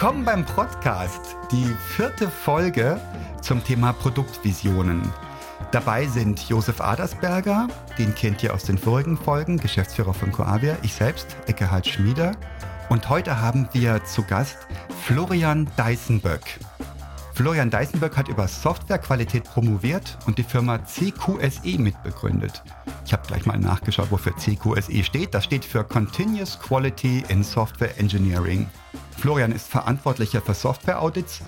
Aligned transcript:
Willkommen 0.00 0.24
beim 0.24 0.46
Podcast, 0.46 1.36
die 1.52 1.76
vierte 1.94 2.30
Folge 2.30 2.98
zum 3.42 3.62
Thema 3.62 3.92
Produktvisionen. 3.92 5.02
Dabei 5.72 6.06
sind 6.06 6.48
Josef 6.48 6.80
Adersberger, 6.80 7.68
den 7.98 8.14
kennt 8.14 8.42
ihr 8.42 8.54
aus 8.54 8.64
den 8.64 8.78
vorigen 8.78 9.18
Folgen, 9.18 9.58
Geschäftsführer 9.58 10.14
von 10.14 10.32
Coavia, 10.32 10.78
ich 10.80 10.94
selbst, 10.94 11.36
Eckehard 11.48 11.86
Schmieder. 11.86 12.32
Und 12.88 13.10
heute 13.10 13.42
haben 13.42 13.68
wir 13.74 14.02
zu 14.04 14.22
Gast 14.22 14.56
Florian 15.04 15.68
Deisenböck. 15.76 16.60
Florian 17.40 17.70
Deisenböck 17.70 18.18
hat 18.18 18.28
über 18.28 18.46
Softwarequalität 18.46 19.44
promoviert 19.44 20.18
und 20.26 20.36
die 20.36 20.42
Firma 20.42 20.76
CQSE 20.84 21.78
mitbegründet. 21.78 22.62
Ich 23.06 23.14
habe 23.14 23.26
gleich 23.26 23.46
mal 23.46 23.58
nachgeschaut, 23.58 24.10
wofür 24.10 24.36
CQSE 24.36 25.02
steht. 25.02 25.32
Das 25.32 25.44
steht 25.44 25.64
für 25.64 25.82
Continuous 25.82 26.58
Quality 26.60 27.24
in 27.28 27.42
Software 27.42 27.98
Engineering. 27.98 28.68
Florian 29.16 29.52
ist 29.52 29.68
Verantwortlicher 29.68 30.42
für 30.42 30.52
Software-Audits 30.52 31.40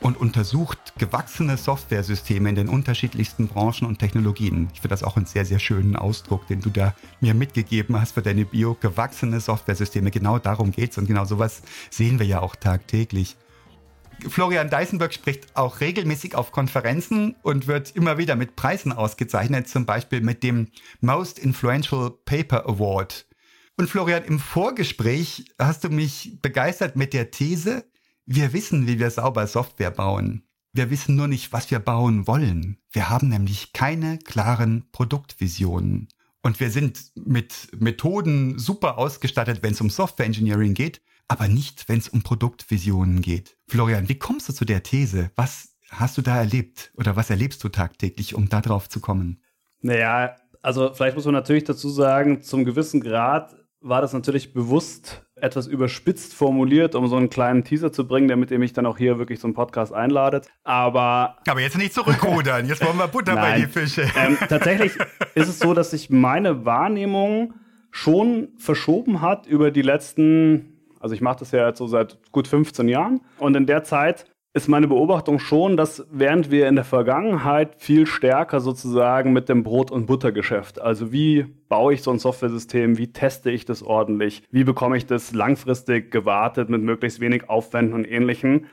und 0.00 0.16
untersucht 0.16 0.78
gewachsene 0.96 1.58
Softwaresysteme 1.58 2.48
in 2.48 2.54
den 2.54 2.70
unterschiedlichsten 2.70 3.46
Branchen 3.46 3.86
und 3.86 3.98
Technologien. 3.98 4.70
Ich 4.72 4.80
finde 4.80 4.94
das 4.94 5.02
auch 5.02 5.18
einen 5.18 5.26
sehr, 5.26 5.44
sehr 5.44 5.58
schönen 5.58 5.94
Ausdruck, 5.94 6.46
den 6.46 6.62
du 6.62 6.70
da 6.70 6.94
mir 7.20 7.34
mitgegeben 7.34 8.00
hast 8.00 8.12
für 8.12 8.22
deine 8.22 8.46
Bio. 8.46 8.78
Gewachsene 8.80 9.40
Softwaresysteme, 9.40 10.10
genau 10.10 10.38
darum 10.38 10.72
geht 10.72 10.92
es 10.92 10.96
und 10.96 11.06
genau 11.06 11.26
sowas 11.26 11.60
sehen 11.90 12.18
wir 12.18 12.24
ja 12.24 12.40
auch 12.40 12.56
tagtäglich. 12.56 13.36
Florian 14.28 14.70
Deisenberg 14.70 15.12
spricht 15.12 15.56
auch 15.56 15.80
regelmäßig 15.80 16.34
auf 16.34 16.52
Konferenzen 16.52 17.36
und 17.42 17.66
wird 17.66 17.94
immer 17.94 18.18
wieder 18.18 18.36
mit 18.36 18.56
Preisen 18.56 18.92
ausgezeichnet, 18.92 19.68
zum 19.68 19.86
Beispiel 19.86 20.20
mit 20.20 20.42
dem 20.42 20.68
Most 21.00 21.38
Influential 21.38 22.10
Paper 22.24 22.68
Award. 22.68 23.26
Und 23.76 23.88
Florian, 23.90 24.24
im 24.24 24.38
Vorgespräch 24.38 25.44
hast 25.58 25.84
du 25.84 25.88
mich 25.88 26.38
begeistert 26.40 26.96
mit 26.96 27.12
der 27.12 27.30
These, 27.30 27.84
wir 28.26 28.52
wissen, 28.52 28.86
wie 28.86 28.98
wir 28.98 29.10
sauber 29.10 29.46
Software 29.46 29.90
bauen. 29.90 30.44
Wir 30.72 30.90
wissen 30.90 31.14
nur 31.14 31.28
nicht, 31.28 31.52
was 31.52 31.70
wir 31.70 31.78
bauen 31.78 32.26
wollen. 32.26 32.78
Wir 32.90 33.10
haben 33.10 33.28
nämlich 33.28 33.72
keine 33.72 34.18
klaren 34.18 34.88
Produktvisionen. 34.92 36.08
Und 36.42 36.60
wir 36.60 36.70
sind 36.70 37.12
mit 37.14 37.68
Methoden 37.78 38.58
super 38.58 38.98
ausgestattet, 38.98 39.62
wenn 39.62 39.72
es 39.72 39.80
um 39.80 39.90
Software 39.90 40.26
Engineering 40.26 40.74
geht, 40.74 41.00
aber 41.28 41.48
nicht, 41.48 41.88
wenn 41.88 41.98
es 41.98 42.08
um 42.08 42.22
Produktvisionen 42.22 43.20
geht. 43.20 43.56
Florian, 43.68 44.08
wie 44.08 44.18
kommst 44.18 44.48
du 44.48 44.52
zu 44.52 44.64
der 44.64 44.82
These? 44.82 45.30
Was 45.36 45.76
hast 45.90 46.18
du 46.18 46.22
da 46.22 46.36
erlebt 46.36 46.92
oder 46.96 47.16
was 47.16 47.30
erlebst 47.30 47.62
du 47.64 47.68
tagtäglich, 47.68 48.34
um 48.34 48.48
da 48.48 48.60
drauf 48.60 48.88
zu 48.88 49.00
kommen? 49.00 49.42
Naja, 49.80 50.36
also 50.62 50.92
vielleicht 50.92 51.16
muss 51.16 51.24
man 51.24 51.34
natürlich 51.34 51.64
dazu 51.64 51.88
sagen, 51.88 52.42
zum 52.42 52.64
gewissen 52.64 53.00
Grad 53.00 53.54
war 53.80 54.00
das 54.00 54.14
natürlich 54.14 54.54
bewusst 54.54 55.22
etwas 55.36 55.66
überspitzt 55.66 56.32
formuliert, 56.32 56.94
um 56.94 57.06
so 57.06 57.16
einen 57.16 57.28
kleinen 57.28 57.64
Teaser 57.64 57.92
zu 57.92 58.08
bringen, 58.08 58.28
damit 58.28 58.50
ihr 58.50 58.58
mich 58.58 58.72
dann 58.72 58.86
auch 58.86 58.96
hier 58.96 59.18
wirklich 59.18 59.40
zum 59.40 59.52
Podcast 59.52 59.92
einladet. 59.92 60.48
Aber. 60.62 61.36
Aber 61.46 61.60
jetzt 61.60 61.76
nicht 61.76 61.92
zurückrudern. 61.92 62.66
Jetzt 62.66 62.82
wollen 62.82 62.96
wir 62.96 63.08
Butter 63.08 63.34
bei 63.34 63.60
die 63.60 63.66
Fische. 63.66 64.10
Ähm, 64.16 64.38
tatsächlich 64.48 64.92
ist 65.34 65.48
es 65.48 65.58
so, 65.58 65.74
dass 65.74 65.90
sich 65.90 66.08
meine 66.08 66.64
Wahrnehmung 66.64 67.54
schon 67.90 68.48
verschoben 68.56 69.20
hat 69.20 69.46
über 69.46 69.70
die 69.70 69.82
letzten 69.82 70.73
also 71.04 71.14
ich 71.14 71.20
mache 71.20 71.40
das 71.40 71.50
ja 71.50 71.68
jetzt 71.68 71.76
so 71.76 71.86
seit 71.86 72.18
gut 72.32 72.48
15 72.48 72.88
Jahren. 72.88 73.20
Und 73.38 73.54
in 73.56 73.66
der 73.66 73.84
Zeit 73.84 74.24
ist 74.54 74.68
meine 74.68 74.88
Beobachtung 74.88 75.38
schon, 75.38 75.76
dass 75.76 76.06
während 76.10 76.50
wir 76.50 76.66
in 76.66 76.76
der 76.76 76.84
Vergangenheit 76.84 77.74
viel 77.76 78.06
stärker 78.06 78.60
sozusagen 78.60 79.34
mit 79.34 79.50
dem 79.50 79.64
Brot- 79.64 79.90
und 79.90 80.06
Buttergeschäft, 80.06 80.80
also 80.80 81.12
wie 81.12 81.44
baue 81.68 81.92
ich 81.92 82.02
so 82.02 82.10
ein 82.10 82.18
Softwaresystem, 82.18 82.96
wie 82.96 83.12
teste 83.12 83.50
ich 83.50 83.66
das 83.66 83.82
ordentlich, 83.82 84.44
wie 84.50 84.64
bekomme 84.64 84.96
ich 84.96 85.04
das 85.04 85.34
langfristig 85.34 86.10
gewartet 86.10 86.70
mit 86.70 86.80
möglichst 86.80 87.20
wenig 87.20 87.50
Aufwänden 87.50 87.92
und 87.92 88.10
ähnlichem, 88.10 88.64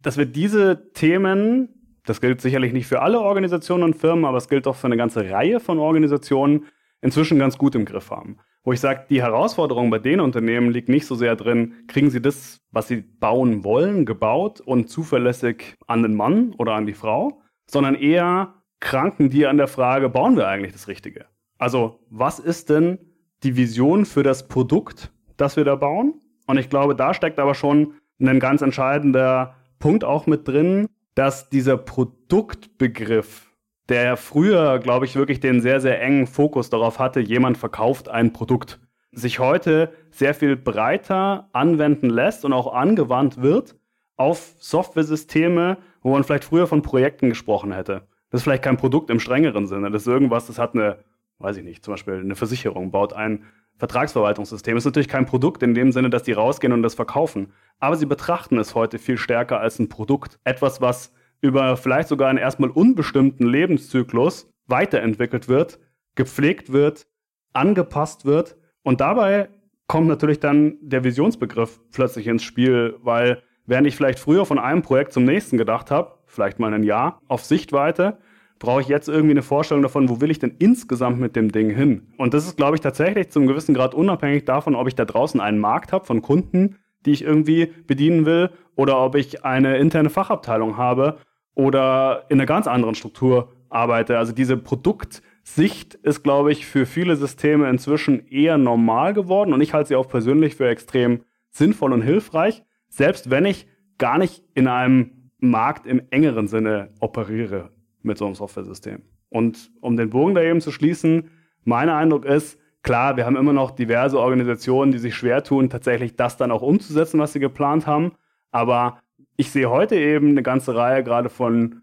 dass 0.00 0.16
wir 0.16 0.26
diese 0.26 0.92
Themen, 0.92 1.70
das 2.06 2.20
gilt 2.20 2.40
sicherlich 2.40 2.72
nicht 2.72 2.86
für 2.86 3.02
alle 3.02 3.18
Organisationen 3.18 3.82
und 3.82 3.96
Firmen, 3.96 4.26
aber 4.26 4.38
es 4.38 4.48
gilt 4.48 4.68
auch 4.68 4.76
für 4.76 4.86
eine 4.86 4.96
ganze 4.96 5.28
Reihe 5.28 5.58
von 5.58 5.80
Organisationen, 5.80 6.66
inzwischen 7.00 7.40
ganz 7.40 7.58
gut 7.58 7.74
im 7.74 7.84
Griff 7.84 8.12
haben. 8.12 8.36
Wo 8.62 8.72
ich 8.72 8.80
sage, 8.80 9.06
die 9.08 9.22
Herausforderung 9.22 9.88
bei 9.88 9.98
den 9.98 10.20
Unternehmen 10.20 10.70
liegt 10.70 10.90
nicht 10.90 11.06
so 11.06 11.14
sehr 11.14 11.34
drin, 11.34 11.74
kriegen 11.88 12.10
sie 12.10 12.20
das, 12.20 12.60
was 12.70 12.88
sie 12.88 12.96
bauen 12.96 13.64
wollen, 13.64 14.04
gebaut 14.04 14.60
und 14.60 14.90
zuverlässig 14.90 15.76
an 15.86 16.02
den 16.02 16.14
Mann 16.14 16.54
oder 16.58 16.74
an 16.74 16.86
die 16.86 16.94
Frau, 16.94 17.40
sondern 17.70 17.94
eher 17.94 18.54
kranken 18.80 19.30
die 19.30 19.46
an 19.46 19.56
der 19.56 19.68
Frage, 19.68 20.10
bauen 20.10 20.36
wir 20.36 20.48
eigentlich 20.48 20.72
das 20.72 20.88
Richtige? 20.88 21.26
Also, 21.58 22.00
was 22.10 22.38
ist 22.38 22.70
denn 22.70 22.98
die 23.42 23.56
Vision 23.56 24.04
für 24.04 24.22
das 24.22 24.48
Produkt, 24.48 25.10
das 25.36 25.56
wir 25.56 25.64
da 25.64 25.76
bauen? 25.76 26.20
Und 26.46 26.58
ich 26.58 26.68
glaube, 26.68 26.94
da 26.94 27.14
steckt 27.14 27.38
aber 27.38 27.54
schon 27.54 27.94
ein 28.20 28.40
ganz 28.40 28.60
entscheidender 28.60 29.56
Punkt 29.78 30.04
auch 30.04 30.26
mit 30.26 30.46
drin, 30.46 30.88
dass 31.14 31.48
dieser 31.48 31.76
Produktbegriff 31.76 33.49
der 33.90 34.16
früher, 34.16 34.78
glaube 34.78 35.04
ich, 35.04 35.16
wirklich 35.16 35.40
den 35.40 35.60
sehr, 35.60 35.80
sehr 35.80 36.00
engen 36.00 36.26
Fokus 36.26 36.70
darauf 36.70 36.98
hatte, 36.98 37.20
jemand 37.20 37.58
verkauft 37.58 38.08
ein 38.08 38.32
Produkt, 38.32 38.78
sich 39.10 39.40
heute 39.40 39.92
sehr 40.10 40.32
viel 40.32 40.56
breiter 40.56 41.48
anwenden 41.52 42.08
lässt 42.08 42.44
und 42.44 42.52
auch 42.52 42.72
angewandt 42.72 43.42
wird 43.42 43.74
auf 44.16 44.54
Softwaresysteme, 44.58 45.78
wo 46.02 46.12
man 46.12 46.22
vielleicht 46.22 46.44
früher 46.44 46.68
von 46.68 46.82
Projekten 46.82 47.30
gesprochen 47.30 47.72
hätte. 47.72 48.02
Das 48.30 48.40
ist 48.40 48.44
vielleicht 48.44 48.62
kein 48.62 48.76
Produkt 48.76 49.10
im 49.10 49.18
strengeren 49.18 49.66
Sinne. 49.66 49.90
Das 49.90 50.02
ist 50.02 50.08
irgendwas, 50.08 50.46
das 50.46 50.58
hat 50.58 50.74
eine, 50.74 50.98
weiß 51.38 51.56
ich 51.56 51.64
nicht, 51.64 51.84
zum 51.84 51.94
Beispiel 51.94 52.14
eine 52.14 52.36
Versicherung, 52.36 52.92
baut 52.92 53.12
ein 53.12 53.44
Vertragsverwaltungssystem. 53.78 54.76
Das 54.76 54.82
ist 54.82 54.86
natürlich 54.86 55.08
kein 55.08 55.26
Produkt 55.26 55.62
in 55.64 55.74
dem 55.74 55.90
Sinne, 55.90 56.10
dass 56.10 56.22
die 56.22 56.32
rausgehen 56.32 56.72
und 56.72 56.82
das 56.82 56.94
verkaufen. 56.94 57.52
Aber 57.80 57.96
sie 57.96 58.06
betrachten 58.06 58.58
es 58.58 58.74
heute 58.76 58.98
viel 58.98 59.18
stärker 59.18 59.58
als 59.58 59.80
ein 59.80 59.88
Produkt. 59.88 60.38
Etwas, 60.44 60.80
was 60.80 61.12
über 61.40 61.76
vielleicht 61.76 62.08
sogar 62.08 62.28
einen 62.28 62.38
erstmal 62.38 62.70
unbestimmten 62.70 63.46
Lebenszyklus 63.46 64.50
weiterentwickelt 64.66 65.48
wird, 65.48 65.78
gepflegt 66.14 66.72
wird, 66.72 67.06
angepasst 67.52 68.24
wird. 68.24 68.56
Und 68.82 69.00
dabei 69.00 69.48
kommt 69.86 70.08
natürlich 70.08 70.40
dann 70.40 70.76
der 70.80 71.04
Visionsbegriff 71.04 71.80
plötzlich 71.92 72.26
ins 72.26 72.42
Spiel, 72.42 72.96
weil 73.02 73.42
während 73.66 73.86
ich 73.86 73.96
vielleicht 73.96 74.18
früher 74.18 74.46
von 74.46 74.58
einem 74.58 74.82
Projekt 74.82 75.12
zum 75.12 75.24
nächsten 75.24 75.56
gedacht 75.58 75.90
habe, 75.90 76.18
vielleicht 76.26 76.58
mal 76.58 76.72
ein 76.72 76.82
Jahr 76.82 77.20
auf 77.28 77.44
Sichtweite, 77.44 78.18
brauche 78.58 78.82
ich 78.82 78.88
jetzt 78.88 79.08
irgendwie 79.08 79.32
eine 79.32 79.42
Vorstellung 79.42 79.82
davon, 79.82 80.08
wo 80.08 80.20
will 80.20 80.30
ich 80.30 80.38
denn 80.38 80.54
insgesamt 80.58 81.18
mit 81.18 81.34
dem 81.34 81.50
Ding 81.50 81.70
hin? 81.70 82.12
Und 82.18 82.34
das 82.34 82.46
ist, 82.46 82.56
glaube 82.56 82.76
ich, 82.76 82.82
tatsächlich 82.82 83.30
zum 83.30 83.46
gewissen 83.46 83.74
Grad 83.74 83.94
unabhängig 83.94 84.44
davon, 84.44 84.74
ob 84.74 84.86
ich 84.86 84.94
da 84.94 85.06
draußen 85.06 85.40
einen 85.40 85.58
Markt 85.58 85.92
habe 85.92 86.04
von 86.04 86.20
Kunden, 86.20 86.76
die 87.06 87.12
ich 87.12 87.22
irgendwie 87.22 87.72
bedienen 87.86 88.26
will, 88.26 88.50
oder 88.76 89.02
ob 89.02 89.14
ich 89.14 89.44
eine 89.44 89.78
interne 89.78 90.10
Fachabteilung 90.10 90.76
habe 90.76 91.18
oder 91.54 92.26
in 92.28 92.38
einer 92.38 92.46
ganz 92.46 92.66
anderen 92.66 92.94
Struktur 92.94 93.52
arbeite. 93.68 94.18
Also 94.18 94.32
diese 94.32 94.56
Produktsicht 94.56 95.94
ist, 95.94 96.22
glaube 96.22 96.52
ich, 96.52 96.66
für 96.66 96.86
viele 96.86 97.16
Systeme 97.16 97.68
inzwischen 97.68 98.26
eher 98.28 98.58
normal 98.58 99.14
geworden 99.14 99.52
und 99.52 99.60
ich 99.60 99.74
halte 99.74 99.88
sie 99.88 99.96
auch 99.96 100.08
persönlich 100.08 100.56
für 100.56 100.68
extrem 100.68 101.24
sinnvoll 101.50 101.92
und 101.92 102.02
hilfreich, 102.02 102.62
selbst 102.88 103.30
wenn 103.30 103.44
ich 103.44 103.66
gar 103.98 104.18
nicht 104.18 104.42
in 104.54 104.68
einem 104.68 105.30
Markt 105.38 105.86
im 105.86 106.02
engeren 106.10 106.48
Sinne 106.48 106.90
operiere 107.00 107.70
mit 108.02 108.18
so 108.18 108.26
einem 108.26 108.34
Software-System. 108.34 109.02
Und 109.28 109.70
um 109.80 109.96
den 109.96 110.10
Bogen 110.10 110.34
da 110.34 110.42
eben 110.42 110.60
zu 110.60 110.70
schließen, 110.70 111.30
mein 111.64 111.88
Eindruck 111.88 112.24
ist, 112.24 112.58
klar, 112.82 113.16
wir 113.16 113.26
haben 113.26 113.36
immer 113.36 113.52
noch 113.52 113.70
diverse 113.70 114.18
Organisationen, 114.18 114.92
die 114.92 114.98
sich 114.98 115.14
schwer 115.14 115.44
tun, 115.44 115.70
tatsächlich 115.70 116.16
das 116.16 116.36
dann 116.36 116.50
auch 116.50 116.62
umzusetzen, 116.62 117.20
was 117.20 117.32
sie 117.32 117.40
geplant 117.40 117.86
haben. 117.86 118.12
Aber 118.50 119.00
ich 119.40 119.50
sehe 119.50 119.70
heute 119.70 119.96
eben 119.96 120.28
eine 120.28 120.42
ganze 120.42 120.74
Reihe 120.74 121.02
gerade 121.02 121.30
von 121.30 121.80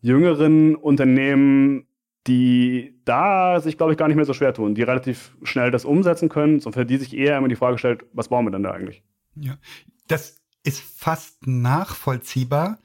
jüngeren 0.00 0.74
Unternehmen, 0.74 1.86
die 2.26 2.98
da 3.04 3.60
sich, 3.60 3.76
glaube 3.76 3.92
ich, 3.92 3.98
gar 3.98 4.08
nicht 4.08 4.16
mehr 4.16 4.24
so 4.24 4.32
schwer 4.32 4.54
tun, 4.54 4.74
die 4.74 4.82
relativ 4.82 5.36
schnell 5.42 5.70
das 5.70 5.84
umsetzen 5.84 6.30
können 6.30 6.60
und 6.60 6.72
für 6.72 6.86
die 6.86 6.96
sich 6.96 7.14
eher 7.14 7.36
immer 7.36 7.48
die 7.48 7.56
Frage 7.56 7.76
stellt, 7.76 8.06
was 8.14 8.28
bauen 8.28 8.46
wir 8.46 8.50
denn 8.50 8.62
da 8.62 8.70
eigentlich? 8.70 9.02
Ja, 9.36 9.58
das 10.08 10.36
ist 10.62 10.80
fast 10.80 11.46
nachvollziehbar, 11.46 12.78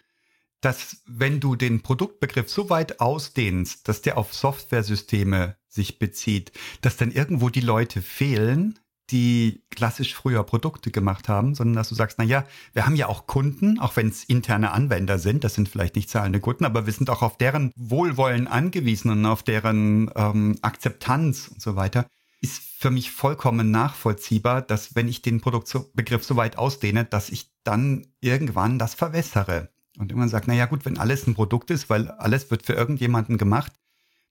dass 0.60 1.02
wenn 1.08 1.40
du 1.40 1.56
den 1.56 1.82
Produktbegriff 1.82 2.50
so 2.50 2.70
weit 2.70 3.00
ausdehnst, 3.00 3.88
dass 3.88 4.02
der 4.02 4.18
auf 4.18 4.34
Softwaresysteme 4.34 5.56
sich 5.70 5.98
bezieht, 5.98 6.52
dass 6.82 6.98
dann 6.98 7.12
irgendwo 7.12 7.48
die 7.48 7.62
Leute 7.62 8.02
fehlen, 8.02 8.80
die 9.12 9.64
klassisch 9.72 10.14
früher 10.14 10.44
Produkte 10.44 10.92
gemacht 10.92 11.30
haben, 11.30 11.56
sondern 11.56 11.76
dass 11.76 11.90
du 11.90 11.96
sagst, 11.96 12.18
na 12.18 12.24
ja, 12.24 12.46
wir 12.74 12.86
haben 12.86 12.96
ja 12.96 13.08
auch 13.08 13.28
Kunden, 13.28 13.80
auch 13.80 13.96
wenn 13.96 14.08
es 14.08 14.24
interne 14.24 14.72
Anwender 14.72 15.20
sind, 15.20 15.44
das 15.44 15.56
sind 15.56 15.70
vielleicht 15.70 15.96
nicht 15.96 16.10
zahlende 16.10 16.40
Kunden, 16.40 16.66
aber 16.66 16.86
wir 16.86 16.94
sind 16.94 17.10
auch 17.10 17.22
auf 17.22 17.38
deren 17.38 17.72
Wohlwollen 17.76 18.48
angewiesen 18.48 19.12
und 19.12 19.26
auf 19.26 19.44
deren 19.44 20.12
ähm, 20.16 20.58
Akzeptanz 20.62 21.48
und 21.48 21.62
so 21.62 21.76
weiter. 21.76 22.06
Ist 22.42 22.62
für 22.80 22.92
mich 22.92 23.12
vollkommen 23.12 23.70
nachvollziehbar, 23.72 24.62
dass 24.62 24.96
wenn 24.96 25.10
ich 25.10 25.22
den 25.22 25.42
Produktbegriff 25.42 26.24
so 26.24 26.38
weit 26.38 26.58
ausdehne, 26.58 27.04
dass 27.04 27.30
ich 27.30 27.52
dann 27.64 28.08
irgendwann 28.22 28.80
das 28.80 28.94
verwässere. 28.94 29.70
Und 29.98 30.12
irgendwann 30.12 30.30
sagt, 30.30 30.48
na 30.48 30.54
ja 30.54 30.66
gut, 30.66 30.86
wenn 30.86 30.98
alles 30.98 31.28
ein 31.28 31.36
Produkt 31.36 31.72
ist, 31.72 31.90
weil 31.90 32.10
alles 32.10 32.50
wird 32.50 32.66
für 32.66 32.74
irgendjemanden 32.74 33.38
gemacht, 33.38 33.74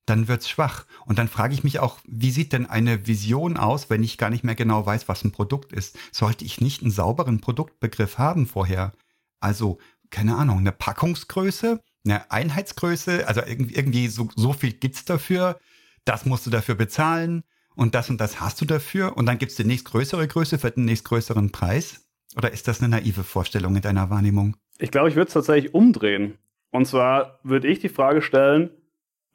dann 0.08 0.28
wird's 0.28 0.48
schwach. 0.48 0.86
Und 1.06 1.18
dann 1.18 1.28
frage 1.28 1.54
ich 1.54 1.64
mich 1.64 1.78
auch, 1.80 1.98
wie 2.06 2.30
sieht 2.30 2.52
denn 2.52 2.66
eine 2.66 3.06
Vision 3.06 3.56
aus, 3.56 3.90
wenn 3.90 4.02
ich 4.02 4.18
gar 4.18 4.30
nicht 4.30 4.44
mehr 4.44 4.54
genau 4.54 4.84
weiß, 4.84 5.08
was 5.08 5.24
ein 5.24 5.32
Produkt 5.32 5.72
ist? 5.72 5.98
Sollte 6.12 6.44
ich 6.44 6.60
nicht 6.60 6.82
einen 6.82 6.90
sauberen 6.90 7.40
Produktbegriff 7.40 8.18
haben 8.18 8.46
vorher? 8.46 8.92
Also, 9.40 9.78
keine 10.10 10.36
Ahnung, 10.36 10.58
eine 10.58 10.72
Packungsgröße, 10.72 11.80
eine 12.04 12.30
Einheitsgröße, 12.30 13.26
also 13.26 13.42
irgendwie 13.44 14.08
so, 14.08 14.28
so 14.34 14.52
viel 14.52 14.72
gibt's 14.72 15.04
dafür, 15.04 15.58
das 16.04 16.24
musst 16.24 16.46
du 16.46 16.50
dafür 16.50 16.74
bezahlen 16.74 17.44
und 17.74 17.94
das 17.94 18.08
und 18.10 18.20
das 18.20 18.40
hast 18.40 18.60
du 18.60 18.64
dafür 18.64 19.16
und 19.16 19.26
dann 19.26 19.38
gibt's 19.38 19.56
die 19.56 19.64
nächstgrößere 19.64 20.26
Größe 20.26 20.58
für 20.58 20.70
den 20.70 20.86
nächstgrößeren 20.86 21.52
Preis? 21.52 22.08
Oder 22.36 22.52
ist 22.52 22.68
das 22.68 22.80
eine 22.80 22.88
naive 22.88 23.24
Vorstellung 23.24 23.76
in 23.76 23.82
deiner 23.82 24.10
Wahrnehmung? 24.10 24.56
Ich 24.78 24.90
glaube, 24.90 25.08
ich 25.08 25.16
würde 25.16 25.28
es 25.28 25.34
tatsächlich 25.34 25.74
umdrehen. 25.74 26.38
Und 26.70 26.86
zwar 26.86 27.40
würde 27.42 27.68
ich 27.68 27.78
die 27.78 27.88
Frage 27.88 28.22
stellen, 28.22 28.70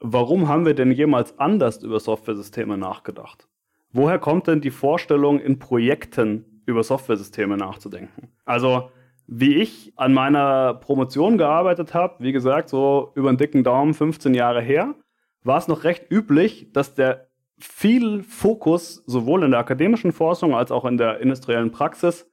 warum 0.04 0.48
haben 0.48 0.66
wir 0.66 0.74
denn 0.74 0.92
jemals 0.92 1.38
anders 1.38 1.82
über 1.82 1.98
Softwaresysteme 1.98 2.76
nachgedacht? 2.76 3.48
Woher 3.90 4.18
kommt 4.18 4.46
denn 4.46 4.60
die 4.60 4.70
Vorstellung, 4.70 5.40
in 5.40 5.58
Projekten 5.58 6.62
über 6.66 6.82
Softwaresysteme 6.82 7.56
nachzudenken? 7.56 8.28
Also, 8.44 8.90
wie 9.26 9.54
ich 9.56 9.92
an 9.96 10.12
meiner 10.12 10.74
Promotion 10.74 11.38
gearbeitet 11.38 11.94
habe, 11.94 12.22
wie 12.22 12.32
gesagt, 12.32 12.68
so 12.68 13.12
über 13.14 13.30
einen 13.30 13.38
dicken 13.38 13.64
Daumen 13.64 13.94
15 13.94 14.34
Jahre 14.34 14.60
her, 14.60 14.94
war 15.42 15.56
es 15.58 15.68
noch 15.68 15.84
recht 15.84 16.10
üblich, 16.10 16.70
dass 16.72 16.94
der 16.94 17.28
viel 17.58 18.22
Fokus 18.22 19.02
sowohl 19.06 19.44
in 19.44 19.52
der 19.52 19.60
akademischen 19.60 20.12
Forschung 20.12 20.54
als 20.54 20.70
auch 20.70 20.84
in 20.84 20.98
der 20.98 21.20
industriellen 21.20 21.70
Praxis 21.70 22.30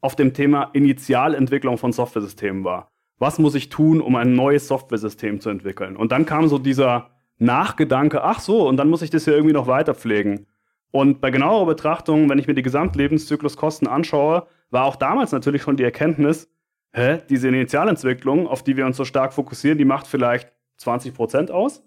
auf 0.00 0.16
dem 0.16 0.32
Thema 0.32 0.70
Initialentwicklung 0.72 1.76
von 1.76 1.92
Softwaresystemen 1.92 2.64
war. 2.64 2.92
Was 3.20 3.38
muss 3.38 3.54
ich 3.54 3.68
tun, 3.68 4.00
um 4.00 4.16
ein 4.16 4.34
neues 4.34 4.66
Softwaresystem 4.66 5.40
zu 5.40 5.50
entwickeln? 5.50 5.96
Und 5.96 6.10
dann 6.10 6.24
kam 6.26 6.48
so 6.48 6.58
dieser 6.58 7.10
Nachgedanke, 7.38 8.24
ach 8.24 8.40
so, 8.40 8.66
und 8.66 8.78
dann 8.78 8.88
muss 8.88 9.02
ich 9.02 9.10
das 9.10 9.26
ja 9.26 9.34
irgendwie 9.34 9.52
noch 9.52 9.66
weiter 9.66 9.94
pflegen. 9.94 10.46
Und 10.90 11.20
bei 11.20 11.30
genauerer 11.30 11.66
Betrachtung, 11.66 12.28
wenn 12.28 12.38
ich 12.38 12.46
mir 12.46 12.54
die 12.54 12.62
Gesamtlebenszykluskosten 12.62 13.86
anschaue, 13.86 14.46
war 14.70 14.86
auch 14.86 14.96
damals 14.96 15.32
natürlich 15.32 15.62
schon 15.62 15.76
die 15.76 15.84
Erkenntnis, 15.84 16.48
hä, 16.92 17.18
diese 17.28 17.48
Initialentwicklung, 17.48 18.48
auf 18.48 18.64
die 18.64 18.76
wir 18.76 18.86
uns 18.86 18.96
so 18.96 19.04
stark 19.04 19.34
fokussieren, 19.34 19.78
die 19.78 19.84
macht 19.84 20.06
vielleicht 20.06 20.50
20 20.78 21.14
Prozent 21.14 21.50
aus. 21.50 21.82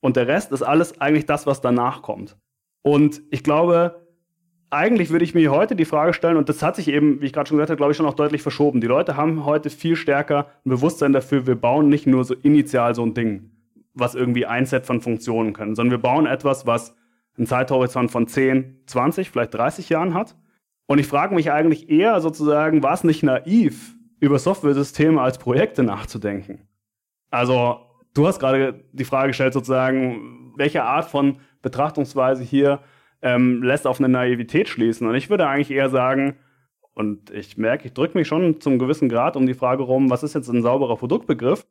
Und 0.00 0.16
der 0.16 0.28
Rest 0.28 0.52
ist 0.52 0.62
alles 0.62 1.00
eigentlich 1.00 1.26
das, 1.26 1.46
was 1.46 1.60
danach 1.60 2.02
kommt. 2.02 2.36
Und 2.82 3.22
ich 3.30 3.42
glaube, 3.42 4.07
eigentlich 4.70 5.10
würde 5.10 5.24
ich 5.24 5.34
mir 5.34 5.50
heute 5.50 5.76
die 5.76 5.84
Frage 5.84 6.12
stellen, 6.12 6.36
und 6.36 6.48
das 6.48 6.62
hat 6.62 6.76
sich 6.76 6.88
eben, 6.88 7.20
wie 7.20 7.26
ich 7.26 7.32
gerade 7.32 7.48
schon 7.48 7.56
gesagt 7.56 7.70
habe, 7.70 7.78
glaube 7.78 7.92
ich, 7.92 7.96
schon 7.96 8.06
auch 8.06 8.14
deutlich 8.14 8.42
verschoben. 8.42 8.80
Die 8.80 8.86
Leute 8.86 9.16
haben 9.16 9.44
heute 9.44 9.70
viel 9.70 9.96
stärker 9.96 10.46
ein 10.64 10.70
Bewusstsein 10.70 11.12
dafür, 11.12 11.46
wir 11.46 11.54
bauen 11.54 11.88
nicht 11.88 12.06
nur 12.06 12.24
so 12.24 12.34
initial 12.34 12.94
so 12.94 13.04
ein 13.04 13.14
Ding, 13.14 13.50
was 13.94 14.14
irgendwie 14.14 14.46
ein 14.46 14.66
Set 14.66 14.86
von 14.86 15.00
Funktionen 15.00 15.52
können, 15.52 15.74
sondern 15.74 15.92
wir 15.92 16.02
bauen 16.02 16.26
etwas, 16.26 16.66
was 16.66 16.94
einen 17.36 17.46
Zeithorizont 17.46 18.10
von 18.10 18.26
10, 18.26 18.82
20, 18.86 19.30
vielleicht 19.30 19.54
30 19.54 19.88
Jahren 19.88 20.14
hat. 20.14 20.36
Und 20.86 20.98
ich 20.98 21.06
frage 21.06 21.34
mich 21.34 21.52
eigentlich 21.52 21.88
eher 21.88 22.20
sozusagen, 22.20 22.82
war 22.82 22.94
es 22.94 23.04
nicht 23.04 23.22
naiv, 23.22 23.94
über 24.20 24.38
Software-Systeme 24.38 25.20
als 25.20 25.38
Projekte 25.38 25.82
nachzudenken? 25.82 26.66
Also, 27.30 27.78
du 28.14 28.26
hast 28.26 28.40
gerade 28.40 28.84
die 28.92 29.04
Frage 29.04 29.28
gestellt, 29.28 29.52
sozusagen, 29.52 30.52
welche 30.56 30.82
Art 30.82 31.06
von 31.06 31.38
Betrachtungsweise 31.62 32.42
hier 32.42 32.80
ähm, 33.22 33.62
lässt 33.62 33.86
auf 33.86 33.98
eine 33.98 34.08
Naivität 34.08 34.68
schließen. 34.68 35.06
Und 35.06 35.14
ich 35.14 35.30
würde 35.30 35.48
eigentlich 35.48 35.70
eher 35.70 35.90
sagen, 35.90 36.36
und 36.94 37.30
ich 37.30 37.56
merke, 37.56 37.86
ich 37.86 37.94
drücke 37.94 38.18
mich 38.18 38.26
schon 38.26 38.60
zum 38.60 38.78
gewissen 38.78 39.08
Grad 39.08 39.36
um 39.36 39.46
die 39.46 39.54
Frage 39.54 39.84
rum, 39.84 40.10
was 40.10 40.24
ist 40.24 40.34
jetzt 40.34 40.48
ein 40.48 40.62
sauberer 40.62 40.96
Produktbegriff? 40.96 41.64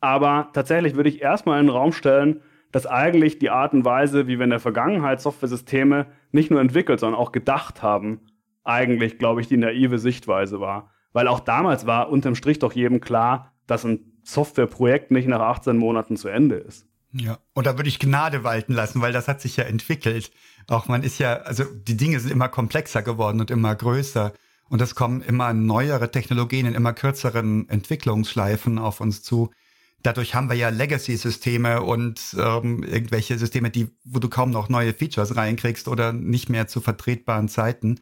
Aber 0.00 0.50
tatsächlich 0.52 0.94
würde 0.94 1.08
ich 1.08 1.20
erstmal 1.20 1.58
in 1.58 1.66
den 1.66 1.74
Raum 1.74 1.92
stellen, 1.92 2.42
dass 2.70 2.86
eigentlich 2.86 3.38
die 3.38 3.50
Art 3.50 3.72
und 3.72 3.84
Weise, 3.84 4.28
wie 4.28 4.38
wir 4.38 4.44
in 4.44 4.50
der 4.50 4.60
Vergangenheit 4.60 5.20
Software-Systeme 5.20 6.06
nicht 6.30 6.50
nur 6.50 6.60
entwickelt, 6.60 7.00
sondern 7.00 7.20
auch 7.20 7.32
gedacht 7.32 7.82
haben, 7.82 8.20
eigentlich, 8.62 9.18
glaube 9.18 9.40
ich, 9.40 9.48
die 9.48 9.56
naive 9.56 9.98
Sichtweise 9.98 10.60
war. 10.60 10.90
Weil 11.12 11.26
auch 11.26 11.40
damals 11.40 11.86
war 11.86 12.10
unterm 12.10 12.34
Strich 12.34 12.58
doch 12.58 12.72
jedem 12.72 13.00
klar, 13.00 13.52
dass 13.66 13.84
ein 13.84 14.20
Softwareprojekt 14.22 15.10
nicht 15.10 15.26
nach 15.26 15.40
18 15.40 15.76
Monaten 15.76 16.16
zu 16.16 16.28
Ende 16.28 16.56
ist. 16.56 16.87
Ja, 17.12 17.38
und 17.54 17.66
da 17.66 17.76
würde 17.76 17.88
ich 17.88 17.98
Gnade 17.98 18.44
walten 18.44 18.74
lassen, 18.74 19.00
weil 19.00 19.12
das 19.12 19.28
hat 19.28 19.40
sich 19.40 19.56
ja 19.56 19.64
entwickelt. 19.64 20.30
Auch 20.66 20.88
man 20.88 21.02
ist 21.02 21.18
ja, 21.18 21.36
also 21.38 21.64
die 21.64 21.96
Dinge 21.96 22.20
sind 22.20 22.30
immer 22.30 22.48
komplexer 22.48 23.02
geworden 23.02 23.40
und 23.40 23.50
immer 23.50 23.74
größer. 23.74 24.34
Und 24.68 24.82
es 24.82 24.94
kommen 24.94 25.22
immer 25.22 25.54
neuere 25.54 26.10
Technologien 26.10 26.66
in 26.66 26.74
immer 26.74 26.92
kürzeren 26.92 27.68
Entwicklungsschleifen 27.70 28.78
auf 28.78 29.00
uns 29.00 29.22
zu 29.22 29.50
dadurch 30.02 30.34
haben 30.34 30.48
wir 30.48 30.56
ja 30.56 30.68
Legacy-Systeme 30.68 31.82
und 31.82 32.36
ähm, 32.38 32.82
irgendwelche 32.82 33.38
Systeme, 33.38 33.70
die, 33.70 33.88
wo 34.04 34.18
du 34.18 34.28
kaum 34.28 34.50
noch 34.50 34.68
neue 34.68 34.94
Features 34.94 35.36
reinkriegst 35.36 35.88
oder 35.88 36.12
nicht 36.12 36.48
mehr 36.48 36.68
zu 36.68 36.80
vertretbaren 36.80 37.48
Zeiten. 37.48 38.00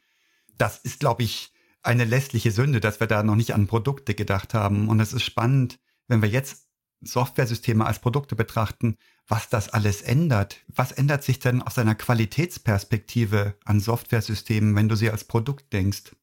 Das 0.59 0.79
ist, 0.79 1.01
glaube 1.01 1.23
ich, 1.23 1.53
eine 1.83 2.05
lässliche 2.05 2.51
Sünde, 2.51 2.81
dass 2.81 3.01
wir 3.01 3.07
da 3.07 3.23
noch 3.23 3.37
nicht 3.37 3.55
an 3.55 3.67
Produkte 3.67 4.15
gedacht 4.15 4.55
haben. 4.55 4.89
Und 4.89 5.01
es 5.01 5.13
ist 5.13 5.23
spannend, 5.23 5.79
wenn 6.09 6.23
wir 6.23 6.29
jetzt 6.29 6.66
Softwaresysteme 7.03 7.87
als 7.87 7.99
Produkte 7.99 8.37
betrachten, 8.37 8.97
was 9.29 9.49
das 9.49 9.69
alles 9.69 10.03
ändert. 10.03 10.65
Was 10.69 10.93
ändert 10.93 11.23
sich 11.23 11.39
denn 11.39 11.63
aus 11.63 11.79
einer 11.79 11.95
Qualitätsperspektive 11.95 13.55
an 13.65 13.81
Softwaresystemen, 13.81 14.75
wenn 14.75 14.89
du 14.89 14.97
sie 14.97 15.11
als 15.11 15.25
Produkt 15.25 15.73
denkst? 15.73 16.15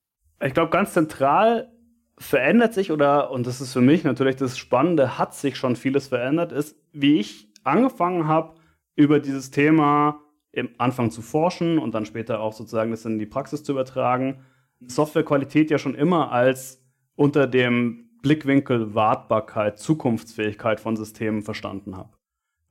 Ich 0.42 0.54
glaube, 0.54 0.72
ganz 0.72 0.94
zentral 0.94 1.72
verändert 2.18 2.74
sich 2.74 2.92
oder, 2.92 3.32
und 3.32 3.48
das 3.48 3.62
ist 3.62 3.74
für 3.74 3.82
mich 3.82 4.04
natürlich 4.04 4.36
das 4.36 4.58
Spannende, 4.58 5.18
hat 5.18 5.36
sich 5.36 5.58
schon 5.58 5.76
vieles 5.76 6.08
verändert, 6.08 6.52
ist, 6.52 6.76
wie 6.92 7.20
ich 7.20 7.50
angefangen 7.64 8.28
habe, 8.28 8.56
über 8.96 9.20
dieses 9.20 9.52
Thema 9.52 10.22
im 10.52 10.70
Anfang 10.78 11.10
zu 11.10 11.22
forschen 11.22 11.80
und 11.80 11.96
dann 11.96 12.06
später 12.06 12.40
auch 12.40 12.54
sozusagen 12.54 12.92
das 12.92 13.06
in 13.06 13.18
die 13.18 13.26
Praxis 13.26 13.64
zu 13.64 13.72
übertragen, 13.72 14.44
Softwarequalität 14.86 15.72
ja 15.72 15.78
schon 15.78 15.96
immer 15.96 16.32
als 16.32 16.84
unter 17.16 17.48
dem 17.48 18.10
Blickwinkel 18.24 18.96
Wartbarkeit, 18.96 19.78
Zukunftsfähigkeit 19.78 20.80
von 20.80 20.96
Systemen 20.96 21.44
verstanden 21.44 21.96
habe. 21.96 22.10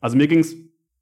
Also 0.01 0.17
mir 0.17 0.27
ging 0.27 0.41
es 0.41 0.57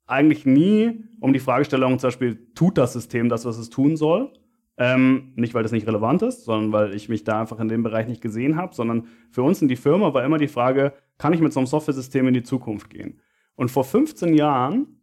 eigentlich 0.06 0.44
nie 0.44 1.04
um 1.20 1.32
die 1.32 1.38
Fragestellung 1.38 1.98
zum 1.98 2.08
Beispiel, 2.08 2.52
tut 2.54 2.76
das 2.76 2.92
System 2.92 3.30
das, 3.30 3.46
was 3.46 3.56
es 3.56 3.70
tun 3.70 3.96
soll, 3.96 4.32
ähm, 4.76 5.32
nicht, 5.36 5.54
weil 5.54 5.62
das 5.62 5.72
nicht 5.72 5.86
relevant 5.86 6.22
ist, 6.22 6.44
sondern 6.44 6.72
weil 6.72 6.94
ich 6.94 7.08
mich 7.08 7.24
da 7.24 7.40
einfach 7.40 7.60
in 7.60 7.68
dem 7.68 7.82
Bereich 7.82 8.08
nicht 8.08 8.20
gesehen 8.20 8.56
habe, 8.56 8.74
sondern 8.74 9.06
für 9.30 9.42
uns 9.42 9.62
in 9.62 9.68
die 9.68 9.76
Firma 9.76 10.12
war 10.12 10.24
immer 10.24 10.38
die 10.38 10.48
Frage, 10.48 10.92
kann 11.16 11.32
ich 11.32 11.40
mit 11.40 11.52
so 11.52 11.60
einem 11.60 11.66
Software-System 11.66 12.26
in 12.28 12.34
die 12.34 12.42
Zukunft 12.42 12.90
gehen? 12.90 13.20
Und 13.54 13.70
vor 13.70 13.84
15 13.84 14.34
Jahren 14.34 15.00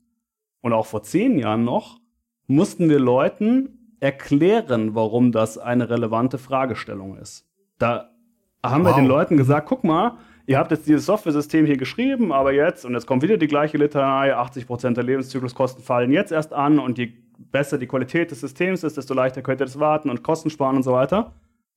und 0.61 0.73
auch 0.73 0.87
vor 0.87 1.03
10 1.03 1.39
Jahren 1.39 1.63
noch 1.63 2.01
mussten 2.47 2.89
wir 2.89 2.99
Leuten 2.99 3.95
erklären, 3.99 4.93
warum 4.95 5.31
das 5.31 5.57
eine 5.57 5.89
relevante 5.89 6.37
Fragestellung 6.37 7.17
ist. 7.17 7.47
Da 7.77 8.16
haben 8.65 8.83
wow. 8.83 8.91
wir 8.91 9.01
den 9.01 9.07
Leuten 9.07 9.37
gesagt, 9.37 9.67
guck 9.67 9.83
mal, 9.83 10.17
ihr 10.45 10.57
habt 10.57 10.71
jetzt 10.71 10.87
dieses 10.87 11.05
Software-System 11.05 11.65
hier 11.65 11.77
geschrieben, 11.77 12.31
aber 12.31 12.53
jetzt, 12.53 12.85
und 12.85 12.93
jetzt 12.93 13.05
kommt 13.05 13.23
wieder 13.23 13.37
die 13.37 13.47
gleiche 13.47 13.77
Litanei, 13.77 14.35
80% 14.35 14.93
der 14.93 15.03
Lebenszykluskosten 15.03 15.83
fallen 15.83 16.11
jetzt 16.11 16.31
erst 16.31 16.53
an 16.53 16.79
und 16.79 16.97
die 16.97 17.13
besser 17.37 17.77
die 17.77 17.87
Qualität 17.87 18.31
des 18.31 18.41
Systems 18.41 18.83
ist, 18.83 18.97
desto 18.97 19.13
leichter 19.13 19.41
könnt 19.41 19.61
ihr 19.61 19.65
das 19.65 19.79
warten 19.79 20.09
und 20.09 20.23
Kosten 20.23 20.49
sparen 20.49 20.77
und 20.77 20.83
so 20.83 20.93
weiter. 20.93 21.33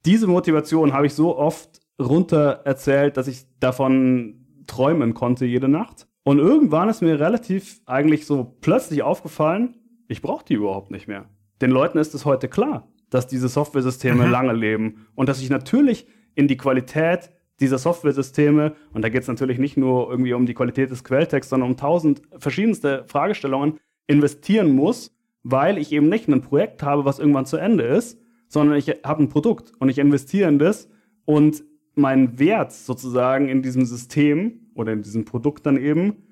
Diese 0.07 0.27
Motivation 0.27 0.93
habe 0.93 1.07
ich 1.07 1.15
so 1.15 1.37
oft 1.37 1.81
runter 2.01 2.63
erzählt, 2.65 3.17
dass 3.17 3.29
ich 3.29 3.45
davon 3.61 4.47
träumen 4.67 5.15
konnte 5.15 5.45
jede 5.45 5.69
Nacht. 5.69 6.07
Und 6.23 6.39
irgendwann 6.39 6.89
ist 6.89 7.03
mir 7.03 7.19
relativ 7.19 7.81
eigentlich 7.87 8.27
so 8.27 8.57
plötzlich 8.61 9.03
aufgefallen, 9.03 9.77
ich 10.09 10.23
brauche 10.23 10.45
die 10.45 10.55
überhaupt 10.55 10.91
nicht 10.91 11.09
mehr. 11.09 11.27
Den 11.61 11.71
Leuten 11.71 11.99
ist 11.99 12.15
es 12.15 12.25
heute 12.25 12.49
klar, 12.49 12.89
dass 13.11 13.27
diese 13.27 13.49
Softwaresysteme 13.49 14.27
mhm. 14.27 14.31
lange 14.31 14.53
leben 14.53 15.07
und 15.15 15.29
dass 15.29 15.43
ich 15.43 15.51
natürlich 15.51 16.07
in 16.35 16.49
die 16.49 16.57
Qualität 16.57 17.31
dieser 17.61 17.79
Softwaresysteme, 17.79 18.75
und 18.93 19.03
da 19.03 19.09
geht 19.11 19.23
es 19.23 19.29
natürlich 19.29 19.59
nicht 19.59 19.77
nur 19.77 20.11
irgendwie 20.11 20.33
um 20.33 20.47
die 20.47 20.55
Qualität 20.55 20.91
des 20.91 21.05
Quelltexts, 21.05 21.51
sondern 21.51 21.71
um 21.71 21.77
tausend 21.77 22.23
verschiedenste 22.39 23.05
Fragestellungen, 23.07 23.79
investieren 24.07 24.73
muss, 24.73 25.15
weil 25.43 25.79
ich 25.79 25.93
eben 25.93 26.09
nicht 26.09 26.29
ein 26.29 26.41
Projekt 26.41 26.83
habe, 26.83 27.05
was 27.05 27.19
irgendwann 27.19 27.47
zu 27.47 27.57
Ende 27.57 27.85
ist, 27.85 28.19
sondern 28.49 28.77
ich 28.77 28.89
habe 29.05 29.23
ein 29.23 29.29
Produkt 29.29 29.73
und 29.79 29.89
ich 29.89 29.99
investiere 29.99 30.49
in 30.49 30.59
das. 30.59 30.89
Und 31.25 31.65
mein 31.95 32.39
Wert 32.39 32.73
sozusagen 32.73 33.49
in 33.49 33.63
diesem 33.63 33.85
System 33.85 34.71
oder 34.75 34.93
in 34.93 35.03
diesem 35.03 35.25
Produkt 35.25 35.67
dann 35.67 35.77
eben 35.77 36.25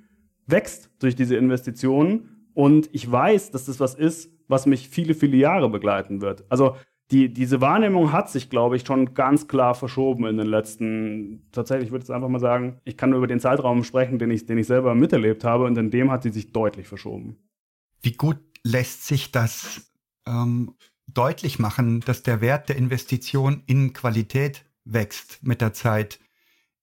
wächst 0.47 0.91
durch 0.99 1.15
diese 1.15 1.37
Investitionen. 1.37 2.49
Und 2.55 2.89
ich 2.93 3.11
weiß, 3.11 3.51
dass 3.51 3.67
das 3.67 3.79
was 3.79 3.95
ist, 3.95 4.33
was 4.49 4.67
mich 4.67 4.89
viele, 4.89 5.15
viele 5.15 5.37
Jahre 5.37 5.69
begleiten 5.69 6.21
wird. 6.21 6.45
Also 6.49 6.75
die, 7.11 7.33
diese 7.33 7.61
Wahrnehmung 7.61 8.13
hat 8.13 8.31
sich, 8.31 8.51
glaube 8.51 8.77
ich, 8.77 8.87
schon 8.87 9.15
ganz 9.15 9.49
klar 9.49 9.75
verschoben 9.75 10.27
in 10.27 10.37
den 10.37 10.47
letzten, 10.47 11.49
tatsächlich 11.53 11.91
würde 11.91 12.05
ich 12.05 12.11
einfach 12.11 12.29
mal 12.29 12.39
sagen, 12.39 12.81
ich 12.85 12.97
kann 12.97 13.11
nur 13.11 13.19
über 13.19 13.27
den 13.27 13.41
Zeitraum 13.41 13.83
sprechen, 13.83 14.19
den 14.19 14.31
ich, 14.31 14.45
den 14.45 14.59
ich 14.59 14.67
selber 14.67 14.95
miterlebt 14.95 15.45
habe 15.45 15.65
und 15.65 15.79
in 15.79 15.91
dem 15.91 16.11
hat 16.11 16.23
sie 16.23 16.31
sich 16.31 16.53
deutlich 16.53 16.87
verschoben. 16.87 17.39
Wie 18.03 18.13
gut 18.13 18.39
lässt 18.63 19.07
sich 19.07 19.33
das 19.33 19.91
ähm, 20.27 20.75
deutlich 21.07 21.59
machen, 21.59 22.01
dass 22.01 22.23
der 22.23 22.43
Wert 22.43 22.69
der 22.69 22.77
Investition 22.77 23.63
in 23.67 23.95
Qualität 23.95 24.67
wächst 24.85 25.43
mit 25.43 25.63
der 25.63 25.73
Zeit. 25.73 26.21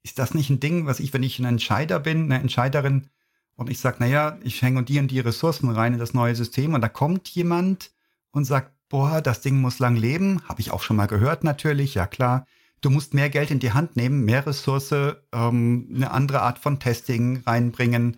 Ist 0.01 0.17
das 0.17 0.33
nicht 0.33 0.49
ein 0.49 0.59
Ding, 0.59 0.87
was 0.87 0.99
ich, 0.99 1.13
wenn 1.13 1.23
ich 1.23 1.37
ein 1.39 1.45
Entscheider 1.45 1.99
bin, 1.99 2.23
eine 2.25 2.41
Entscheiderin, 2.41 3.09
und 3.57 3.69
ich 3.69 3.79
sage, 3.79 3.97
naja, 3.99 4.37
ich 4.43 4.61
hänge 4.61 4.83
die 4.83 4.99
und 4.99 5.09
die 5.11 5.19
Ressourcen 5.21 5.69
rein 5.69 5.93
in 5.93 5.99
das 5.99 6.13
neue 6.13 6.35
System 6.35 6.73
und 6.73 6.81
da 6.81 6.89
kommt 6.89 7.29
jemand 7.29 7.91
und 8.31 8.43
sagt, 8.43 8.74
boah, 8.89 9.21
das 9.21 9.41
Ding 9.41 9.59
muss 9.61 9.79
lang 9.79 9.95
leben, 9.95 10.41
habe 10.47 10.61
ich 10.61 10.71
auch 10.71 10.81
schon 10.81 10.97
mal 10.97 11.07
gehört 11.07 11.43
natürlich, 11.43 11.95
ja 11.95 12.07
klar. 12.07 12.45
du 12.81 12.89
musst 12.89 13.13
mehr 13.13 13.29
Geld 13.29 13.49
in 13.49 13.59
die 13.59 13.73
Hand 13.73 13.95
nehmen, 13.95 14.25
mehr 14.25 14.45
Ressource, 14.45 14.91
ähm, 14.91 15.89
eine 15.95 16.11
andere 16.11 16.41
Art 16.41 16.59
von 16.59 16.79
Testing 16.79 17.41
reinbringen, 17.45 18.17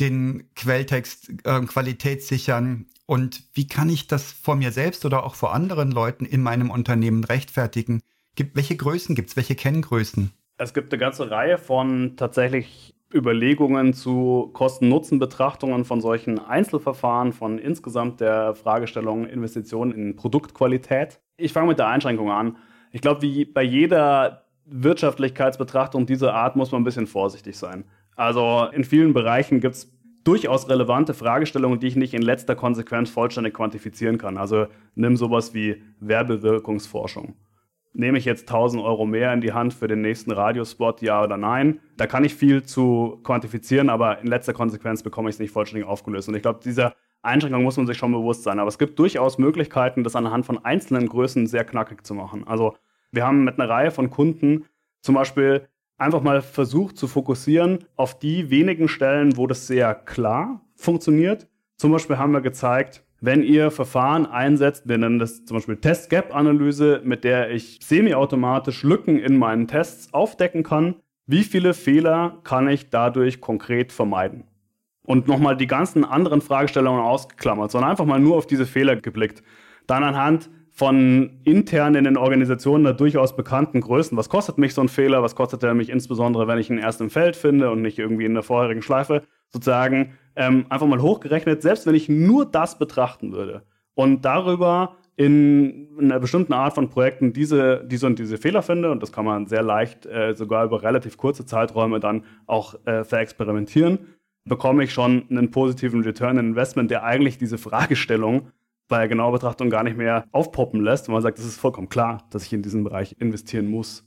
den 0.00 0.50
Quelltext 0.54 1.30
äh, 1.44 1.60
Qualität 1.62 2.22
sichern. 2.22 2.86
Und 3.04 3.44
wie 3.54 3.66
kann 3.66 3.90
ich 3.90 4.08
das 4.08 4.32
vor 4.32 4.56
mir 4.56 4.72
selbst 4.72 5.04
oder 5.04 5.24
auch 5.24 5.34
vor 5.34 5.54
anderen 5.54 5.90
Leuten 5.90 6.24
in 6.24 6.42
meinem 6.42 6.70
Unternehmen 6.70 7.24
rechtfertigen? 7.24 8.00
Gibt, 8.34 8.56
welche 8.56 8.76
Größen 8.76 9.14
gibt 9.14 9.30
es? 9.30 9.36
Welche 9.36 9.54
Kenngrößen? 9.54 10.32
Es 10.58 10.74
gibt 10.74 10.92
eine 10.92 11.00
ganze 11.00 11.30
Reihe 11.30 11.58
von 11.58 12.16
tatsächlich 12.16 12.95
Überlegungen 13.14 13.92
zu 13.92 14.50
Kosten-Nutzen-Betrachtungen 14.52 15.84
von 15.84 16.00
solchen 16.00 16.38
Einzelverfahren, 16.38 17.32
von 17.32 17.58
insgesamt 17.58 18.20
der 18.20 18.54
Fragestellung 18.54 19.26
Investitionen 19.26 19.92
in 19.92 20.16
Produktqualität. 20.16 21.20
Ich 21.36 21.52
fange 21.52 21.68
mit 21.68 21.78
der 21.78 21.88
Einschränkung 21.88 22.30
an. 22.30 22.56
Ich 22.92 23.00
glaube, 23.00 23.22
wie 23.22 23.44
bei 23.44 23.62
jeder 23.62 24.46
Wirtschaftlichkeitsbetrachtung 24.64 26.06
dieser 26.06 26.34
Art 26.34 26.56
muss 26.56 26.72
man 26.72 26.80
ein 26.80 26.84
bisschen 26.84 27.06
vorsichtig 27.06 27.56
sein. 27.56 27.84
Also 28.16 28.66
in 28.72 28.82
vielen 28.82 29.12
Bereichen 29.12 29.60
gibt 29.60 29.76
es 29.76 29.92
durchaus 30.24 30.68
relevante 30.68 31.14
Fragestellungen, 31.14 31.78
die 31.78 31.86
ich 31.86 31.96
nicht 31.96 32.14
in 32.14 32.22
letzter 32.22 32.56
Konsequenz 32.56 33.10
vollständig 33.10 33.54
quantifizieren 33.54 34.18
kann. 34.18 34.36
Also 34.36 34.66
nimm 34.96 35.16
sowas 35.16 35.54
wie 35.54 35.82
Werbewirkungsforschung 36.00 37.36
nehme 37.96 38.18
ich 38.18 38.24
jetzt 38.24 38.48
1000 38.48 38.82
Euro 38.82 39.06
mehr 39.06 39.32
in 39.32 39.40
die 39.40 39.52
Hand 39.52 39.74
für 39.74 39.88
den 39.88 40.02
nächsten 40.02 40.30
Radiospot, 40.30 41.02
ja 41.02 41.22
oder 41.22 41.36
nein? 41.36 41.80
Da 41.96 42.06
kann 42.06 42.24
ich 42.24 42.34
viel 42.34 42.62
zu 42.62 43.20
quantifizieren, 43.24 43.88
aber 43.88 44.20
in 44.20 44.26
letzter 44.26 44.52
Konsequenz 44.52 45.02
bekomme 45.02 45.28
ich 45.28 45.36
es 45.36 45.40
nicht 45.40 45.50
vollständig 45.50 45.86
aufgelöst. 45.86 46.28
Und 46.28 46.34
ich 46.34 46.42
glaube, 46.42 46.60
dieser 46.62 46.94
Einschränkung 47.22 47.62
muss 47.62 47.76
man 47.76 47.86
sich 47.86 47.96
schon 47.96 48.12
bewusst 48.12 48.42
sein. 48.42 48.58
Aber 48.58 48.68
es 48.68 48.78
gibt 48.78 48.98
durchaus 48.98 49.38
Möglichkeiten, 49.38 50.04
das 50.04 50.14
anhand 50.14 50.46
von 50.46 50.64
einzelnen 50.64 51.08
Größen 51.08 51.46
sehr 51.46 51.64
knackig 51.64 52.06
zu 52.06 52.14
machen. 52.14 52.46
Also 52.46 52.76
wir 53.10 53.26
haben 53.26 53.44
mit 53.44 53.58
einer 53.58 53.68
Reihe 53.68 53.90
von 53.90 54.10
Kunden 54.10 54.66
zum 55.00 55.14
Beispiel 55.14 55.68
einfach 55.96 56.22
mal 56.22 56.42
versucht 56.42 56.98
zu 56.98 57.08
fokussieren 57.08 57.84
auf 57.96 58.18
die 58.18 58.50
wenigen 58.50 58.88
Stellen, 58.88 59.36
wo 59.36 59.46
das 59.46 59.66
sehr 59.66 59.94
klar 59.94 60.60
funktioniert. 60.74 61.48
Zum 61.76 61.92
Beispiel 61.92 62.18
haben 62.18 62.32
wir 62.32 62.42
gezeigt, 62.42 63.05
wenn 63.26 63.42
ihr 63.42 63.72
Verfahren 63.72 64.24
einsetzt, 64.24 64.88
wir 64.88 64.98
nennen 64.98 65.18
das 65.18 65.44
zum 65.44 65.56
Beispiel 65.56 65.76
Test-Gap-Analyse, 65.76 67.02
mit 67.04 67.24
der 67.24 67.50
ich 67.50 67.80
semiautomatisch 67.82 68.84
Lücken 68.84 69.18
in 69.18 69.36
meinen 69.36 69.66
Tests 69.66 70.14
aufdecken 70.14 70.62
kann, 70.62 70.94
wie 71.26 71.42
viele 71.42 71.74
Fehler 71.74 72.38
kann 72.44 72.68
ich 72.68 72.88
dadurch 72.88 73.40
konkret 73.40 73.92
vermeiden? 73.92 74.44
Und 75.04 75.26
nochmal 75.26 75.56
die 75.56 75.66
ganzen 75.66 76.04
anderen 76.04 76.40
Fragestellungen 76.40 77.00
ausgeklammert, 77.00 77.72
sondern 77.72 77.90
einfach 77.90 78.04
mal 78.04 78.20
nur 78.20 78.36
auf 78.36 78.46
diese 78.46 78.64
Fehler 78.64 78.94
geblickt. 78.94 79.42
Dann 79.88 80.04
anhand 80.04 80.48
von 80.70 81.40
intern 81.42 81.96
in 81.96 82.04
den 82.04 82.16
Organisationen 82.16 82.84
da 82.84 82.92
durchaus 82.92 83.34
bekannten 83.34 83.80
Größen. 83.80 84.16
Was 84.16 84.28
kostet 84.28 84.58
mich 84.58 84.72
so 84.72 84.82
ein 84.82 84.88
Fehler? 84.88 85.22
Was 85.24 85.34
kostet 85.34 85.64
er 85.64 85.74
mich 85.74 85.90
insbesondere, 85.90 86.46
wenn 86.46 86.58
ich 86.58 86.70
ihn 86.70 86.78
erst 86.78 87.00
im 87.00 87.10
Feld 87.10 87.34
finde 87.34 87.72
und 87.72 87.82
nicht 87.82 87.98
irgendwie 87.98 88.24
in 88.24 88.34
der 88.34 88.44
vorherigen 88.44 88.82
Schleife? 88.82 89.22
Sozusagen 89.48 90.12
ähm, 90.36 90.66
einfach 90.68 90.86
mal 90.86 91.02
hochgerechnet, 91.02 91.62
selbst 91.62 91.86
wenn 91.86 91.94
ich 91.94 92.08
nur 92.08 92.46
das 92.46 92.78
betrachten 92.78 93.32
würde 93.32 93.62
und 93.94 94.24
darüber 94.24 94.96
in 95.16 95.88
einer 95.98 96.20
bestimmten 96.20 96.52
Art 96.52 96.74
von 96.74 96.90
Projekten 96.90 97.32
diese, 97.32 97.82
diese 97.86 98.06
und 98.06 98.18
diese 98.18 98.36
Fehler 98.36 98.62
finde, 98.62 98.90
und 98.90 99.02
das 99.02 99.12
kann 99.12 99.24
man 99.24 99.46
sehr 99.46 99.62
leicht 99.62 100.04
äh, 100.04 100.34
sogar 100.34 100.66
über 100.66 100.82
relativ 100.82 101.16
kurze 101.16 101.46
Zeiträume 101.46 102.00
dann 102.00 102.24
auch 102.46 102.74
äh, 102.84 103.02
verexperimentieren, 103.02 103.98
bekomme 104.44 104.84
ich 104.84 104.92
schon 104.92 105.24
einen 105.30 105.50
positiven 105.50 106.02
Return 106.02 106.38
on 106.38 106.48
Investment, 106.48 106.90
der 106.90 107.02
eigentlich 107.02 107.38
diese 107.38 107.56
Fragestellung 107.56 108.52
bei 108.88 108.98
der 108.98 109.08
genauen 109.08 109.32
Betrachtung 109.32 109.70
gar 109.70 109.82
nicht 109.82 109.96
mehr 109.96 110.26
aufpoppen 110.32 110.82
lässt, 110.82 111.08
und 111.08 111.14
man 111.14 111.22
sagt, 111.22 111.38
es 111.38 111.46
ist 111.46 111.58
vollkommen 111.58 111.88
klar, 111.88 112.28
dass 112.30 112.44
ich 112.44 112.52
in 112.52 112.62
diesen 112.62 112.84
Bereich 112.84 113.16
investieren 113.18 113.68
muss. 113.68 114.06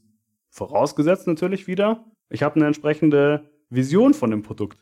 Vorausgesetzt 0.51 1.27
natürlich 1.27 1.67
wieder, 1.67 2.05
ich 2.29 2.43
habe 2.43 2.55
eine 2.55 2.67
entsprechende 2.67 3.50
Vision 3.69 4.13
von 4.13 4.31
dem 4.31 4.43
Produkt. 4.43 4.79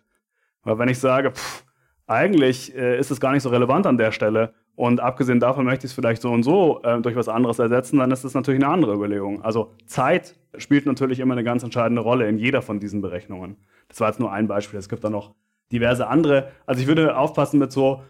Weil 0.68 0.80
wenn 0.80 0.90
ich 0.90 1.00
sage, 1.00 1.32
pff, 1.32 1.64
eigentlich 2.08 2.76
äh, 2.76 3.00
ist 3.00 3.10
es 3.10 3.22
gar 3.22 3.32
nicht 3.32 3.44
so 3.44 3.50
relevant 3.50 3.86
an 3.88 3.98
der 3.98 4.12
Stelle 4.12 4.54
und 4.76 5.00
abgesehen 5.00 5.40
davon 5.40 5.66
möchte 5.66 5.86
ich 5.86 5.92
es 5.92 5.96
vielleicht 5.96 6.22
so 6.22 6.30
und 6.30 6.44
so 6.44 6.82
äh, 6.84 7.02
durch 7.02 7.16
was 7.16 7.30
anderes 7.30 7.58
ersetzen, 7.60 8.00
dann 8.00 8.12
ist 8.12 8.26
das 8.26 8.34
natürlich 8.34 8.62
eine 8.62 8.72
andere 8.72 8.94
Überlegung. 8.94 9.42
Also 9.42 9.74
Zeit 9.86 10.36
spielt 10.58 10.86
natürlich 10.86 11.20
immer 11.20 11.36
eine 11.36 11.46
ganz 11.46 11.64
entscheidende 11.64 12.02
Rolle 12.02 12.28
in 12.28 12.38
jeder 12.38 12.62
von 12.62 12.82
diesen 12.82 13.02
Berechnungen. 13.02 13.56
Das 13.88 14.02
war 14.02 14.10
jetzt 14.10 14.20
nur 14.20 14.32
ein 14.32 14.48
Beispiel. 14.48 14.78
Es 14.78 14.90
gibt 14.90 15.06
da 15.06 15.10
noch 15.10 15.36
diverse 15.72 16.08
andere. 16.08 16.52
Also 16.66 16.82
ich 16.82 16.88
würde 16.88 17.18
aufpassen 17.18 17.60
mit 17.60 17.72
so 17.72 18.04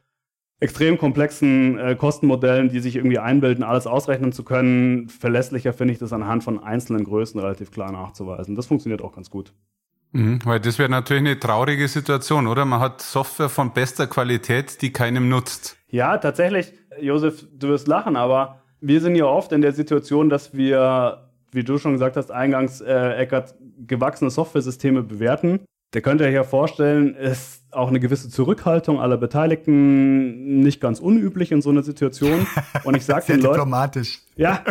extrem 0.59 0.97
komplexen 0.97 1.77
äh, 1.77 1.95
Kostenmodellen, 1.95 2.69
die 2.69 2.79
sich 2.79 2.95
irgendwie 2.95 3.19
einbilden, 3.19 3.63
alles 3.63 3.85
ausrechnen 3.85 4.31
zu 4.31 4.43
können. 4.43 5.09
Verlässlicher 5.09 5.73
finde 5.73 5.93
ich 5.93 5.99
das 5.99 6.11
anhand 6.11 6.43
von 6.43 6.63
einzelnen 6.63 7.03
Größen 7.03 7.39
relativ 7.39 7.69
klar 7.69 7.91
nachzuweisen. 7.91 8.55
Das 8.55 8.65
funktioniert 8.65 9.03
auch 9.03 9.13
ganz 9.13 9.29
gut. 9.29 9.53
Mhm, 10.17 10.39
weil 10.45 10.59
das 10.59 10.79
wäre 10.79 10.89
natürlich 10.89 11.21
eine 11.21 11.39
traurige 11.39 11.87
Situation, 11.87 12.47
oder? 12.47 12.65
Man 12.65 12.79
hat 12.79 13.01
Software 13.01 13.49
von 13.49 13.71
bester 13.71 14.07
Qualität, 14.07 14.81
die 14.81 14.91
keinem 14.91 15.29
nutzt. 15.29 15.77
Ja, 15.89 16.17
tatsächlich, 16.17 16.73
Josef, 16.99 17.45
du 17.53 17.67
wirst 17.67 17.87
lachen, 17.87 18.15
aber 18.15 18.63
wir 18.81 18.99
sind 18.99 19.15
ja 19.15 19.25
oft 19.25 19.51
in 19.51 19.61
der 19.61 19.73
Situation, 19.73 20.29
dass 20.29 20.55
wir, 20.55 21.29
wie 21.51 21.63
du 21.63 21.77
schon 21.77 21.93
gesagt 21.93 22.17
hast, 22.17 22.31
eingangs, 22.31 22.81
äh, 22.81 23.11
Eckert, 23.11 23.53
gewachsene 23.85 24.31
Software-Systeme 24.31 25.03
bewerten. 25.03 25.59
Der 25.93 26.01
könnte 26.01 26.27
ja 26.27 26.43
vorstellen, 26.43 27.13
ist 27.13 27.63
auch 27.71 27.89
eine 27.89 27.99
gewisse 27.99 28.29
Zurückhaltung 28.29 28.99
aller 28.99 29.17
Beteiligten 29.17 30.61
nicht 30.61 30.81
ganz 30.81 30.99
unüblich 30.99 31.51
in 31.51 31.61
so 31.61 31.69
einer 31.69 31.83
Situation. 31.83 32.47
Und 32.83 32.97
ich 32.97 33.05
sage 33.05 33.25
den 33.33 33.41
Leuten. 33.41 33.71
Ja. 34.35 34.63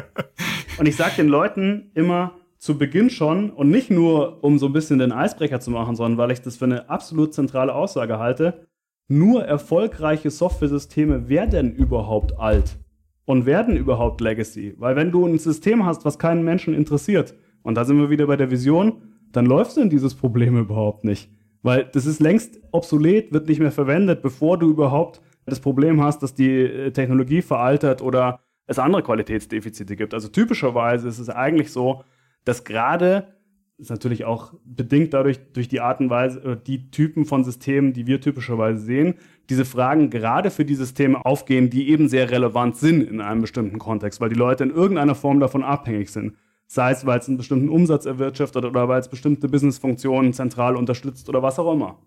Und 0.77 0.87
ich 0.87 0.97
sage 0.97 1.13
den 1.17 1.29
Leuten 1.29 1.93
immer, 1.95 2.33
zu 2.67 2.77
Beginn 2.77 3.11
schon 3.11 3.51
und 3.51 3.71
nicht 3.71 3.91
nur, 3.91 4.43
um 4.45 4.59
so 4.59 4.67
ein 4.67 4.73
bisschen 4.73 4.99
den 4.99 5.13
Eisbrecher 5.13 5.61
zu 5.61 5.71
machen, 5.71 5.95
sondern 5.97 6.19
weil 6.19 6.33
ich 6.33 6.43
das 6.43 6.57
für 6.57 6.65
eine 6.65 6.91
absolut 6.91 7.33
zentrale 7.33 7.75
Aussage 7.75 8.19
halte. 8.19 8.67
Nur 9.09 9.45
erfolgreiche 9.45 10.31
Software-Systeme 10.31 11.29
werden 11.29 11.73
überhaupt 11.73 12.39
alt 12.39 12.77
und 13.25 13.47
werden 13.47 13.77
überhaupt 13.77 14.21
Legacy. 14.21 14.75
Weil 14.79 14.97
wenn 14.97 15.13
du 15.13 15.25
ein 15.27 15.39
System 15.39 15.87
hast, 15.87 16.05
was 16.05 16.19
keinen 16.19 16.45
Menschen 16.45 16.75
interessiert, 16.75 17.35
und 17.63 17.77
da 17.77 17.85
sind 17.85 17.99
wir 17.99 18.11
wieder 18.11 18.27
bei 18.27 18.37
der 18.37 18.51
Vision, 18.51 19.03
dann 19.31 19.47
läufst 19.47 19.77
du 19.77 19.81
in 19.81 19.91
dieses 19.91 20.15
Problem 20.15 20.59
überhaupt 20.59 21.05
nicht. 21.05 21.31
Weil 21.63 21.85
das 21.85 22.05
ist 22.05 22.21
längst 22.21 22.61
obsolet, 22.73 23.33
wird 23.33 23.49
nicht 23.49 23.61
mehr 23.61 23.73
verwendet, 23.73 24.23
bevor 24.23 24.59
du 24.59 24.69
überhaupt 24.71 25.21
das 25.47 25.61
Problem 25.61 26.03
hast, 26.03 26.21
dass 26.23 26.35
die 26.35 26.51
äh, 26.51 26.91
Technologie 26.91 27.43
veraltet 27.43 28.03
oder 28.03 28.41
es 28.67 28.81
andere 28.81 29.05
Qualitätsdefizite 29.05 29.95
gibt. 29.95 30.15
Also 30.15 30.29
typischerweise 30.29 31.07
ist 31.07 31.21
es 31.21 31.29
eigentlich 31.29 31.71
so, 31.71 32.03
dass 32.47 32.65
gerade, 32.65 33.35
ist 33.77 33.91
natürlich 33.91 34.25
auch 34.25 34.55
bedingt 34.65 35.13
dadurch, 35.13 35.39
durch 35.53 35.69
die 35.69 35.81
Art 35.81 36.01
und 36.01 36.09
Weise, 36.09 36.41
oder 36.41 36.57
die 36.57 36.91
Typen 36.91 37.27
von 37.27 37.45
Systemen, 37.45 37.93
die 37.93 38.07
wir 38.07 38.23
typischerweise 38.23 38.81
sehen, 38.81 39.15
diese 39.51 39.67
Fragen 39.67 40.09
gerade 40.09 40.51
für 40.51 40.65
die 40.65 40.77
Systeme 40.77 41.23
aufgehen, 41.27 41.69
die 41.69 41.91
eben 41.91 42.09
sehr 42.09 42.31
relevant 42.31 42.77
sind 42.77 43.03
in 43.03 43.21
einem 43.21 43.43
bestimmten 43.43 43.79
Kontext, 43.79 44.21
weil 44.21 44.31
die 44.31 44.37
Leute 44.37 44.65
in 44.65 44.71
irgendeiner 44.71 45.15
Form 45.15 45.41
davon 45.41 45.63
abhängig 45.63 46.11
sind. 46.11 46.37
Sei 46.69 46.91
es, 46.93 47.05
weil 47.05 47.19
es 47.19 47.29
einen 47.29 47.37
bestimmten 47.37 47.69
Umsatz 47.69 48.07
erwirtschaftet 48.07 48.65
oder 48.65 48.89
weil 48.89 49.01
es 49.01 49.09
bestimmte 49.09 49.49
Businessfunktionen 49.49 50.33
zentral 50.33 50.75
unterstützt 50.75 51.29
oder 51.29 51.43
was 51.43 51.59
auch 51.59 51.73
immer. 51.73 51.99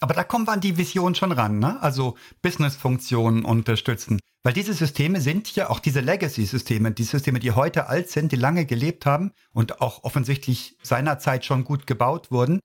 Aber 0.00 0.14
da 0.14 0.24
kommen 0.24 0.46
wir 0.46 0.52
an 0.52 0.62
die 0.62 0.78
Vision 0.78 1.14
schon 1.14 1.32
ran, 1.32 1.58
ne? 1.58 1.80
Also 1.82 2.16
Businessfunktionen 2.40 3.44
unterstützen. 3.44 4.18
Weil 4.42 4.54
diese 4.54 4.72
Systeme 4.72 5.20
sind 5.20 5.54
ja 5.54 5.68
auch 5.68 5.78
diese 5.78 6.00
Legacy-Systeme, 6.00 6.92
die 6.92 7.04
Systeme, 7.04 7.38
die 7.38 7.52
heute 7.52 7.88
alt 7.88 8.08
sind, 8.08 8.32
die 8.32 8.36
lange 8.36 8.64
gelebt 8.64 9.04
haben 9.04 9.32
und 9.52 9.82
auch 9.82 10.02
offensichtlich 10.02 10.78
seinerzeit 10.82 11.44
schon 11.44 11.64
gut 11.64 11.86
gebaut 11.86 12.30
wurden, 12.30 12.60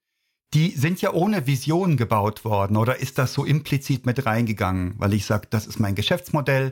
die 0.53 0.69
sind 0.69 1.01
ja 1.01 1.11
ohne 1.11 1.47
Vision 1.47 1.97
gebaut 1.97 2.45
worden. 2.45 2.77
Oder 2.77 2.99
ist 2.99 3.17
das 3.17 3.33
so 3.33 3.43
implizit 3.43 4.05
mit 4.05 4.25
reingegangen? 4.25 4.93
Weil 4.97 5.13
ich 5.13 5.25
sage, 5.25 5.47
das 5.49 5.67
ist 5.67 5.79
mein 5.79 5.95
Geschäftsmodell, 5.95 6.71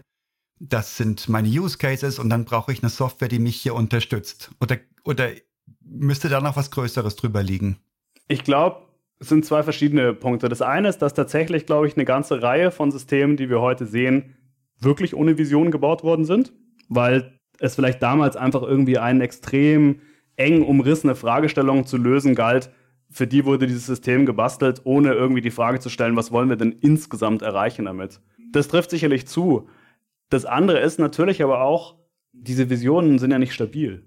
das 0.60 0.96
sind 0.96 1.28
meine 1.28 1.50
Use 1.50 1.78
Cases 1.78 2.18
und 2.18 2.30
dann 2.30 2.46
brauche 2.46 2.72
ich 2.72 2.82
eine 2.82 2.90
Software, 2.90 3.28
die 3.28 3.40
mich 3.40 3.58
hier 3.58 3.76
unterstützt. 3.76 4.52
Oder, 4.62 4.78
oder 5.04 5.32
müsste 5.82 6.30
da 6.30 6.40
noch 6.40 6.56
was 6.56 6.72
Größeres 6.72 7.18
drüber 7.18 7.44
liegen? 7.44 7.80
Ich 8.30 8.46
glaube, 8.46 8.88
sind 9.30 9.46
zwei 9.46 9.64
verschiedene 9.64 10.14
Punkte. 10.14 10.50
Das 10.50 10.62
eine 10.62 10.90
ist, 10.90 11.00
dass 11.00 11.14
tatsächlich, 11.14 11.66
glaube 11.66 11.88
ich, 11.88 11.96
eine 11.96 12.06
ganze 12.06 12.42
Reihe 12.42 12.72
von 12.72 12.92
Systemen, 12.92 13.38
die 13.38 13.50
wir 13.50 13.62
heute 13.62 13.86
sehen, 13.86 14.36
wirklich 14.80 15.16
ohne 15.16 15.38
Vision 15.38 15.72
gebaut 15.72 16.04
worden 16.04 16.26
sind, 16.26 16.54
weil 16.90 17.40
es 17.60 17.76
vielleicht 17.76 18.02
damals 18.02 18.36
einfach 18.36 18.64
irgendwie 18.64 18.98
eine 18.98 19.24
extrem 19.24 20.02
eng 20.36 20.64
umrissene 20.64 21.16
Fragestellung 21.16 21.86
zu 21.86 21.98
lösen 21.98 22.36
galt. 22.36 22.72
Für 23.10 23.28
die 23.28 23.46
wurde 23.46 23.68
dieses 23.68 23.86
System 23.86 24.26
gebastelt, 24.26 24.82
ohne 24.84 25.14
irgendwie 25.14 25.42
die 25.42 25.52
Frage 25.52 25.80
zu 25.80 25.90
stellen, 25.90 26.16
was 26.16 26.32
wollen 26.32 26.50
wir 26.50 26.56
denn 26.56 26.72
insgesamt 26.82 27.42
erreichen 27.42 27.86
damit. 27.86 28.20
Das 28.52 28.68
trifft 28.68 28.90
sicherlich 28.90 29.28
zu. 29.28 29.68
Das 30.30 30.46
andere 30.46 30.80
ist 30.80 31.00
natürlich 31.00 31.44
aber 31.44 31.62
auch, 31.62 31.96
diese 32.32 32.70
Visionen 32.70 33.20
sind 33.20 33.32
ja 33.32 33.40
nicht 33.40 33.54
stabil. 33.54 34.04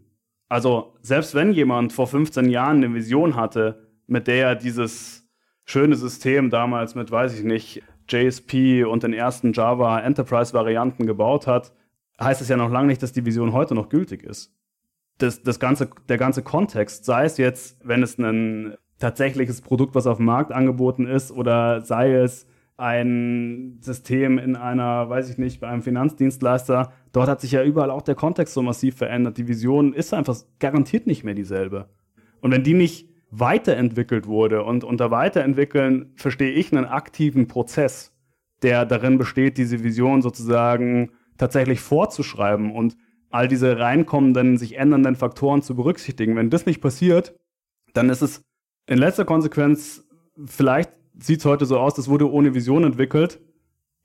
Also 0.49 0.97
selbst 1.01 1.35
wenn 1.35 1.53
jemand 1.53 1.93
vor 1.93 2.07
15 2.07 2.49
Jahren 2.49 2.79
eine 2.79 2.95
Vision 2.95 3.37
hatte, 3.37 3.86
mit 4.07 4.27
der 4.27 4.49
er 4.49 4.55
dieses 4.55 5.27
schöne 5.65 5.97
System 5.97 6.51
damals 6.51 6.95
mit, 6.95 7.11
weiß 7.11 7.39
ich 7.39 7.45
nicht, 7.45 7.83
JSP 8.09 8.85
und 8.85 9.03
den 9.03 9.13
ersten 9.13 9.53
Java 9.53 9.99
Enterprise 10.01 10.55
Varianten 10.55 11.07
gebaut 11.07 11.47
hat, 11.47 11.73
heißt 12.21 12.41
es 12.41 12.49
ja 12.49 12.57
noch 12.57 12.71
lange 12.71 12.87
nicht, 12.87 13.03
dass 13.03 13.13
die 13.13 13.27
Vision 13.27 13.53
heute 13.53 13.75
noch 13.75 13.89
gültig 13.89 14.23
ist. 14.23 14.53
das, 15.19 15.43
das 15.43 15.59
ganze, 15.59 15.89
der 16.09 16.19
ganze 16.19 16.43
Kontext, 16.43 17.05
sei 17.05 17.25
es 17.25 17.39
jetzt, 17.39 17.79
wenn 17.85 18.03
es 18.03 18.19
ein 18.19 18.77
tatsächliches 18.99 19.61
Produkt, 19.61 19.95
was 19.95 20.07
auf 20.07 20.19
dem 20.19 20.27
Markt 20.27 20.53
angeboten 20.53 21.07
ist, 21.07 21.31
oder 21.31 21.81
sei 21.83 22.15
es 22.15 22.47
ein 22.79 23.79
System 23.81 24.39
in 24.39 24.55
einer, 24.55 25.09
weiß 25.09 25.31
ich 25.31 25.39
nicht, 25.39 25.61
bei 25.61 25.69
einem 25.69 25.83
Finanzdienstleister, 25.83 26.93
dort 27.13 27.29
hat 27.29 27.41
sich 27.41 27.53
ja 27.53 27.63
überall 27.63 27.91
auch 27.91 28.03
der 28.03 28.15
Kontext 28.15 28.53
so 28.53 28.63
massiv 28.63 28.97
verändert. 28.97 29.39
Die 29.39 29.49
Vision 29.49 29.95
ist 29.95 30.13
einfach 30.13 30.37
garantiert 30.59 31.07
nicht 31.07 31.25
mehr 31.25 31.35
dieselbe. 31.35 31.89
Und 32.41 32.51
wenn 32.53 32.65
die 32.65 32.75
nicht 32.75 33.09
weiterentwickelt 33.39 34.27
wurde 34.27 34.63
und 34.63 34.85
unter 34.85 35.11
Weiterentwickeln 35.11 36.13
verstehe 36.17 36.53
ich 36.53 36.73
einen 36.73 36.87
aktiven 36.87 37.49
Prozess, 37.49 38.13
der 38.63 38.87
darin 38.87 39.19
besteht, 39.19 39.59
diese 39.59 39.83
Vision 39.83 40.23
sozusagen 40.23 41.13
tatsächlich 41.37 41.81
vorzuschreiben 41.81 42.73
und 42.73 42.97
all 43.31 43.49
diese 43.49 43.79
reinkommenden, 43.79 44.57
sich 44.57 44.79
ändernden 44.79 45.17
Faktoren 45.17 45.63
zu 45.63 45.75
berücksichtigen. 45.75 46.37
Wenn 46.37 46.51
das 46.51 46.67
nicht 46.67 46.81
passiert, 46.81 47.35
dann 47.93 48.09
ist 48.09 48.23
es 48.23 48.43
in 48.87 48.99
letzter 48.99 49.25
Konsequenz, 49.25 50.05
vielleicht 50.45 50.91
sieht 51.19 51.41
es 51.41 51.45
heute 51.45 51.67
so 51.67 51.79
aus, 51.79 51.95
das 51.95 52.09
wurde 52.09 52.31
ohne 52.31 52.55
Vision 52.55 52.85
entwickelt. 52.85 53.41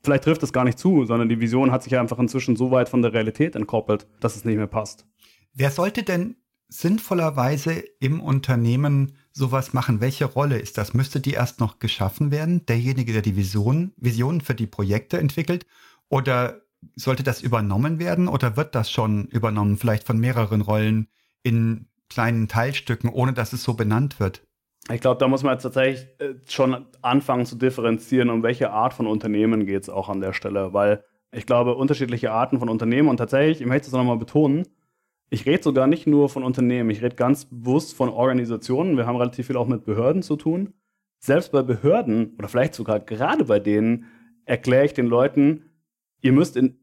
Vielleicht 0.03 0.23
trifft 0.23 0.41
es 0.43 0.53
gar 0.53 0.63
nicht 0.63 0.79
zu, 0.79 1.05
sondern 1.05 1.29
die 1.29 1.39
Vision 1.39 1.71
hat 1.71 1.83
sich 1.83 1.97
einfach 1.97 2.17
inzwischen 2.17 2.55
so 2.55 2.71
weit 2.71 2.89
von 2.89 3.03
der 3.03 3.13
Realität 3.13 3.55
entkoppelt, 3.55 4.07
dass 4.19 4.35
es 4.35 4.45
nicht 4.45 4.57
mehr 4.57 4.67
passt. 4.67 5.05
Wer 5.53 5.69
sollte 5.69 6.03
denn 6.03 6.37
sinnvollerweise 6.69 7.83
im 7.99 8.21
Unternehmen 8.21 9.13
sowas 9.33 9.73
machen? 9.73 10.01
Welche 10.01 10.25
Rolle 10.25 10.59
ist 10.59 10.77
das? 10.77 10.93
Müsste 10.93 11.19
die 11.19 11.33
erst 11.33 11.59
noch 11.59 11.79
geschaffen 11.79 12.31
werden? 12.31 12.65
Derjenige, 12.65 13.13
der 13.13 13.21
die 13.21 13.35
Vision, 13.35 13.93
Visionen 13.97 14.41
für 14.41 14.55
die 14.55 14.67
Projekte 14.67 15.17
entwickelt? 15.17 15.65
Oder 16.09 16.61
sollte 16.95 17.23
das 17.23 17.41
übernommen 17.41 17.99
werden? 17.99 18.27
Oder 18.27 18.57
wird 18.57 18.75
das 18.75 18.91
schon 18.91 19.25
übernommen, 19.25 19.77
vielleicht 19.77 20.05
von 20.05 20.19
mehreren 20.19 20.61
Rollen 20.61 21.07
in 21.43 21.87
kleinen 22.09 22.47
Teilstücken, 22.47 23.09
ohne 23.09 23.33
dass 23.33 23.53
es 23.53 23.63
so 23.63 23.73
benannt 23.73 24.19
wird? 24.19 24.45
Ich 24.91 24.99
glaube, 24.99 25.19
da 25.19 25.27
muss 25.27 25.43
man 25.43 25.53
jetzt 25.53 25.63
tatsächlich 25.63 26.07
äh, 26.19 26.33
schon 26.47 26.85
anfangen 27.01 27.45
zu 27.45 27.55
differenzieren, 27.55 28.29
um 28.29 28.43
welche 28.43 28.71
Art 28.71 28.93
von 28.93 29.07
Unternehmen 29.07 29.65
geht 29.65 29.83
es 29.83 29.89
auch 29.89 30.09
an 30.09 30.21
der 30.21 30.33
Stelle, 30.33 30.73
weil 30.73 31.03
ich 31.31 31.45
glaube, 31.45 31.75
unterschiedliche 31.75 32.31
Arten 32.31 32.59
von 32.59 32.67
Unternehmen 32.67 33.07
und 33.07 33.17
tatsächlich, 33.17 33.61
ich 33.61 33.67
möchte 33.67 33.87
es 33.87 33.93
nochmal 33.93 34.17
betonen, 34.17 34.67
ich 35.31 35.45
rede 35.45 35.63
sogar 35.63 35.87
nicht 35.87 36.07
nur 36.07 36.27
von 36.27 36.43
Unternehmen, 36.43 36.89
ich 36.89 37.01
rede 37.01 37.15
ganz 37.15 37.45
bewusst 37.45 37.95
von 37.95 38.09
Organisationen. 38.09 38.97
Wir 38.97 39.07
haben 39.07 39.15
relativ 39.15 39.47
viel 39.47 39.55
auch 39.55 39.65
mit 39.65 39.85
Behörden 39.85 40.21
zu 40.21 40.35
tun. 40.35 40.73
Selbst 41.19 41.53
bei 41.53 41.61
Behörden 41.63 42.35
oder 42.37 42.49
vielleicht 42.49 42.75
sogar 42.75 42.99
gerade 42.99 43.45
bei 43.45 43.59
denen 43.59 44.05
erkläre 44.43 44.83
ich 44.85 44.93
den 44.93 45.05
Leuten, 45.05 45.71
ihr 46.19 46.33
müsst 46.33 46.57
in 46.57 46.77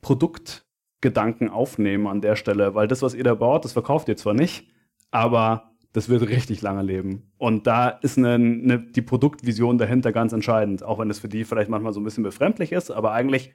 Produktgedanken 0.00 1.48
aufnehmen 1.48 2.08
an 2.08 2.20
der 2.20 2.34
Stelle, 2.34 2.74
weil 2.74 2.88
das, 2.88 3.02
was 3.02 3.14
ihr 3.14 3.22
da 3.22 3.34
baut, 3.34 3.64
das 3.64 3.72
verkauft 3.72 4.08
ihr 4.08 4.16
zwar 4.16 4.34
nicht, 4.34 4.68
aber 5.12 5.70
das 5.92 6.08
wird 6.08 6.28
richtig 6.28 6.62
lange 6.62 6.82
leben. 6.82 7.30
Und 7.38 7.68
da 7.68 7.88
ist 7.88 8.18
eine, 8.18 8.34
eine, 8.34 8.80
die 8.80 9.02
Produktvision 9.02 9.78
dahinter 9.78 10.10
ganz 10.10 10.32
entscheidend, 10.32 10.82
auch 10.82 10.98
wenn 10.98 11.08
es 11.08 11.20
für 11.20 11.28
die 11.28 11.44
vielleicht 11.44 11.70
manchmal 11.70 11.92
so 11.92 12.00
ein 12.00 12.04
bisschen 12.04 12.24
befremdlich 12.24 12.72
ist, 12.72 12.90
aber 12.90 13.12
eigentlich 13.12 13.54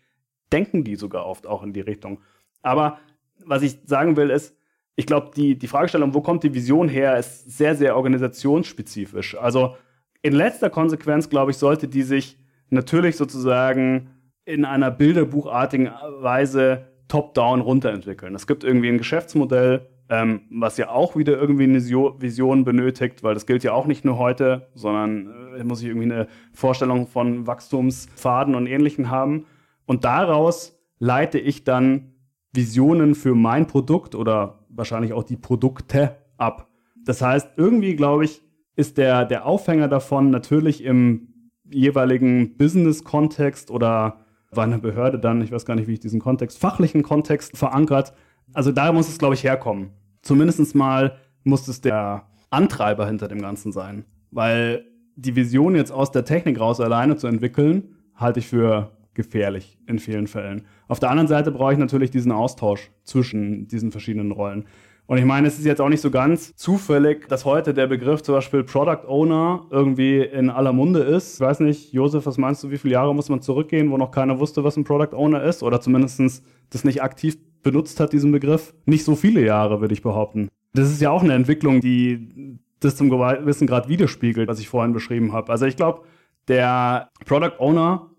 denken 0.53 0.85
die 0.85 0.95
sogar 0.95 1.25
oft 1.25 1.47
auch 1.47 1.63
in 1.63 1.73
die 1.73 1.81
Richtung. 1.81 2.21
Aber 2.61 2.99
was 3.45 3.61
ich 3.61 3.79
sagen 3.85 4.15
will, 4.17 4.29
ist, 4.29 4.55
ich 4.95 5.05
glaube, 5.05 5.31
die, 5.35 5.57
die 5.57 5.67
Fragestellung, 5.67 6.13
wo 6.13 6.21
kommt 6.21 6.43
die 6.43 6.53
Vision 6.53 6.89
her, 6.89 7.17
ist 7.17 7.49
sehr, 7.57 7.75
sehr 7.75 7.95
organisationsspezifisch. 7.95 9.37
Also 9.37 9.75
in 10.21 10.33
letzter 10.33 10.69
Konsequenz, 10.69 11.29
glaube 11.29 11.51
ich, 11.51 11.57
sollte 11.57 11.87
die 11.87 12.03
sich 12.03 12.37
natürlich 12.69 13.17
sozusagen 13.17 14.11
in 14.45 14.65
einer 14.65 14.91
bilderbuchartigen 14.91 15.89
Weise 16.19 16.87
top-down 17.07 17.61
runterentwickeln. 17.61 18.35
Es 18.35 18.47
gibt 18.47 18.63
irgendwie 18.63 18.89
ein 18.89 18.97
Geschäftsmodell, 18.97 19.87
ähm, 20.09 20.41
was 20.49 20.77
ja 20.77 20.89
auch 20.89 21.15
wieder 21.15 21.37
irgendwie 21.37 21.63
eine 21.63 21.81
Vision 21.81 22.63
benötigt, 22.63 23.23
weil 23.23 23.33
das 23.33 23.45
gilt 23.45 23.63
ja 23.63 23.73
auch 23.73 23.85
nicht 23.85 24.03
nur 24.03 24.17
heute, 24.17 24.67
sondern 24.75 25.55
äh, 25.57 25.63
muss 25.63 25.81
ich 25.81 25.87
irgendwie 25.87 26.11
eine 26.11 26.27
Vorstellung 26.53 27.07
von 27.07 27.47
Wachstumspfaden 27.47 28.55
und 28.55 28.67
Ähnlichem 28.67 29.09
haben. 29.09 29.45
Und 29.85 30.03
daraus 30.03 30.77
leite 30.99 31.39
ich 31.39 31.63
dann 31.63 32.10
Visionen 32.53 33.15
für 33.15 33.35
mein 33.35 33.67
Produkt 33.67 34.15
oder 34.15 34.65
wahrscheinlich 34.69 35.13
auch 35.13 35.23
die 35.23 35.37
Produkte 35.37 36.17
ab. 36.37 36.67
Das 37.05 37.21
heißt, 37.21 37.51
irgendwie, 37.57 37.95
glaube 37.95 38.25
ich, 38.25 38.41
ist 38.75 38.97
der, 38.97 39.25
der 39.25 39.45
Aufhänger 39.45 39.87
davon 39.87 40.29
natürlich 40.29 40.83
im 40.83 41.51
jeweiligen 41.69 42.57
Business-Kontext 42.57 43.71
oder 43.71 44.25
bei 44.53 44.63
einer 44.63 44.79
Behörde 44.79 45.19
dann, 45.19 45.41
ich 45.41 45.51
weiß 45.51 45.65
gar 45.65 45.75
nicht, 45.75 45.87
wie 45.87 45.93
ich 45.93 45.99
diesen 45.99 46.19
Kontext, 46.19 46.57
fachlichen 46.57 47.03
Kontext 47.03 47.57
verankert. 47.57 48.13
Also 48.53 48.71
da 48.71 48.91
muss 48.91 49.07
es, 49.07 49.17
glaube 49.17 49.35
ich, 49.35 49.43
herkommen 49.43 49.91
zumindest 50.21 50.75
mal 50.75 51.17
muss 51.43 51.67
es 51.67 51.81
der 51.81 52.27
Antreiber 52.49 53.07
hinter 53.07 53.27
dem 53.27 53.41
Ganzen 53.41 53.71
sein. 53.71 54.05
Weil 54.31 54.85
die 55.15 55.35
Vision 55.35 55.75
jetzt 55.75 55.91
aus 55.91 56.11
der 56.11 56.25
Technik 56.25 56.59
raus 56.59 56.79
alleine 56.79 57.15
zu 57.15 57.27
entwickeln, 57.27 57.95
halte 58.15 58.39
ich 58.39 58.47
für 58.47 58.91
gefährlich 59.13 59.77
in 59.87 59.99
vielen 59.99 60.27
Fällen. 60.27 60.65
Auf 60.87 60.99
der 60.99 61.09
anderen 61.09 61.27
Seite 61.27 61.51
brauche 61.51 61.73
ich 61.73 61.79
natürlich 61.79 62.11
diesen 62.11 62.31
Austausch 62.31 62.91
zwischen 63.03 63.67
diesen 63.67 63.91
verschiedenen 63.91 64.31
Rollen. 64.31 64.65
Und 65.07 65.17
ich 65.17 65.25
meine, 65.25 65.47
es 65.47 65.59
ist 65.59 65.65
jetzt 65.65 65.81
auch 65.81 65.89
nicht 65.89 65.99
so 65.99 66.09
ganz 66.09 66.55
zufällig, 66.55 67.27
dass 67.27 67.43
heute 67.43 67.73
der 67.73 67.87
Begriff 67.87 68.21
zum 68.21 68.35
Beispiel 68.35 68.63
Product 68.63 69.05
Owner 69.07 69.65
irgendwie 69.69 70.21
in 70.21 70.49
aller 70.49 70.71
Munde 70.71 71.01
ist. 71.01 71.35
Ich 71.35 71.41
weiß 71.41 71.59
nicht, 71.59 71.91
Josef, 71.91 72.25
was 72.25 72.37
meinst 72.37 72.63
du, 72.63 72.71
wie 72.71 72.77
viele 72.77 72.93
Jahre 72.93 73.13
muss 73.13 73.27
man 73.27 73.41
zurückgehen, 73.41 73.91
wo 73.91 73.97
noch 73.97 74.11
keiner 74.11 74.39
wusste, 74.39 74.63
was 74.63 74.77
ein 74.77 74.85
Product 74.85 75.13
Owner 75.13 75.43
ist? 75.43 75.63
Oder 75.63 75.81
zumindest 75.81 76.43
das 76.69 76.85
nicht 76.85 77.03
aktiv 77.03 77.37
benutzt 77.61 77.99
hat, 77.99 78.13
diesen 78.13 78.31
Begriff. 78.31 78.73
Nicht 78.85 79.03
so 79.03 79.15
viele 79.15 79.45
Jahre, 79.45 79.81
würde 79.81 79.93
ich 79.93 80.01
behaupten. 80.01 80.47
Das 80.73 80.89
ist 80.89 81.01
ja 81.01 81.09
auch 81.09 81.23
eine 81.23 81.33
Entwicklung, 81.33 81.81
die 81.81 82.57
das 82.79 82.95
zum 82.95 83.09
gewissen 83.09 83.67
Grad 83.67 83.89
widerspiegelt, 83.89 84.47
was 84.47 84.59
ich 84.59 84.69
vorhin 84.69 84.93
beschrieben 84.93 85.33
habe. 85.33 85.51
Also 85.51 85.65
ich 85.65 85.75
glaube, 85.75 86.03
der 86.47 87.09
Product 87.25 87.59
Owner, 87.59 88.10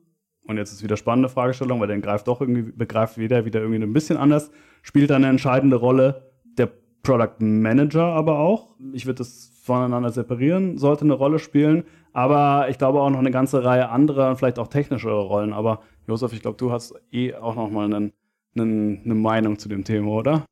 und 0.45 0.57
jetzt 0.57 0.73
ist 0.73 0.83
wieder 0.83 0.97
spannende 0.97 1.29
Fragestellung, 1.29 1.81
weil 1.81 1.89
den 1.89 2.03
greift 2.03 2.29
doch 2.29 2.41
irgendwie, 2.41 2.63
begreift 2.63 3.17
jeder 3.17 3.45
wieder 3.45 3.61
irgendwie 3.61 3.83
ein 3.83 3.93
bisschen 3.93 4.17
anders, 4.17 4.51
spielt 4.83 5.11
da 5.11 5.17
eine 5.17 5.29
entscheidende 5.29 5.77
Rolle. 5.77 6.31
Der 6.59 6.69
Product 7.03 7.37
Manager 7.41 8.05
aber 8.05 8.39
auch. 8.39 8.75
Ich 8.93 9.07
würde 9.07 9.19
das 9.19 9.53
voneinander 9.63 10.11
separieren, 10.11 10.79
sollte 10.79 11.05
eine 11.05 11.15
Rolle 11.15 11.39
spielen. 11.39 11.85
Aber 12.13 12.67
ich 12.69 12.79
glaube 12.79 13.01
auch 13.01 13.11
noch 13.11 13.21
eine 13.21 13.31
ganze 13.31 13.65
Reihe 13.65 13.89
anderer 13.89 14.31
und 14.31 14.37
vielleicht 14.37 14.59
auch 14.59 14.69
technischere 14.69 15.23
Rollen. 15.23 15.53
Aber 15.53 15.83
Josef, 16.07 16.33
ich 16.33 16.43
glaube, 16.43 16.59
du 16.59 16.73
hast 16.73 16.95
eh 17.13 17.35
auch 17.35 17.55
noch 17.55 17.71
mal 17.71 17.85
einen 17.85 18.13
eine, 18.55 19.01
eine 19.05 19.15
Meinung 19.15 19.59
zu 19.59 19.69
dem 19.69 19.85
Thema, 19.85 20.11
oder? 20.11 20.45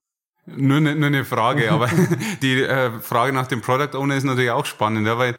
Nur 0.47 0.81
nur 0.81 1.07
eine 1.07 1.25
Frage, 1.25 1.71
aber 1.71 1.89
die 2.43 2.63
äh, 2.63 2.91
Frage 3.01 3.33
nach 3.33 3.47
dem 3.47 3.61
Product 3.61 3.97
Owner 3.97 4.17
ist 4.17 4.25
natürlich 4.25 4.51
auch 4.51 4.67
spannend, 4.67 5.07
ja, 5.07 5.19
weil 5.19 5.37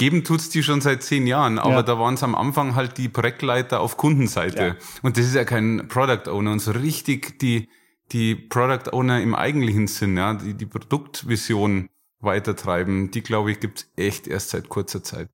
geben 0.00 0.24
tut's 0.24 0.48
die 0.48 0.62
schon 0.62 0.80
seit 0.80 1.02
zehn 1.02 1.26
Jahren, 1.26 1.58
aber 1.58 1.74
ja. 1.74 1.82
da 1.82 1.98
waren 1.98 2.14
es 2.14 2.22
am 2.22 2.34
Anfang 2.34 2.74
halt 2.74 2.96
die 2.96 3.10
Projektleiter 3.10 3.80
auf 3.80 3.98
Kundenseite. 3.98 4.66
Ja. 4.66 4.76
Und 5.02 5.18
das 5.18 5.26
ist 5.26 5.34
ja 5.34 5.44
kein 5.44 5.88
Product 5.88 6.26
Owner. 6.30 6.52
Und 6.52 6.60
so 6.60 6.70
richtig 6.70 7.38
die, 7.38 7.68
die 8.10 8.34
Product 8.34 8.94
Owner 8.94 9.20
im 9.20 9.34
eigentlichen 9.34 9.88
Sinn, 9.88 10.16
ja, 10.16 10.32
die, 10.32 10.54
die 10.54 10.64
Produktvision 10.64 11.90
weitertreiben, 12.18 13.10
die 13.10 13.20
glaube 13.20 13.52
ich 13.52 13.60
gibt's 13.60 13.90
echt 13.96 14.26
erst 14.26 14.50
seit 14.50 14.70
kurzer 14.70 15.02
Zeit. 15.02 15.28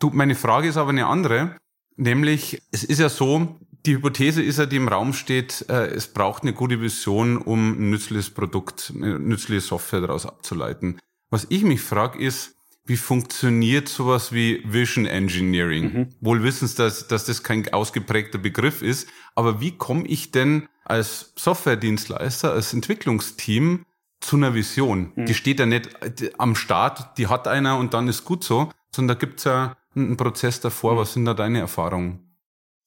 Du, 0.00 0.10
meine 0.10 0.34
Frage 0.34 0.66
ist 0.66 0.78
aber 0.78 0.90
eine 0.90 1.06
andere, 1.06 1.56
nämlich 1.94 2.60
es 2.72 2.82
ist 2.82 2.98
ja 2.98 3.10
so, 3.10 3.60
die 3.86 3.94
Hypothese 3.94 4.42
ist 4.42 4.58
ja, 4.58 4.66
die 4.66 4.76
im 4.76 4.88
Raum 4.88 5.12
steht, 5.12 5.64
äh, 5.68 5.86
es 5.86 6.08
braucht 6.08 6.42
eine 6.42 6.54
gute 6.54 6.80
Vision, 6.80 7.36
um 7.36 7.80
ein 7.80 7.90
nützliches 7.90 8.30
Produkt, 8.30 8.92
eine 8.96 9.20
nützliche 9.20 9.60
Software 9.60 10.00
daraus 10.00 10.26
abzuleiten. 10.26 10.98
Was 11.30 11.46
ich 11.50 11.62
mich 11.62 11.80
frage, 11.80 12.18
ist, 12.18 12.57
wie 12.88 12.96
funktioniert 12.96 13.88
sowas 13.88 14.32
wie 14.32 14.62
Vision 14.64 15.04
Engineering? 15.04 15.84
Mhm. 15.92 16.08
Wohl 16.20 16.42
wissens, 16.42 16.74
dass, 16.74 17.06
dass 17.06 17.26
das 17.26 17.42
kein 17.42 17.72
ausgeprägter 17.72 18.38
Begriff 18.38 18.82
ist, 18.82 19.08
aber 19.34 19.60
wie 19.60 19.76
komme 19.76 20.06
ich 20.06 20.30
denn 20.30 20.68
als 20.84 21.32
Software-Dienstleister, 21.36 22.52
als 22.52 22.72
Entwicklungsteam 22.72 23.84
zu 24.20 24.36
einer 24.36 24.54
Vision? 24.54 25.12
Mhm. 25.14 25.26
Die 25.26 25.34
steht 25.34 25.60
ja 25.60 25.66
nicht 25.66 25.90
am 26.38 26.54
Start, 26.54 27.18
die 27.18 27.26
hat 27.26 27.46
einer 27.46 27.76
und 27.78 27.92
dann 27.92 28.08
ist 28.08 28.24
gut 28.24 28.42
so, 28.42 28.70
sondern 28.90 29.16
da 29.16 29.20
gibt's 29.20 29.44
ja 29.44 29.76
einen 29.94 30.16
Prozess 30.16 30.60
davor. 30.60 30.94
Mhm. 30.94 30.98
Was 30.98 31.12
sind 31.12 31.24
da 31.26 31.34
deine 31.34 31.60
Erfahrungen? 31.60 32.36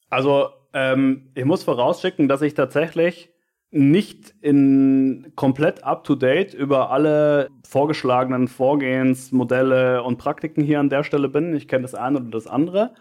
Also 0.10 0.50
ähm, 0.74 1.32
ich 1.36 1.46
muss 1.46 1.64
vorausschicken, 1.64 2.28
dass 2.28 2.42
ich 2.42 2.54
tatsächlich 2.54 3.31
nicht 3.72 4.36
in 4.42 5.32
komplett 5.36 5.84
up 5.84 6.04
to 6.04 6.16
date 6.16 6.54
über 6.54 6.92
alle 6.92 7.48
vorgeschlagenen 7.68 8.48
Vorgehensmodelle 8.48 10.04
und 10.04 10.18
Praktiken 10.18 10.62
hier 10.62 10.80
an 10.80 10.90
der 10.90 11.04
Stelle 11.04 11.30
bin. 11.30 11.56
Ich 11.56 11.68
kenne 11.68 11.84
das 11.84 11.96
eine 11.96 12.18
oder 12.18 12.30
das 12.30 12.48
andere. 12.48 12.94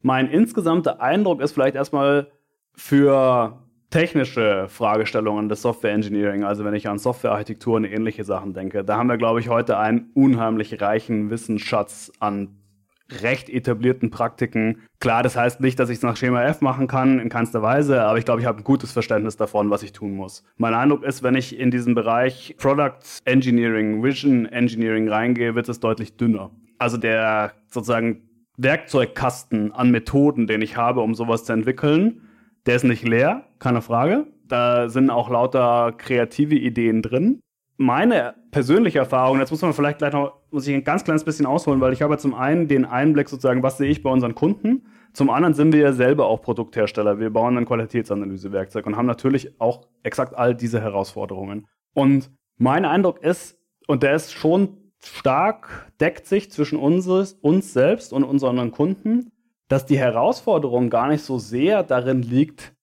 Mein 0.00 0.28
insgesamter 0.30 1.00
Eindruck 1.00 1.42
ist 1.42 1.52
vielleicht 1.52 1.76
erstmal 1.76 2.32
für 2.74 3.62
technische 3.90 4.66
Fragestellungen 4.68 5.48
des 5.48 5.62
Software 5.62 5.92
Engineering, 5.92 6.44
also 6.44 6.64
wenn 6.64 6.74
ich 6.74 6.88
an 6.88 6.98
Softwarearchitektur 6.98 7.76
und 7.76 7.84
ähnliche 7.84 8.24
Sachen 8.24 8.52
denke, 8.52 8.84
da 8.84 8.96
haben 8.96 9.08
wir, 9.08 9.16
glaube 9.16 9.40
ich, 9.40 9.48
heute 9.48 9.78
einen 9.78 10.10
unheimlich 10.14 10.80
reichen 10.80 11.30
Wissensschatz 11.30 12.10
an 12.18 12.56
recht 13.10 13.48
etablierten 13.48 14.10
Praktiken. 14.10 14.82
Klar, 15.00 15.22
das 15.22 15.36
heißt 15.36 15.60
nicht, 15.60 15.78
dass 15.78 15.90
ich 15.90 15.98
es 15.98 16.02
nach 16.02 16.16
Schema 16.16 16.42
F 16.44 16.60
machen 16.60 16.88
kann, 16.88 17.20
in 17.20 17.28
keinster 17.28 17.62
Weise, 17.62 18.02
aber 18.02 18.18
ich 18.18 18.24
glaube, 18.24 18.40
ich 18.40 18.46
habe 18.46 18.58
ein 18.58 18.64
gutes 18.64 18.92
Verständnis 18.92 19.36
davon, 19.36 19.70
was 19.70 19.82
ich 19.82 19.92
tun 19.92 20.12
muss. 20.12 20.42
Mein 20.56 20.74
Eindruck 20.74 21.04
ist, 21.04 21.22
wenn 21.22 21.34
ich 21.34 21.58
in 21.58 21.70
diesen 21.70 21.94
Bereich 21.94 22.56
Product 22.58 22.98
Engineering, 23.24 24.02
Vision 24.02 24.46
Engineering 24.46 25.08
reingehe, 25.08 25.54
wird 25.54 25.68
es 25.68 25.80
deutlich 25.80 26.16
dünner. 26.16 26.50
Also 26.78 26.96
der 26.96 27.52
sozusagen 27.68 28.22
Werkzeugkasten 28.56 29.72
an 29.72 29.90
Methoden, 29.90 30.46
den 30.46 30.62
ich 30.62 30.76
habe, 30.76 31.00
um 31.00 31.14
sowas 31.14 31.44
zu 31.44 31.52
entwickeln, 31.52 32.22
der 32.66 32.76
ist 32.76 32.84
nicht 32.84 33.06
leer, 33.06 33.44
keine 33.58 33.82
Frage. 33.82 34.26
Da 34.48 34.88
sind 34.88 35.10
auch 35.10 35.30
lauter 35.30 35.92
kreative 35.96 36.54
Ideen 36.54 37.02
drin. 37.02 37.40
Meine 37.78 38.34
persönliche 38.50 38.98
Erfahrung, 38.98 39.38
jetzt 39.38 39.50
muss 39.50 39.60
man 39.60 39.74
vielleicht 39.74 39.98
gleich 39.98 40.12
noch, 40.12 40.40
muss 40.50 40.66
ich 40.66 40.74
ein 40.74 40.84
ganz 40.84 41.04
kleines 41.04 41.24
bisschen 41.24 41.44
ausholen, 41.44 41.80
weil 41.80 41.92
ich 41.92 42.00
habe 42.00 42.16
zum 42.16 42.34
einen 42.34 42.68
den 42.68 42.86
Einblick 42.86 43.28
sozusagen, 43.28 43.62
was 43.62 43.76
sehe 43.76 43.90
ich 43.90 44.02
bei 44.02 44.10
unseren 44.10 44.34
Kunden. 44.34 44.86
Zum 45.12 45.28
anderen 45.28 45.52
sind 45.54 45.72
wir 45.72 45.80
ja 45.80 45.92
selber 45.92 46.26
auch 46.26 46.40
Produkthersteller. 46.40 47.18
Wir 47.18 47.30
bauen 47.30 47.56
ein 47.58 47.66
Qualitätsanalysewerkzeug 47.66 48.86
und 48.86 48.96
haben 48.96 49.06
natürlich 49.06 49.60
auch 49.60 49.86
exakt 50.02 50.34
all 50.34 50.54
diese 50.54 50.80
Herausforderungen. 50.80 51.66
Und 51.92 52.30
mein 52.56 52.84
Eindruck 52.84 53.22
ist, 53.22 53.58
und 53.86 54.02
der 54.02 54.14
ist 54.14 54.32
schon 54.32 54.92
stark, 55.02 55.90
deckt 56.00 56.26
sich 56.26 56.50
zwischen 56.50 56.78
unseres, 56.78 57.34
uns 57.34 57.72
selbst 57.72 58.12
und 58.12 58.24
unseren 58.24 58.70
Kunden, 58.70 59.32
dass 59.68 59.86
die 59.86 59.98
Herausforderung 59.98 60.90
gar 60.90 61.08
nicht 61.08 61.22
so 61.22 61.38
sehr 61.38 61.82
darin 61.82 62.22
liegt, 62.22 62.75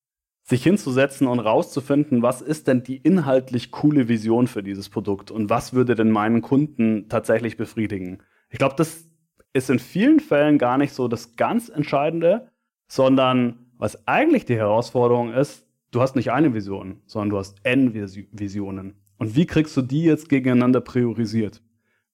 sich 0.54 0.62
hinzusetzen 0.62 1.26
und 1.26 1.40
rauszufinden, 1.40 2.22
was 2.22 2.44
ist 2.44 2.68
denn 2.68 2.84
die 2.84 2.98
inhaltlich 2.98 3.72
coole 3.72 4.08
Vision 4.08 4.46
für 4.46 4.62
dieses 4.62 4.88
Produkt 4.88 5.32
und 5.32 5.50
was 5.50 5.74
würde 5.74 5.96
denn 5.96 6.12
meinen 6.12 6.44
Kunden 6.44 7.10
tatsächlich 7.10 7.58
befriedigen. 7.58 8.20
Ich 8.52 8.60
glaube, 8.60 8.76
das 8.78 9.10
ist 9.54 9.72
in 9.72 9.80
vielen 9.80 10.20
Fällen 10.20 10.60
gar 10.60 10.78
nicht 10.78 10.94
so 10.94 11.08
das 11.08 11.38
ganz 11.38 11.70
Entscheidende, 11.70 12.52
sondern 12.88 13.66
was 13.80 14.08
eigentlich 14.08 14.46
die 14.46 14.56
Herausforderung 14.56 15.34
ist, 15.34 15.66
du 15.90 16.02
hast 16.02 16.16
nicht 16.16 16.32
eine 16.32 16.54
Vision, 16.54 17.02
sondern 17.08 17.32
du 17.32 17.38
hast 17.40 17.58
N 17.64 17.96
Visionen. 17.96 19.02
Und 19.18 19.36
wie 19.36 19.48
kriegst 19.48 19.76
du 19.76 19.82
die 19.82 20.04
jetzt 20.04 20.30
gegeneinander 20.30 20.82
priorisiert? 20.82 21.64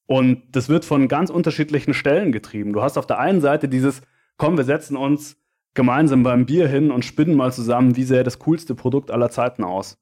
Und 0.05 0.43
das 0.53 0.69
wird 0.69 0.85
von 0.85 1.09
ganz 1.09 1.29
unterschiedlichen 1.29 1.93
Stellen 1.93 2.31
getrieben. 2.31 2.71
Du 2.71 2.81
hast 2.81 2.97
auf 2.97 3.05
der 3.05 3.19
einen 3.19 3.41
Seite 3.41 3.67
dieses, 3.67 4.01
komm, 4.37 4.55
wir 4.55 4.63
setzen 4.63 4.95
uns 4.95 5.35
gemeinsam 5.73 6.23
beim 6.23 6.45
Bier 6.45 6.67
hin 6.67 6.91
und 6.91 7.05
spinnen 7.05 7.35
mal 7.35 7.53
zusammen, 7.53 7.95
wie 7.95 8.03
sähe 8.03 8.23
das 8.23 8.39
coolste 8.39 8.75
Produkt 8.75 9.11
aller 9.11 9.29
Zeiten 9.29 9.63
aus. 9.63 9.97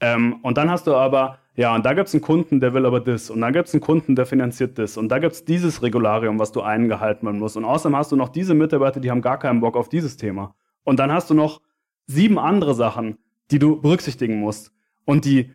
Ähm, 0.00 0.40
und 0.42 0.58
dann 0.58 0.70
hast 0.70 0.86
du 0.86 0.94
aber, 0.94 1.38
ja, 1.54 1.74
und 1.74 1.84
da 1.84 1.94
gibt 1.94 2.08
es 2.08 2.14
einen 2.14 2.22
Kunden, 2.22 2.60
der 2.60 2.74
will 2.74 2.86
aber 2.86 3.00
das. 3.00 3.30
Und 3.30 3.40
dann 3.40 3.52
gibt 3.52 3.68
es 3.68 3.74
einen 3.74 3.82
Kunden, 3.82 4.16
der 4.16 4.26
finanziert 4.26 4.78
das. 4.78 4.96
Und 4.96 5.08
da 5.08 5.18
gibt 5.18 5.34
es 5.34 5.44
dieses 5.44 5.82
Regularium, 5.82 6.38
was 6.38 6.52
du 6.52 6.62
eingehalten 6.62 7.26
werden 7.26 7.38
musst. 7.38 7.56
Und 7.56 7.64
außerdem 7.64 7.96
hast 7.96 8.10
du 8.10 8.16
noch 8.16 8.30
diese 8.30 8.54
Mitarbeiter, 8.54 9.00
die 9.00 9.10
haben 9.10 9.22
gar 9.22 9.38
keinen 9.38 9.60
Bock 9.60 9.76
auf 9.76 9.88
dieses 9.88 10.16
Thema. 10.16 10.54
Und 10.82 10.98
dann 10.98 11.12
hast 11.12 11.30
du 11.30 11.34
noch 11.34 11.60
sieben 12.06 12.38
andere 12.38 12.74
Sachen, 12.74 13.18
die 13.50 13.58
du 13.58 13.80
berücksichtigen 13.80 14.40
musst. 14.40 14.72
Und 15.04 15.24
die 15.24 15.52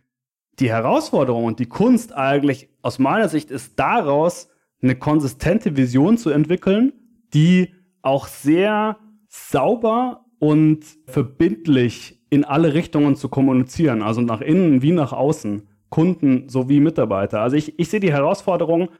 die 0.58 0.70
Herausforderung 0.70 1.44
und 1.44 1.58
die 1.58 1.68
Kunst 1.68 2.14
eigentlich 2.14 2.68
aus 2.82 2.98
meiner 2.98 3.28
Sicht 3.28 3.50
ist 3.50 3.78
daraus 3.78 4.48
eine 4.82 4.96
konsistente 4.96 5.76
Vision 5.76 6.18
zu 6.18 6.30
entwickeln, 6.30 6.92
die 7.34 7.74
auch 8.02 8.26
sehr 8.26 8.98
sauber 9.28 10.24
und 10.38 10.84
verbindlich 11.06 12.22
in 12.30 12.44
alle 12.44 12.74
Richtungen 12.74 13.16
zu 13.16 13.28
kommunizieren, 13.28 14.02
also 14.02 14.20
nach 14.20 14.40
innen 14.40 14.82
wie 14.82 14.92
nach 14.92 15.12
außen, 15.12 15.68
Kunden 15.90 16.48
sowie 16.48 16.80
Mitarbeiter. 16.80 17.40
Also 17.40 17.56
ich, 17.56 17.78
ich 17.78 17.88
sehe 17.88 18.00
die 18.00 18.12
Herausforderung 18.12 18.90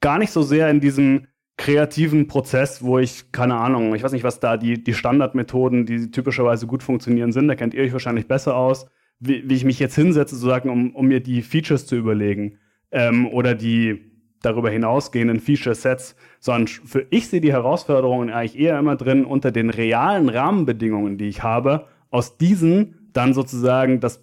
gar 0.00 0.18
nicht 0.18 0.32
so 0.32 0.42
sehr 0.42 0.68
in 0.70 0.80
diesem 0.80 1.26
kreativen 1.56 2.26
Prozess, 2.26 2.82
wo 2.82 2.98
ich, 2.98 3.30
keine 3.30 3.56
Ahnung, 3.56 3.94
ich 3.94 4.02
weiß 4.02 4.12
nicht, 4.12 4.24
was 4.24 4.40
da 4.40 4.56
die, 4.56 4.82
die 4.82 4.94
Standardmethoden, 4.94 5.86
die 5.86 6.10
typischerweise 6.10 6.66
gut 6.66 6.82
funktionieren 6.82 7.30
sind, 7.30 7.46
da 7.46 7.54
kennt 7.54 7.74
ihr 7.74 7.84
euch 7.84 7.92
wahrscheinlich 7.92 8.26
besser 8.26 8.56
aus 8.56 8.86
wie, 9.22 9.48
wie 9.48 9.54
ich 9.54 9.64
mich 9.64 9.78
jetzt 9.78 9.94
hinsetze, 9.94 10.34
sozusagen, 10.34 10.68
um, 10.68 10.94
um 10.94 11.06
mir 11.06 11.20
die 11.20 11.42
Features 11.42 11.86
zu 11.86 11.96
überlegen 11.96 12.58
ähm, 12.90 13.28
oder 13.28 13.54
die 13.54 14.11
darüber 14.42 14.70
hinausgehenden 14.70 15.40
Feature-Sets, 15.40 16.16
sondern 16.40 16.68
für 16.68 17.06
ich 17.10 17.28
sehe 17.28 17.40
die 17.40 17.52
Herausforderungen 17.52 18.30
eigentlich 18.30 18.58
eher 18.58 18.78
immer 18.78 18.96
drin 18.96 19.24
unter 19.24 19.50
den 19.50 19.70
realen 19.70 20.28
Rahmenbedingungen, 20.28 21.18
die 21.18 21.28
ich 21.28 21.42
habe, 21.42 21.86
aus 22.10 22.36
diesen 22.36 23.08
dann 23.12 23.34
sozusagen 23.34 24.00
das 24.00 24.22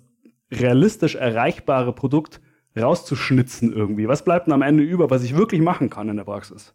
realistisch 0.51 1.15
erreichbare 1.15 1.93
Produkt 1.93 2.41
rauszuschnitzen 2.77 3.73
irgendwie. 3.73 4.08
Was 4.08 4.23
bleibt 4.23 4.47
denn 4.47 4.53
am 4.53 4.62
Ende 4.62 4.84
über, 4.84 5.10
was 5.10 5.23
ich 5.23 5.36
wirklich 5.36 5.62
machen 5.62 5.89
kann 5.89 6.10
in 6.10 6.17
der 6.17 6.23
Praxis? 6.23 6.73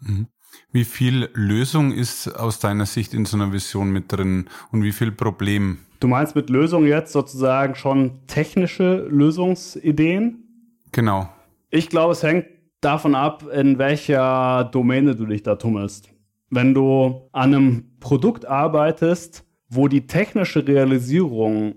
Mhm. 0.00 0.26
Wie 0.72 0.84
viel 0.84 1.28
Lösung 1.34 1.92
ist 1.92 2.28
aus 2.28 2.58
deiner 2.58 2.86
Sicht 2.86 3.14
in 3.14 3.24
so 3.24 3.36
einer 3.36 3.52
Vision 3.52 3.90
mit 3.90 4.12
drin 4.12 4.48
und 4.70 4.82
wie 4.82 4.92
viel 4.92 5.12
Problem? 5.12 5.78
Du 6.00 6.08
meinst 6.08 6.34
mit 6.34 6.50
Lösung 6.50 6.86
jetzt 6.86 7.12
sozusagen 7.12 7.74
schon 7.74 8.26
technische 8.26 9.06
Lösungsideen? 9.10 10.44
Genau. 10.92 11.28
Ich 11.70 11.90
glaube, 11.90 12.12
es 12.12 12.22
hängt 12.22 12.46
davon 12.80 13.14
ab, 13.14 13.44
in 13.52 13.78
welcher 13.78 14.64
Domäne 14.64 15.14
du 15.14 15.26
dich 15.26 15.42
da 15.42 15.56
tummelst. 15.56 16.10
Wenn 16.48 16.72
du 16.72 17.28
an 17.32 17.54
einem 17.54 17.84
Produkt 18.00 18.46
arbeitest, 18.46 19.44
wo 19.68 19.86
die 19.86 20.06
technische 20.06 20.66
Realisierung 20.66 21.74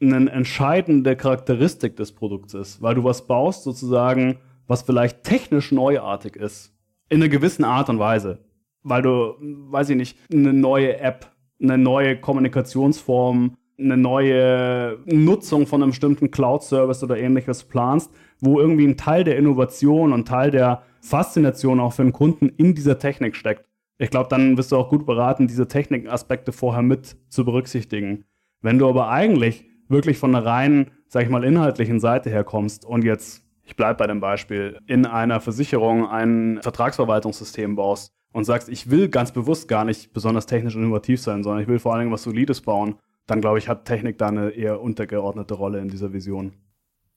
eine 0.00 0.28
entscheidende 0.30 1.14
Charakteristik 1.14 1.94
des 1.96 2.12
Produkts 2.12 2.54
ist, 2.54 2.82
weil 2.82 2.96
du 2.96 3.04
was 3.04 3.28
baust 3.28 3.62
sozusagen, 3.62 4.38
was 4.66 4.82
vielleicht 4.82 5.22
technisch 5.22 5.70
neuartig 5.70 6.34
ist, 6.34 6.74
in 7.08 7.22
einer 7.22 7.28
gewissen 7.28 7.64
Art 7.64 7.88
und 7.88 8.00
Weise, 8.00 8.44
weil 8.82 9.02
du, 9.02 9.34
weiß 9.40 9.90
ich 9.90 9.96
nicht, 9.96 10.18
eine 10.32 10.52
neue 10.52 10.98
App, 10.98 11.30
eine 11.62 11.78
neue 11.78 12.20
Kommunikationsform, 12.20 13.56
eine 13.78 13.96
neue 13.96 14.98
Nutzung 15.06 15.66
von 15.66 15.82
einem 15.82 15.90
bestimmten 15.90 16.30
Cloud-Service 16.30 17.02
oder 17.04 17.16
ähnliches 17.16 17.64
planst, 17.64 18.10
wo 18.40 18.60
irgendwie 18.60 18.86
ein 18.86 18.96
Teil 18.96 19.24
der 19.24 19.36
Innovation 19.36 20.12
und 20.12 20.26
Teil 20.26 20.50
der 20.50 20.82
Faszination 21.00 21.80
auch 21.80 21.92
für 21.92 22.02
den 22.02 22.12
Kunden 22.12 22.48
in 22.48 22.74
dieser 22.74 22.98
Technik 22.98 23.36
steckt. 23.36 23.64
Ich 23.98 24.10
glaube, 24.10 24.28
dann 24.28 24.56
wirst 24.56 24.72
du 24.72 24.76
auch 24.76 24.88
gut 24.88 25.06
beraten, 25.06 25.46
diese 25.46 25.68
Technikaspekte 25.68 26.52
vorher 26.52 26.82
mit 26.82 27.16
zu 27.28 27.44
berücksichtigen. 27.44 28.24
Wenn 28.60 28.78
du 28.78 28.88
aber 28.88 29.08
eigentlich 29.08 29.64
wirklich 29.88 30.18
von 30.18 30.34
einer 30.34 30.44
reinen, 30.44 30.90
sag 31.08 31.24
ich 31.24 31.28
mal, 31.28 31.44
inhaltlichen 31.44 32.00
Seite 32.00 32.30
herkommst 32.30 32.84
und 32.84 33.04
jetzt, 33.04 33.44
ich 33.64 33.76
bleibe 33.76 33.98
bei 33.98 34.06
dem 34.06 34.20
Beispiel, 34.20 34.78
in 34.86 35.06
einer 35.06 35.40
Versicherung 35.40 36.06
ein 36.06 36.58
Vertragsverwaltungssystem 36.62 37.76
baust 37.76 38.12
und 38.32 38.44
sagst, 38.44 38.68
ich 38.68 38.90
will 38.90 39.08
ganz 39.08 39.32
bewusst 39.32 39.68
gar 39.68 39.84
nicht 39.84 40.12
besonders 40.12 40.46
technisch 40.46 40.74
innovativ 40.74 41.20
sein, 41.20 41.42
sondern 41.42 41.62
ich 41.62 41.68
will 41.68 41.78
vor 41.78 41.92
allen 41.92 42.00
Dingen 42.00 42.12
was 42.12 42.22
Solides 42.24 42.60
bauen, 42.60 42.96
dann 43.28 43.40
glaube 43.40 43.58
ich, 43.58 43.68
hat 43.68 43.84
Technik 43.84 44.18
da 44.18 44.28
eine 44.28 44.50
eher 44.50 44.80
untergeordnete 44.80 45.54
Rolle 45.54 45.78
in 45.78 45.88
dieser 45.88 46.12
Vision. 46.12 46.54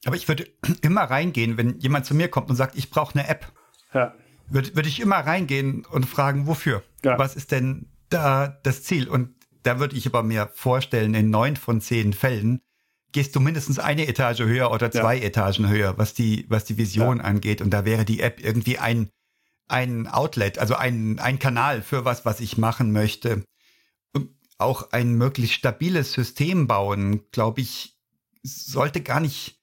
Aber 0.05 0.15
ich 0.15 0.27
würde 0.27 0.45
immer 0.81 1.01
reingehen, 1.01 1.57
wenn 1.57 1.79
jemand 1.79 2.05
zu 2.05 2.13
mir 2.13 2.27
kommt 2.27 2.49
und 2.51 2.55
sagt, 2.55 2.77
ich 2.77 2.91
brauche 2.91 3.17
eine 3.17 3.27
App. 3.27 3.51
Ja. 3.93 4.13
Würde, 4.49 4.75
würde 4.75 4.89
ich 4.89 4.99
immer 4.99 5.15
reingehen 5.15 5.85
und 5.85 6.05
fragen, 6.05 6.45
wofür? 6.45 6.83
Ja. 7.03 7.17
Was 7.17 7.35
ist 7.35 7.51
denn 7.51 7.87
da 8.09 8.59
das 8.63 8.83
Ziel? 8.83 9.07
Und 9.07 9.29
da 9.63 9.79
würde 9.79 9.95
ich 9.95 10.05
aber 10.05 10.21
mir 10.21 10.49
vorstellen, 10.53 11.13
in 11.13 11.29
neun 11.29 11.55
von 11.55 11.79
zehn 11.79 12.11
Fällen 12.11 12.61
gehst 13.13 13.35
du 13.35 13.39
mindestens 13.39 13.79
eine 13.79 14.07
Etage 14.07 14.41
höher 14.41 14.71
oder 14.71 14.91
zwei 14.91 15.15
ja. 15.15 15.23
Etagen 15.23 15.69
höher, 15.69 15.97
was 15.97 16.13
die, 16.13 16.45
was 16.49 16.65
die 16.65 16.77
Vision 16.77 17.17
ja. 17.17 17.23
angeht. 17.23 17.61
Und 17.61 17.69
da 17.69 17.85
wäre 17.85 18.03
die 18.03 18.19
App 18.19 18.43
irgendwie 18.43 18.79
ein, 18.79 19.09
ein 19.69 20.07
Outlet, 20.07 20.59
also 20.59 20.75
ein, 20.75 21.19
ein 21.19 21.39
Kanal 21.39 21.81
für 21.81 22.03
was, 22.03 22.25
was 22.25 22.41
ich 22.41 22.57
machen 22.57 22.91
möchte 22.91 23.45
auch 24.61 24.91
ein 24.91 25.13
möglichst 25.13 25.55
stabiles 25.55 26.13
System 26.13 26.67
bauen, 26.67 27.21
glaube 27.31 27.61
ich, 27.61 27.99
sollte 28.43 29.01
gar 29.01 29.19
nicht, 29.19 29.61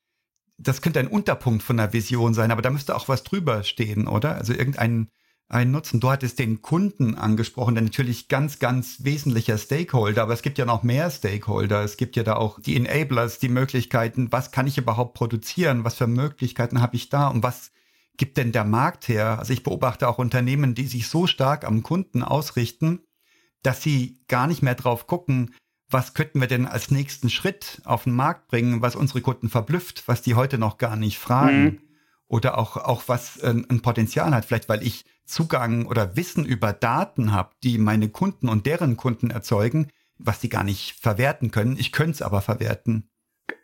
das 0.58 0.82
könnte 0.82 1.00
ein 1.00 1.08
Unterpunkt 1.08 1.62
von 1.62 1.76
der 1.76 1.92
Vision 1.92 2.34
sein, 2.34 2.50
aber 2.50 2.62
da 2.62 2.70
müsste 2.70 2.96
auch 2.96 3.08
was 3.08 3.24
drüber 3.24 3.62
stehen, 3.64 4.06
oder? 4.06 4.36
Also 4.36 4.52
irgendein 4.52 5.10
ein 5.48 5.70
Nutzen. 5.70 6.00
Du 6.00 6.10
hattest 6.10 6.38
den 6.38 6.62
Kunden 6.62 7.14
angesprochen, 7.14 7.74
der 7.74 7.84
natürlich 7.84 8.28
ganz, 8.28 8.58
ganz 8.58 9.04
wesentlicher 9.04 9.56
Stakeholder, 9.56 10.22
aber 10.22 10.34
es 10.34 10.42
gibt 10.42 10.58
ja 10.58 10.66
noch 10.66 10.82
mehr 10.82 11.10
Stakeholder. 11.10 11.82
Es 11.82 11.96
gibt 11.96 12.16
ja 12.16 12.22
da 12.22 12.36
auch 12.36 12.60
die 12.60 12.76
Enablers, 12.76 13.38
die 13.38 13.48
Möglichkeiten, 13.48 14.30
was 14.30 14.50
kann 14.50 14.66
ich 14.66 14.78
überhaupt 14.78 15.14
produzieren, 15.14 15.84
was 15.84 15.94
für 15.94 16.06
Möglichkeiten 16.06 16.80
habe 16.82 16.96
ich 16.96 17.08
da 17.08 17.28
und 17.28 17.42
was 17.42 17.72
gibt 18.18 18.36
denn 18.36 18.52
der 18.52 18.64
Markt 18.64 19.08
her? 19.08 19.38
Also 19.38 19.52
ich 19.52 19.62
beobachte 19.62 20.08
auch 20.08 20.18
Unternehmen, 20.18 20.74
die 20.74 20.86
sich 20.86 21.08
so 21.08 21.26
stark 21.26 21.64
am 21.64 21.82
Kunden 21.82 22.22
ausrichten, 22.22 23.00
dass 23.62 23.82
sie 23.82 24.20
gar 24.28 24.46
nicht 24.46 24.62
mehr 24.62 24.74
drauf 24.74 25.06
gucken, 25.06 25.54
was 25.90 26.14
könnten 26.14 26.40
wir 26.40 26.48
denn 26.48 26.66
als 26.66 26.90
nächsten 26.90 27.30
Schritt 27.30 27.80
auf 27.84 28.04
den 28.04 28.14
Markt 28.14 28.48
bringen, 28.48 28.82
was 28.82 28.96
unsere 28.96 29.20
Kunden 29.20 29.48
verblüfft, 29.48 30.06
was 30.06 30.22
die 30.22 30.34
heute 30.34 30.58
noch 30.58 30.78
gar 30.78 30.96
nicht 30.96 31.18
fragen. 31.18 31.64
Mhm. 31.64 31.80
Oder 32.26 32.58
auch, 32.58 32.76
auch 32.76 33.04
was 33.06 33.38
äh, 33.38 33.48
ein 33.48 33.80
Potenzial 33.80 34.34
hat, 34.34 34.44
vielleicht 34.44 34.68
weil 34.68 34.82
ich 34.82 35.06
Zugang 35.24 35.86
oder 35.86 36.14
Wissen 36.14 36.44
über 36.44 36.74
Daten 36.74 37.32
habe, 37.32 37.50
die 37.62 37.78
meine 37.78 38.10
Kunden 38.10 38.50
und 38.50 38.66
deren 38.66 38.98
Kunden 38.98 39.30
erzeugen, 39.30 39.88
was 40.18 40.40
die 40.40 40.50
gar 40.50 40.64
nicht 40.64 41.00
verwerten 41.00 41.50
können. 41.50 41.76
Ich 41.78 41.90
könnte 41.90 42.12
es 42.12 42.22
aber 42.22 42.42
verwerten. 42.42 43.08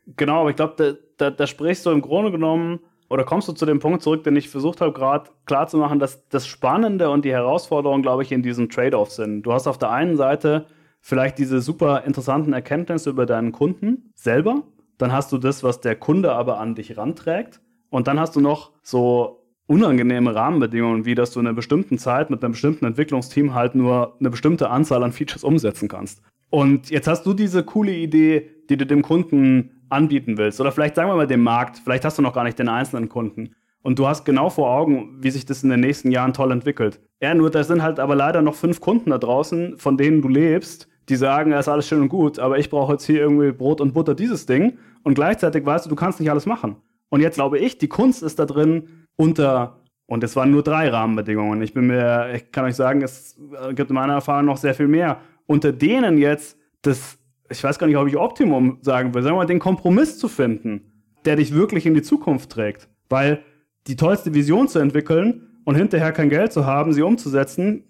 Genau, 0.06 0.40
aber 0.40 0.50
ich 0.50 0.56
glaube, 0.56 0.74
da, 0.76 0.94
da, 1.18 1.30
da 1.30 1.46
sprichst 1.46 1.84
du 1.84 1.90
im 1.90 2.00
Grunde 2.00 2.30
genommen 2.30 2.80
oder 3.08 3.24
kommst 3.24 3.48
du 3.48 3.52
zu 3.52 3.66
dem 3.66 3.78
Punkt 3.78 4.02
zurück, 4.02 4.24
den 4.24 4.36
ich 4.36 4.48
versucht 4.48 4.80
habe, 4.80 4.92
gerade 4.92 5.30
klarzumachen, 5.46 5.98
dass 5.98 6.28
das 6.28 6.46
Spannende 6.46 7.10
und 7.10 7.24
die 7.24 7.32
Herausforderung, 7.32 8.02
glaube 8.02 8.22
ich, 8.22 8.32
in 8.32 8.42
diesem 8.42 8.68
Trade-off 8.68 9.10
sind. 9.10 9.42
Du 9.42 9.52
hast 9.52 9.66
auf 9.66 9.78
der 9.78 9.90
einen 9.90 10.16
Seite 10.16 10.66
vielleicht 11.00 11.38
diese 11.38 11.60
super 11.60 12.04
interessanten 12.04 12.52
Erkenntnisse 12.52 13.10
über 13.10 13.26
deinen 13.26 13.52
Kunden 13.52 14.10
selber, 14.14 14.62
dann 14.98 15.12
hast 15.12 15.32
du 15.32 15.38
das, 15.38 15.62
was 15.62 15.80
der 15.80 15.96
Kunde 15.96 16.32
aber 16.32 16.58
an 16.58 16.74
dich 16.74 16.96
ranträgt 16.96 17.60
und 17.90 18.06
dann 18.06 18.18
hast 18.18 18.36
du 18.36 18.40
noch 18.40 18.72
so 18.82 19.44
unangenehme 19.66 20.34
Rahmenbedingungen, 20.34 21.04
wie 21.04 21.14
dass 21.14 21.32
du 21.32 21.40
in 21.40 21.46
einer 21.46 21.54
bestimmten 21.54 21.98
Zeit 21.98 22.30
mit 22.30 22.42
einem 22.42 22.52
bestimmten 22.52 22.84
Entwicklungsteam 22.84 23.54
halt 23.54 23.74
nur 23.74 24.16
eine 24.20 24.30
bestimmte 24.30 24.70
Anzahl 24.70 25.02
an 25.02 25.12
Features 25.12 25.44
umsetzen 25.44 25.88
kannst. 25.88 26.22
Und 26.50 26.90
jetzt 26.90 27.08
hast 27.08 27.24
du 27.26 27.34
diese 27.34 27.64
coole 27.64 27.92
Idee, 27.92 28.50
die 28.68 28.76
du 28.76 28.86
dem 28.86 29.02
Kunden 29.02 29.73
anbieten 29.94 30.36
willst. 30.36 30.60
Oder 30.60 30.72
vielleicht 30.72 30.96
sagen 30.96 31.08
wir 31.08 31.16
mal 31.16 31.26
dem 31.26 31.42
Markt, 31.42 31.80
vielleicht 31.82 32.04
hast 32.04 32.18
du 32.18 32.22
noch 32.22 32.34
gar 32.34 32.44
nicht 32.44 32.58
den 32.58 32.68
einzelnen 32.68 33.08
Kunden. 33.08 33.54
Und 33.82 33.98
du 33.98 34.06
hast 34.06 34.24
genau 34.24 34.48
vor 34.48 34.70
Augen, 34.70 35.18
wie 35.20 35.30
sich 35.30 35.44
das 35.44 35.62
in 35.62 35.68
den 35.68 35.80
nächsten 35.80 36.10
Jahren 36.10 36.32
toll 36.32 36.52
entwickelt. 36.52 37.00
Ja, 37.20 37.34
nur 37.34 37.50
da 37.50 37.62
sind 37.64 37.82
halt 37.82 38.00
aber 38.00 38.16
leider 38.16 38.40
noch 38.40 38.54
fünf 38.54 38.80
Kunden 38.80 39.10
da 39.10 39.18
draußen, 39.18 39.78
von 39.78 39.96
denen 39.98 40.22
du 40.22 40.28
lebst, 40.28 40.88
die 41.10 41.16
sagen, 41.16 41.50
ja, 41.50 41.58
ist 41.58 41.68
alles 41.68 41.86
schön 41.86 42.00
und 42.00 42.08
gut, 42.08 42.38
aber 42.38 42.58
ich 42.58 42.70
brauche 42.70 42.92
jetzt 42.92 43.04
hier 43.04 43.20
irgendwie 43.20 43.52
Brot 43.52 43.82
und 43.82 43.92
Butter 43.92 44.14
dieses 44.14 44.46
Ding. 44.46 44.78
Und 45.02 45.14
gleichzeitig 45.14 45.66
weißt 45.66 45.84
du, 45.84 45.90
du 45.90 45.96
kannst 45.96 46.18
nicht 46.18 46.30
alles 46.30 46.46
machen. 46.46 46.76
Und 47.10 47.20
jetzt 47.20 47.34
glaube 47.34 47.58
ich, 47.58 47.76
die 47.76 47.88
Kunst 47.88 48.22
ist 48.22 48.38
da 48.38 48.46
drin, 48.46 48.88
unter, 49.16 49.80
und 50.06 50.24
es 50.24 50.34
waren 50.34 50.50
nur 50.50 50.62
drei 50.62 50.88
Rahmenbedingungen. 50.88 51.60
Ich 51.60 51.74
bin 51.74 51.86
mir, 51.86 52.32
ich 52.34 52.50
kann 52.52 52.64
euch 52.64 52.76
sagen, 52.76 53.02
es 53.02 53.38
gibt 53.74 53.90
in 53.90 53.94
meiner 53.94 54.14
Erfahrung 54.14 54.46
noch 54.46 54.56
sehr 54.56 54.74
viel 54.74 54.88
mehr. 54.88 55.18
Unter 55.46 55.72
denen 55.72 56.16
jetzt 56.16 56.58
das 56.80 57.18
ich 57.48 57.62
weiß 57.62 57.78
gar 57.78 57.86
nicht, 57.86 57.96
ob 57.96 58.08
ich 58.08 58.16
Optimum 58.16 58.78
sagen 58.80 59.14
will, 59.14 59.22
sagen 59.22 59.34
wir 59.34 59.40
mal, 59.40 59.46
den 59.46 59.58
Kompromiss 59.58 60.18
zu 60.18 60.28
finden, 60.28 60.92
der 61.24 61.36
dich 61.36 61.52
wirklich 61.52 61.86
in 61.86 61.94
die 61.94 62.02
Zukunft 62.02 62.50
trägt. 62.50 62.88
Weil 63.08 63.44
die 63.86 63.96
tollste 63.96 64.34
Vision 64.34 64.68
zu 64.68 64.78
entwickeln 64.78 65.60
und 65.64 65.74
hinterher 65.74 66.12
kein 66.12 66.30
Geld 66.30 66.52
zu 66.52 66.66
haben, 66.66 66.92
sie 66.92 67.02
umzusetzen, 67.02 67.84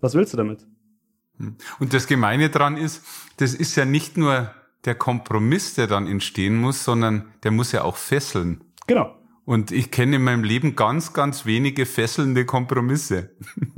was 0.00 0.14
willst 0.14 0.32
du 0.32 0.36
damit? 0.36 0.66
Hm. 1.38 1.56
Und 1.78 1.94
das 1.94 2.06
Gemeine 2.06 2.50
dran 2.50 2.76
ist, 2.76 3.04
das 3.36 3.54
ist 3.54 3.76
ja 3.76 3.84
nicht 3.84 4.16
nur 4.16 4.50
der 4.84 4.94
Kompromiss, 4.96 5.74
der 5.74 5.86
dann 5.86 6.08
entstehen 6.08 6.56
muss, 6.56 6.84
sondern 6.84 7.26
der 7.44 7.52
muss 7.52 7.72
ja 7.72 7.84
auch 7.84 7.96
fesseln. 7.96 8.64
Genau. 8.86 9.16
Und 9.44 9.72
ich 9.72 9.90
kenne 9.90 10.16
in 10.16 10.22
meinem 10.22 10.44
Leben 10.44 10.76
ganz, 10.76 11.12
ganz 11.12 11.46
wenige 11.46 11.84
fesselnde 11.84 12.44
Kompromisse. 12.46 13.30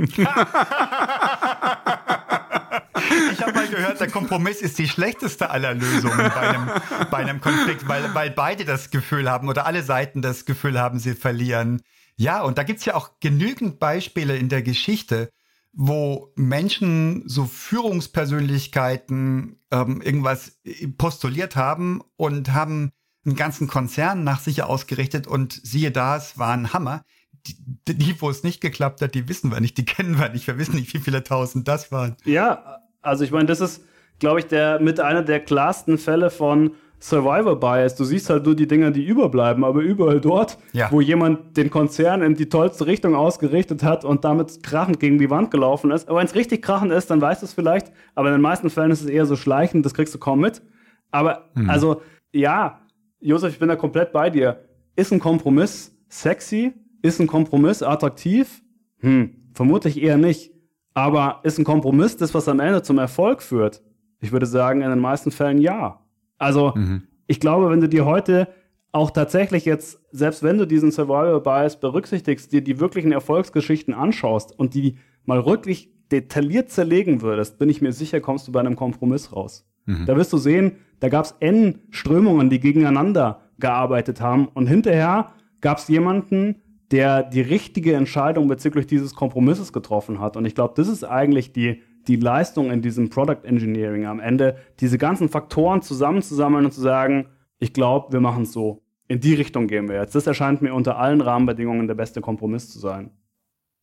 Ich 3.32 3.42
habe 3.42 3.52
mal 3.52 3.68
gehört, 3.68 4.00
der 4.00 4.10
Kompromiss 4.10 4.62
ist 4.62 4.78
die 4.78 4.88
schlechteste 4.88 5.50
aller 5.50 5.74
Lösungen 5.74 6.16
bei 6.16 6.40
einem, 6.40 6.70
bei 7.10 7.18
einem 7.18 7.40
Konflikt, 7.40 7.86
weil, 7.88 8.14
weil 8.14 8.30
beide 8.30 8.64
das 8.64 8.90
Gefühl 8.90 9.30
haben 9.30 9.48
oder 9.48 9.66
alle 9.66 9.82
Seiten 9.82 10.22
das 10.22 10.44
Gefühl 10.44 10.80
haben, 10.80 10.98
sie 10.98 11.14
verlieren. 11.14 11.82
Ja, 12.16 12.42
und 12.42 12.58
da 12.58 12.62
gibt's 12.62 12.84
ja 12.84 12.94
auch 12.94 13.18
genügend 13.20 13.80
Beispiele 13.80 14.36
in 14.36 14.48
der 14.48 14.62
Geschichte, 14.62 15.30
wo 15.72 16.32
Menschen, 16.36 17.24
so 17.26 17.46
Führungspersönlichkeiten, 17.46 19.60
ähm, 19.72 20.00
irgendwas 20.00 20.60
postuliert 20.96 21.56
haben 21.56 22.02
und 22.16 22.52
haben 22.52 22.92
einen 23.26 23.36
ganzen 23.36 23.66
Konzern 23.66 24.22
nach 24.22 24.40
sich 24.40 24.62
ausgerichtet 24.62 25.26
und 25.26 25.60
siehe 25.64 25.90
da, 25.90 26.16
es 26.16 26.38
war 26.38 26.52
ein 26.52 26.72
Hammer. 26.72 27.04
Die, 27.46 27.56
die, 27.86 28.20
wo 28.20 28.30
es 28.30 28.42
nicht 28.42 28.60
geklappt 28.60 29.02
hat, 29.02 29.14
die 29.14 29.28
wissen 29.28 29.50
wir 29.50 29.60
nicht, 29.60 29.76
die 29.76 29.84
kennen 29.84 30.18
wir 30.18 30.30
nicht. 30.30 30.46
Wir 30.46 30.56
wissen 30.56 30.76
nicht, 30.76 30.94
wie 30.94 30.98
viele 30.98 31.24
tausend 31.24 31.68
das 31.68 31.92
waren. 31.92 32.16
Ja, 32.24 32.80
also 33.04 33.24
ich 33.24 33.30
meine, 33.30 33.46
das 33.46 33.60
ist, 33.60 33.84
glaube 34.18 34.40
ich, 34.40 34.46
der 34.46 34.80
mit 34.80 35.00
einer 35.00 35.22
der 35.22 35.40
klarsten 35.40 35.98
Fälle 35.98 36.30
von 36.30 36.72
Survivor 37.04 37.60
Bias. 37.60 37.96
Du 37.96 38.04
siehst 38.04 38.30
halt 38.30 38.46
nur 38.46 38.56
die 38.56 38.66
Dinger, 38.66 38.90
die 38.90 39.04
überbleiben, 39.04 39.62
aber 39.62 39.82
überall 39.82 40.20
dort, 40.20 40.56
ja. 40.72 40.90
wo 40.90 41.02
jemand 41.02 41.54
den 41.56 41.68
Konzern 41.68 42.22
in 42.22 42.34
die 42.34 42.48
tollste 42.48 42.86
Richtung 42.86 43.14
ausgerichtet 43.14 43.82
hat 43.82 44.06
und 44.06 44.24
damit 44.24 44.62
krachend 44.62 45.00
gegen 45.00 45.18
die 45.18 45.28
Wand 45.28 45.50
gelaufen 45.50 45.90
ist. 45.90 46.08
Aber 46.08 46.20
wenn 46.20 46.26
es 46.26 46.34
richtig 46.34 46.62
krachend 46.62 46.92
ist, 46.92 47.10
dann 47.10 47.20
weißt 47.20 47.42
du 47.42 47.46
es 47.46 47.52
vielleicht. 47.52 47.92
Aber 48.14 48.28
in 48.28 48.34
den 48.34 48.40
meisten 48.40 48.70
Fällen 48.70 48.90
ist 48.90 49.02
es 49.02 49.08
eher 49.08 49.26
so 49.26 49.36
schleichend, 49.36 49.84
das 49.84 49.92
kriegst 49.92 50.14
du 50.14 50.18
kaum 50.18 50.40
mit. 50.40 50.62
Aber 51.10 51.50
mhm. 51.54 51.68
also, 51.68 52.00
ja, 52.32 52.80
Josef, 53.20 53.52
ich 53.52 53.58
bin 53.58 53.68
da 53.68 53.76
komplett 53.76 54.12
bei 54.12 54.30
dir. 54.30 54.64
Ist 54.96 55.12
ein 55.12 55.20
Kompromiss 55.20 55.94
sexy? 56.08 56.72
Ist 57.02 57.20
ein 57.20 57.26
Kompromiss 57.26 57.82
attraktiv? 57.82 58.62
Hm, 59.00 59.50
vermutlich 59.52 60.02
eher 60.02 60.16
nicht. 60.16 60.53
Aber 60.94 61.40
ist 61.42 61.58
ein 61.58 61.64
Kompromiss 61.64 62.16
das, 62.16 62.34
was 62.34 62.48
am 62.48 62.60
Ende 62.60 62.82
zum 62.82 62.98
Erfolg 62.98 63.42
führt? 63.42 63.82
Ich 64.20 64.32
würde 64.32 64.46
sagen, 64.46 64.80
in 64.80 64.90
den 64.90 65.00
meisten 65.00 65.30
Fällen 65.30 65.58
ja. 65.58 66.00
Also, 66.38 66.72
mhm. 66.74 67.02
ich 67.26 67.40
glaube, 67.40 67.70
wenn 67.70 67.80
du 67.80 67.88
dir 67.88 68.06
heute 68.06 68.48
auch 68.92 69.10
tatsächlich 69.10 69.64
jetzt, 69.64 70.00
selbst 70.12 70.44
wenn 70.44 70.56
du 70.56 70.66
diesen 70.66 70.92
Survival 70.92 71.40
Bias 71.40 71.80
berücksichtigst, 71.80 72.52
dir 72.52 72.62
die 72.62 72.78
wirklichen 72.78 73.10
Erfolgsgeschichten 73.10 73.92
anschaust 73.92 74.56
und 74.56 74.74
die 74.74 74.96
mal 75.24 75.44
wirklich 75.44 75.90
detailliert 76.12 76.70
zerlegen 76.70 77.20
würdest, 77.20 77.58
bin 77.58 77.68
ich 77.68 77.82
mir 77.82 77.92
sicher, 77.92 78.20
kommst 78.20 78.46
du 78.46 78.52
bei 78.52 78.60
einem 78.60 78.76
Kompromiss 78.76 79.32
raus. 79.32 79.66
Mhm. 79.86 80.06
Da 80.06 80.16
wirst 80.16 80.32
du 80.32 80.38
sehen, 80.38 80.76
da 81.00 81.08
gab 81.08 81.24
es 81.24 81.34
N 81.40 81.80
Strömungen, 81.90 82.50
die 82.50 82.60
gegeneinander 82.60 83.40
gearbeitet 83.58 84.20
haben 84.20 84.46
und 84.46 84.68
hinterher 84.68 85.32
gab 85.60 85.78
es 85.78 85.88
jemanden, 85.88 86.62
der 86.94 87.24
die 87.24 87.40
richtige 87.40 87.94
Entscheidung 87.94 88.46
bezüglich 88.46 88.86
dieses 88.86 89.16
Kompromisses 89.16 89.72
getroffen 89.72 90.20
hat. 90.20 90.36
Und 90.36 90.44
ich 90.44 90.54
glaube, 90.54 90.74
das 90.76 90.86
ist 90.86 91.02
eigentlich 91.02 91.52
die, 91.52 91.82
die 92.06 92.14
Leistung 92.14 92.70
in 92.70 92.82
diesem 92.82 93.10
Product 93.10 93.40
Engineering 93.42 94.06
am 94.06 94.20
Ende, 94.20 94.58
diese 94.78 94.96
ganzen 94.96 95.28
Faktoren 95.28 95.82
zusammenzusammeln 95.82 96.64
und 96.64 96.70
zu 96.70 96.80
sagen, 96.80 97.26
ich 97.58 97.72
glaube, 97.72 98.12
wir 98.12 98.20
machen 98.20 98.44
es 98.44 98.52
so. 98.52 98.84
In 99.08 99.18
die 99.18 99.34
Richtung 99.34 99.66
gehen 99.66 99.88
wir 99.88 99.96
jetzt. 99.96 100.14
Das 100.14 100.28
erscheint 100.28 100.62
mir 100.62 100.72
unter 100.72 100.96
allen 100.96 101.20
Rahmenbedingungen 101.20 101.88
der 101.88 101.96
beste 101.96 102.20
Kompromiss 102.20 102.70
zu 102.70 102.78
sein. 102.78 103.10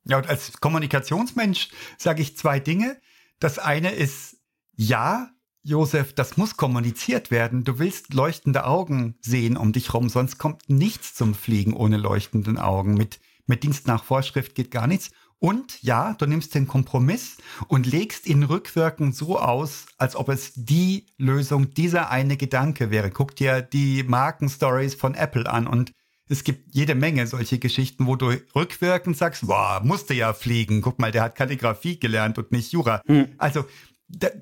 Ja, 0.06 0.16
und 0.16 0.30
als 0.30 0.62
Kommunikationsmensch 0.62 1.70
sage 1.98 2.22
ich 2.22 2.38
zwei 2.38 2.62
Dinge. 2.62 2.96
Das 3.42 3.60
eine 3.60 3.92
ist, 3.92 4.38
ja, 4.78 5.32
Josef, 5.64 6.14
das 6.14 6.38
muss 6.38 6.58
kommuniziert 6.58 7.30
werden. 7.30 7.64
Du 7.64 7.78
willst 7.78 8.14
leuchtende 8.14 8.66
Augen 8.66 9.16
sehen 9.22 9.58
um 9.58 9.74
dich 9.74 9.94
rum, 9.94 10.10
sonst 10.10 10.38
kommt 10.38 10.70
nichts 10.70 11.14
zum 11.14 11.36
Fliegen 11.36 11.74
ohne 11.74 11.98
leuchtenden 11.98 12.58
Augen. 12.58 12.96
Mit, 12.96 13.20
mit 13.46 13.64
Dienst 13.64 13.86
nach 13.86 14.04
Vorschrift 14.04 14.56
geht 14.56 14.72
gar 14.72 14.88
nichts. 14.88 15.12
Und 15.38 15.82
ja, 15.82 16.14
du 16.14 16.28
nimmst 16.28 16.54
den 16.54 16.68
Kompromiss 16.68 17.38
und 17.68 17.88
legst 17.88 18.28
ihn 18.28 18.44
rückwirkend 18.44 19.16
so 19.16 19.40
aus, 19.40 19.88
als 19.98 20.16
ob 20.16 20.30
es 20.30 20.54
die 20.56 21.08
Lösung, 21.18 21.74
dieser 21.74 22.12
eine 22.12 22.38
Gedanke 22.38 22.92
wäre. 22.92 23.10
Guck 23.10 23.36
dir 23.36 23.62
die 23.62 24.04
Markenstories 24.04 24.94
von 24.94 25.16
Apple 25.16 25.52
an 25.52 25.66
und 25.66 25.94
es 26.32 26.46
gibt 26.46 26.74
jede 26.74 26.96
Menge 26.96 27.28
solche 27.28 27.60
Geschichten, 27.60 28.08
wo 28.08 28.16
du 28.16 28.32
rückwirkend 28.56 29.18
sagst, 29.18 29.48
boah, 29.48 29.82
musste 29.84 30.14
ja 30.14 30.32
fliegen. 30.32 30.82
Guck 30.82 30.98
mal, 30.98 31.12
der 31.12 31.24
hat 31.24 31.36
Kalligrafie 31.36 32.00
gelernt 32.00 32.38
und 32.38 32.52
nicht 32.54 32.72
Jura. 32.72 33.02
Hm. 33.06 33.30
Also 33.38 33.66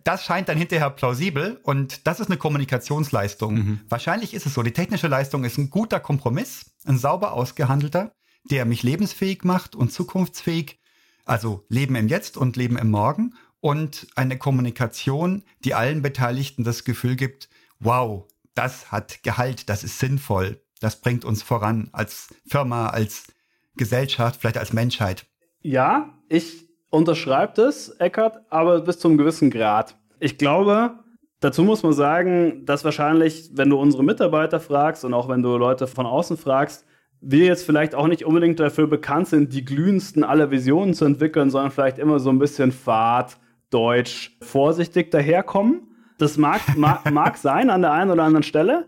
das 0.04 0.24
scheint 0.24 0.50
dann 0.50 0.58
hinterher 0.58 0.90
plausibel 0.90 1.60
und 1.64 2.08
das 2.08 2.20
ist 2.20 2.28
eine 2.28 2.38
Kommunikationsleistung. 2.38 3.54
Mhm. 3.54 3.80
Wahrscheinlich 3.90 4.34
ist 4.34 4.46
es 4.46 4.54
so. 4.54 4.64
Die 4.64 4.74
technische 4.74 5.08
Leistung 5.08 5.44
ist 5.44 5.58
ein 5.58 5.70
guter 5.70 6.00
Kompromiss, 6.00 6.72
ein 6.86 6.98
sauber 6.98 7.34
ausgehandelter, 7.34 8.14
der 8.50 8.66
mich 8.66 8.84
lebensfähig 8.84 9.44
macht 9.44 9.76
und 9.76 9.92
zukunftsfähig. 9.92 10.80
Also 11.26 11.66
Leben 11.70 11.96
im 11.96 12.08
Jetzt 12.08 12.38
und 12.38 12.58
Leben 12.58 12.78
im 12.78 12.90
Morgen 12.90 13.36
und 13.60 14.08
eine 14.16 14.38
Kommunikation, 14.38 15.44
die 15.64 15.74
allen 15.74 16.02
Beteiligten 16.02 16.64
das 16.64 16.84
Gefühl 16.84 17.16
gibt, 17.16 17.50
wow, 17.80 18.26
das 18.56 18.92
hat 18.92 19.24
Gehalt, 19.24 19.70
das 19.70 19.84
ist 19.84 20.00
sinnvoll, 20.00 20.62
das 20.80 21.02
bringt 21.02 21.26
uns 21.26 21.44
voran 21.44 21.90
als 21.92 22.34
Firma, 22.48 22.88
als 22.88 23.28
Gesellschaft, 23.76 24.42
vielleicht 24.42 24.58
als 24.58 24.74
Menschheit. 24.74 25.26
Ja, 25.62 26.18
ich 26.30 26.69
unterschreibt 26.90 27.58
es, 27.58 27.90
Eckert, 28.00 28.40
aber 28.50 28.82
bis 28.82 29.00
zum 29.00 29.18
gewissen 29.18 29.52
Grad. 29.52 29.96
Ich 30.20 30.38
glaube, 30.38 30.92
dazu 31.40 31.64
muss 31.64 31.84
man 31.84 31.94
sagen, 31.94 32.66
dass 32.66 32.84
wahrscheinlich, 32.84 33.52
wenn 33.54 33.70
du 33.70 33.78
unsere 33.80 34.04
Mitarbeiter 34.04 34.60
fragst 34.60 35.06
und 35.06 35.14
auch 35.14 35.30
wenn 35.30 35.42
du 35.42 35.58
Leute 35.58 35.88
von 35.88 36.06
außen 36.06 36.38
fragst, 36.38 36.86
wir 37.22 37.46
jetzt 37.46 37.66
vielleicht 37.66 37.96
auch 37.96 38.08
nicht 38.08 38.26
unbedingt 38.26 38.60
dafür 38.60 38.88
bekannt 38.88 39.28
sind, 39.28 39.54
die 39.54 39.66
glühendsten 39.66 40.24
aller 40.24 40.52
Visionen 40.52 40.94
zu 40.94 41.06
entwickeln, 41.06 41.50
sondern 41.50 41.72
vielleicht 41.72 42.00
immer 42.00 42.20
so 42.20 42.30
ein 42.30 42.40
bisschen 42.40 42.72
fad, 42.72 43.38
deutsch, 43.70 44.38
vorsichtig 44.42 45.12
daherkommen. 45.12 45.82
Das 46.18 46.38
mag, 46.38 46.62
mag, 46.78 47.12
mag 47.12 47.38
sein 47.38 47.70
an 47.70 47.82
der 47.82 47.92
einen 47.92 48.12
oder 48.12 48.24
anderen 48.24 48.44
Stelle. 48.44 48.88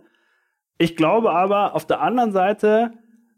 Ich 0.77 0.95
glaube 0.95 1.31
aber 1.31 1.75
auf 1.75 1.85
der 1.85 2.01
anderen 2.01 2.31
Seite 2.31 2.93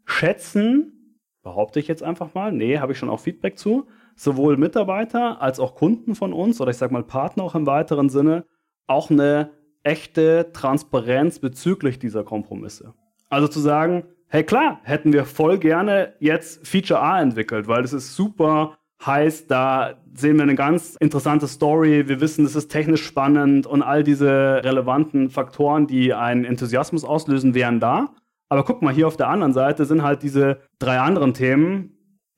schätzen, 0.06 1.20
behaupte 1.42 1.80
ich 1.80 1.88
jetzt 1.88 2.02
einfach 2.02 2.34
mal, 2.34 2.52
nee, 2.52 2.78
habe 2.78 2.92
ich 2.92 2.98
schon 2.98 3.10
auch 3.10 3.20
Feedback 3.20 3.58
zu, 3.58 3.86
sowohl 4.16 4.56
Mitarbeiter 4.56 5.40
als 5.40 5.60
auch 5.60 5.74
Kunden 5.74 6.14
von 6.14 6.32
uns 6.32 6.60
oder 6.60 6.70
ich 6.70 6.76
sage 6.76 6.92
mal 6.92 7.02
Partner 7.02 7.44
auch 7.44 7.54
im 7.54 7.66
weiteren 7.66 8.08
Sinne 8.08 8.44
auch 8.86 9.10
eine 9.10 9.50
echte 9.82 10.50
Transparenz 10.52 11.38
bezüglich 11.38 11.98
dieser 11.98 12.24
Kompromisse. 12.24 12.94
Also 13.28 13.48
zu 13.48 13.60
sagen, 13.60 14.04
hey 14.28 14.44
klar, 14.44 14.80
hätten 14.82 15.12
wir 15.12 15.24
voll 15.24 15.58
gerne 15.58 16.14
jetzt 16.20 16.66
Feature 16.66 17.00
A 17.00 17.20
entwickelt, 17.20 17.68
weil 17.68 17.82
das 17.82 17.92
ist 17.92 18.14
super 18.14 18.76
heiß, 19.04 19.46
da 19.46 19.94
sehen 20.14 20.36
wir 20.36 20.44
eine 20.44 20.54
ganz 20.54 20.96
interessante 20.96 21.46
Story, 21.46 22.08
wir 22.08 22.20
wissen, 22.20 22.44
es 22.44 22.56
ist 22.56 22.68
technisch 22.68 23.04
spannend 23.04 23.66
und 23.66 23.82
all 23.82 24.02
diese 24.02 24.62
relevanten 24.64 25.30
Faktoren, 25.30 25.86
die 25.86 26.14
einen 26.14 26.44
Enthusiasmus 26.44 27.04
auslösen, 27.04 27.54
wären 27.54 27.80
da. 27.80 28.14
Aber 28.48 28.64
guck 28.64 28.82
mal, 28.82 28.94
hier 28.94 29.08
auf 29.08 29.16
der 29.16 29.28
anderen 29.28 29.52
Seite 29.52 29.84
sind 29.84 30.02
halt 30.02 30.22
diese 30.22 30.60
drei 30.78 31.00
anderen 31.00 31.34
Themen. 31.34 31.93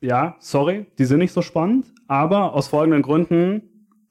Ja, 0.07 0.37
sorry, 0.39 0.87
die 0.99 1.05
sind 1.05 1.19
nicht 1.19 1.33
so 1.33 1.43
spannend, 1.43 1.93
aber 2.07 2.55
aus 2.55 2.69
folgenden 2.69 3.03
Gründen 3.03 3.63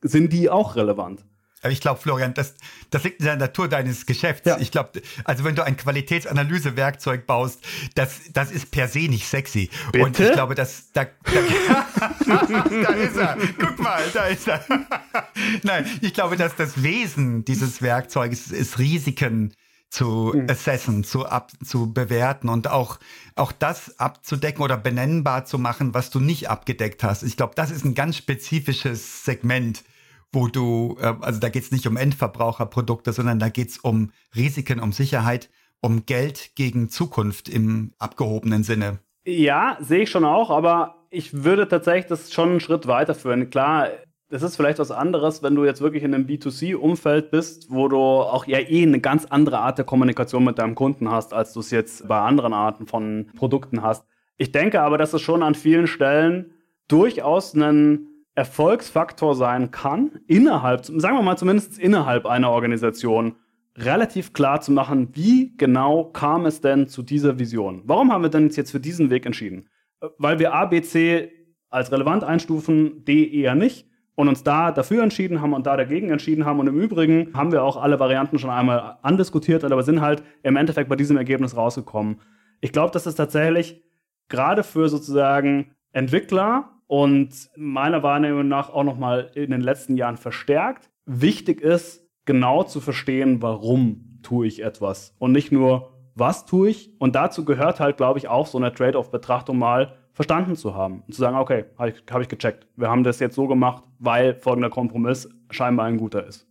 sind 0.01 0.33
die 0.33 0.49
auch 0.49 0.75
relevant. 0.75 1.23
Aber 1.61 1.71
ich 1.71 1.79
glaube, 1.79 2.01
Florian, 2.01 2.33
das, 2.33 2.55
das 2.89 3.05
liegt 3.05 3.21
in 3.21 3.25
der 3.25 3.37
Natur 3.37 3.69
deines 3.69 4.05
Geschäfts. 4.05 4.45
Ja. 4.45 4.57
Ich 4.59 4.71
glaube, 4.71 5.01
also 5.23 5.45
wenn 5.45 5.55
du 5.55 5.63
ein 5.63 5.77
Qualitätsanalysewerkzeug 5.77 7.25
baust, 7.25 7.65
das, 7.95 8.23
das 8.33 8.51
ist 8.51 8.71
per 8.71 8.89
se 8.89 9.07
nicht 9.07 9.25
sexy. 9.25 9.69
Bitte? 9.93 10.05
Und 10.05 10.19
ich 10.19 10.33
glaube, 10.33 10.53
dass 10.53 10.91
da, 10.91 11.05
da, 11.05 11.87
da 12.69 12.89
ist 12.93 13.15
er. 13.15 13.37
Guck 13.57 13.79
mal, 13.79 14.03
da 14.13 14.25
ist 14.25 14.49
er. 14.49 14.65
Nein, 15.63 15.85
ich 16.01 16.13
glaube, 16.13 16.35
dass 16.35 16.57
das 16.57 16.83
Wesen 16.83 17.45
dieses 17.45 17.81
Werkzeuges 17.81 18.51
ist, 18.51 18.79
Risiken 18.79 19.53
zu 19.95 20.33
mhm. 20.35 20.49
assessen, 20.49 21.03
zu, 21.03 21.25
ab, 21.25 21.51
zu 21.63 21.93
bewerten 21.93 22.49
und 22.49 22.69
auch, 22.69 22.99
auch 23.35 23.51
das 23.53 23.97
abzudecken 23.99 24.61
oder 24.61 24.77
benennbar 24.77 25.45
zu 25.45 25.57
machen, 25.57 25.93
was 25.93 26.09
du 26.09 26.19
nicht 26.19 26.49
abgedeckt 26.49 27.01
hast. 27.03 27.23
Ich 27.23 27.37
glaube, 27.37 27.53
das 27.55 27.71
ist 27.71 27.85
ein 27.85 27.95
ganz 27.95 28.17
spezifisches 28.17 29.23
Segment 29.23 29.83
wo 30.31 30.49
du, 30.49 30.97
äh, 30.99 31.13
also 31.21 31.39
da 31.39 31.47
geht 31.47 31.63
es 31.63 31.71
nicht 31.71 31.87
um 31.87 31.95
Endverbraucherprodukte, 31.95 33.13
sondern 33.13 33.39
da 33.39 33.47
geht 33.47 33.69
es 33.69 33.77
um 33.77 34.11
Risiken, 34.35 34.81
um 34.81 34.91
Sicherheit, 34.91 35.49
um 35.79 36.05
Geld 36.05 36.51
gegen 36.55 36.89
Zukunft 36.89 37.47
im 37.47 37.93
abgehobenen 37.99 38.63
Sinne. 38.63 38.99
Ja, 39.25 39.77
sehe 39.79 40.01
ich 40.01 40.11
schon 40.11 40.25
auch, 40.25 40.49
aber 40.49 41.05
ich 41.09 41.45
würde 41.45 41.69
tatsächlich 41.69 42.07
das 42.07 42.33
schon 42.33 42.49
einen 42.49 42.59
Schritt 42.59 42.85
weiterführen. 42.85 43.49
Klar, 43.49 43.87
das 44.29 44.41
ist 44.41 44.55
vielleicht 44.55 44.79
was 44.79 44.91
anderes, 44.91 45.43
wenn 45.43 45.55
du 45.55 45.65
jetzt 45.65 45.81
wirklich 45.81 46.03
in 46.03 46.13
einem 46.13 46.25
B2C-Umfeld 46.25 47.29
bist, 47.29 47.67
wo 47.69 47.87
du 47.87 47.97
auch 47.97 48.47
ja 48.47 48.59
eh 48.59 48.83
eine 48.83 48.99
ganz 48.99 49.25
andere 49.25 49.59
Art 49.59 49.77
der 49.77 49.85
Kommunikation 49.85 50.43
mit 50.43 50.57
deinem 50.57 50.75
Kunden 50.75 51.11
hast, 51.11 51.33
als 51.33 51.53
du 51.53 51.59
es 51.59 51.69
jetzt 51.71 52.07
bei 52.07 52.19
anderen 52.19 52.53
Arten 52.53 52.87
von 52.87 53.27
Produkten 53.35 53.83
hast. 53.83 54.05
Ich 54.37 54.51
denke 54.51 54.81
aber, 54.81 54.97
dass 54.97 55.13
es 55.13 55.21
schon 55.21 55.43
an 55.43 55.55
vielen 55.55 55.87
Stellen 55.87 56.53
durchaus 56.87 57.53
einen 57.53 58.25
Erfolgsfaktor 58.33 59.35
sein 59.35 59.71
kann, 59.71 60.19
innerhalb, 60.27 60.85
sagen 60.85 61.15
wir 61.15 61.21
mal 61.21 61.37
zumindest 61.37 61.79
innerhalb 61.79 62.25
einer 62.25 62.49
Organisation, 62.49 63.35
relativ 63.77 64.33
klar 64.33 64.61
zu 64.61 64.71
machen, 64.71 65.09
wie 65.13 65.55
genau 65.57 66.05
kam 66.05 66.45
es 66.45 66.61
denn 66.61 66.87
zu 66.87 67.03
dieser 67.03 67.39
Vision? 67.39 67.83
Warum 67.85 68.11
haben 68.11 68.23
wir 68.23 68.29
denn 68.29 68.49
jetzt 68.49 68.71
für 68.71 68.79
diesen 68.79 69.09
Weg 69.09 69.25
entschieden? 69.25 69.69
Weil 70.17 70.39
wir 70.39 70.53
A, 70.53 70.65
B, 70.65 70.81
C 70.81 71.31
als 71.69 71.91
relevant 71.91 72.23
einstufen, 72.23 73.03
D 73.05 73.29
eher 73.29 73.55
nicht 73.55 73.87
und 74.15 74.27
uns 74.27 74.43
da 74.43 74.71
dafür 74.71 75.03
entschieden 75.03 75.41
haben 75.41 75.53
und 75.53 75.67
da 75.67 75.77
dagegen 75.77 76.09
entschieden 76.09 76.45
haben. 76.45 76.59
Und 76.59 76.67
im 76.67 76.79
Übrigen 76.79 77.33
haben 77.33 77.51
wir 77.51 77.63
auch 77.63 77.77
alle 77.77 77.99
Varianten 77.99 78.39
schon 78.39 78.49
einmal 78.49 78.97
andiskutiert, 79.01 79.63
aber 79.63 79.83
sind 79.83 80.01
halt 80.01 80.23
im 80.43 80.55
Endeffekt 80.55 80.89
bei 80.89 80.95
diesem 80.95 81.17
Ergebnis 81.17 81.55
rausgekommen. 81.55 82.21
Ich 82.61 82.71
glaube, 82.71 82.91
dass 82.91 83.05
es 83.05 83.15
tatsächlich 83.15 83.83
gerade 84.29 84.63
für 84.63 84.89
sozusagen 84.89 85.71
Entwickler 85.91 86.71
und 86.87 87.49
meiner 87.55 88.03
Wahrnehmung 88.03 88.47
nach 88.47 88.69
auch 88.69 88.83
nochmal 88.83 89.31
in 89.35 89.51
den 89.51 89.61
letzten 89.61 89.97
Jahren 89.97 90.17
verstärkt. 90.17 90.89
Wichtig 91.05 91.61
ist, 91.61 92.07
genau 92.25 92.63
zu 92.63 92.81
verstehen, 92.81 93.41
warum 93.41 94.19
tue 94.23 94.47
ich 94.47 94.63
etwas 94.63 95.13
und 95.19 95.31
nicht 95.31 95.51
nur, 95.51 95.91
was 96.15 96.45
tue 96.45 96.69
ich. 96.69 96.91
Und 96.99 97.15
dazu 97.15 97.45
gehört 97.45 97.79
halt, 97.79 97.97
glaube 97.97 98.19
ich, 98.19 98.27
auch 98.27 98.47
so 98.47 98.57
eine 98.57 98.73
Trade-off-Betrachtung 98.73 99.59
mal 99.59 99.93
verstanden 100.13 100.55
zu 100.55 100.73
haben 100.73 101.03
und 101.05 101.13
zu 101.13 101.19
sagen, 101.19 101.35
okay, 101.35 101.65
habe 101.77 101.89
ich, 101.89 102.03
hab 102.09 102.21
ich 102.21 102.29
gecheckt. 102.29 102.67
Wir 102.77 102.89
haben 102.89 103.03
das 103.03 103.19
jetzt 103.19 103.35
so 103.35 103.47
gemacht, 103.47 103.83
weil 103.99 104.35
folgender 104.35 104.69
Kompromiss 104.69 105.29
scheinbar 105.49 105.85
ein 105.85 105.97
guter 105.97 106.25
ist. 106.25 106.47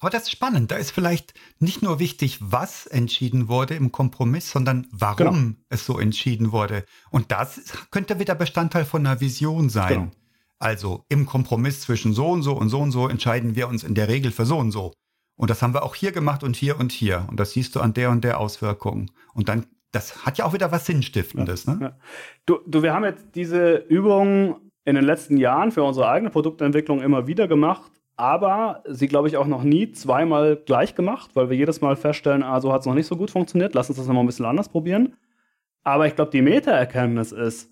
Aber 0.00 0.10
das 0.10 0.22
ist 0.24 0.30
spannend. 0.30 0.70
Da 0.70 0.76
ist 0.76 0.92
vielleicht 0.92 1.34
nicht 1.58 1.82
nur 1.82 1.98
wichtig, 1.98 2.38
was 2.40 2.86
entschieden 2.86 3.48
wurde 3.48 3.74
im 3.74 3.92
Kompromiss, 3.92 4.50
sondern 4.50 4.86
warum 4.90 5.34
genau. 5.34 5.56
es 5.68 5.84
so 5.84 5.98
entschieden 5.98 6.52
wurde. 6.52 6.84
Und 7.10 7.30
das 7.30 7.60
könnte 7.90 8.18
wieder 8.18 8.34
Bestandteil 8.34 8.86
von 8.86 9.06
einer 9.06 9.20
Vision 9.20 9.68
sein. 9.68 9.88
Genau. 9.88 10.10
Also 10.58 11.04
im 11.08 11.26
Kompromiss 11.26 11.82
zwischen 11.82 12.14
so 12.14 12.28
und 12.28 12.42
so 12.42 12.54
und 12.54 12.70
so 12.70 12.80
und 12.80 12.92
so 12.92 13.08
entscheiden 13.08 13.56
wir 13.56 13.68
uns 13.68 13.84
in 13.84 13.94
der 13.94 14.08
Regel 14.08 14.30
für 14.30 14.46
so 14.46 14.58
und 14.58 14.72
so. 14.72 14.92
Und 15.36 15.50
das 15.50 15.62
haben 15.62 15.74
wir 15.74 15.82
auch 15.82 15.94
hier 15.94 16.12
gemacht 16.12 16.42
und 16.42 16.56
hier 16.56 16.78
und 16.78 16.92
hier. 16.92 17.26
Und 17.28 17.38
das 17.38 17.52
siehst 17.52 17.74
du 17.74 17.80
an 17.80 17.94
der 17.94 18.10
und 18.10 18.24
der 18.24 18.38
Auswirkung. 18.38 19.10
Und 19.32 19.48
dann, 19.48 19.66
das 19.92 20.26
hat 20.26 20.36
ja 20.38 20.44
auch 20.44 20.52
wieder 20.52 20.72
was 20.72 20.86
Sinnstiftendes. 20.86 21.64
Ja, 21.64 21.74
ne? 21.74 21.80
Ja. 21.80 21.98
Du, 22.44 22.58
du, 22.66 22.82
wir 22.82 22.92
haben 22.92 23.04
jetzt 23.04 23.24
diese 23.34 23.76
Übung 23.76 24.69
in 24.84 24.94
den 24.94 25.04
letzten 25.04 25.36
Jahren 25.36 25.72
für 25.72 25.82
unsere 25.82 26.08
eigene 26.08 26.30
Produktentwicklung 26.30 27.00
immer 27.02 27.26
wieder 27.26 27.48
gemacht 27.48 27.90
aber 28.20 28.82
sie, 28.86 29.08
glaube 29.08 29.28
ich, 29.28 29.38
auch 29.38 29.46
noch 29.46 29.62
nie 29.62 29.92
zweimal 29.92 30.56
gleich 30.56 30.94
gemacht, 30.94 31.30
weil 31.32 31.48
wir 31.48 31.56
jedes 31.56 31.80
Mal 31.80 31.96
feststellen, 31.96 32.42
ah, 32.42 32.60
so 32.60 32.70
hat 32.70 32.80
es 32.80 32.86
noch 32.86 32.94
nicht 32.94 33.06
so 33.06 33.16
gut 33.16 33.30
funktioniert, 33.30 33.74
lass 33.74 33.88
uns 33.88 33.96
das 33.96 34.06
nochmal 34.06 34.24
ein 34.24 34.26
bisschen 34.26 34.44
anders 34.44 34.68
probieren. 34.68 35.14
Aber 35.84 36.06
ich 36.06 36.16
glaube, 36.16 36.30
die 36.30 36.42
Meta-Erkenntnis 36.42 37.32
ist, 37.32 37.70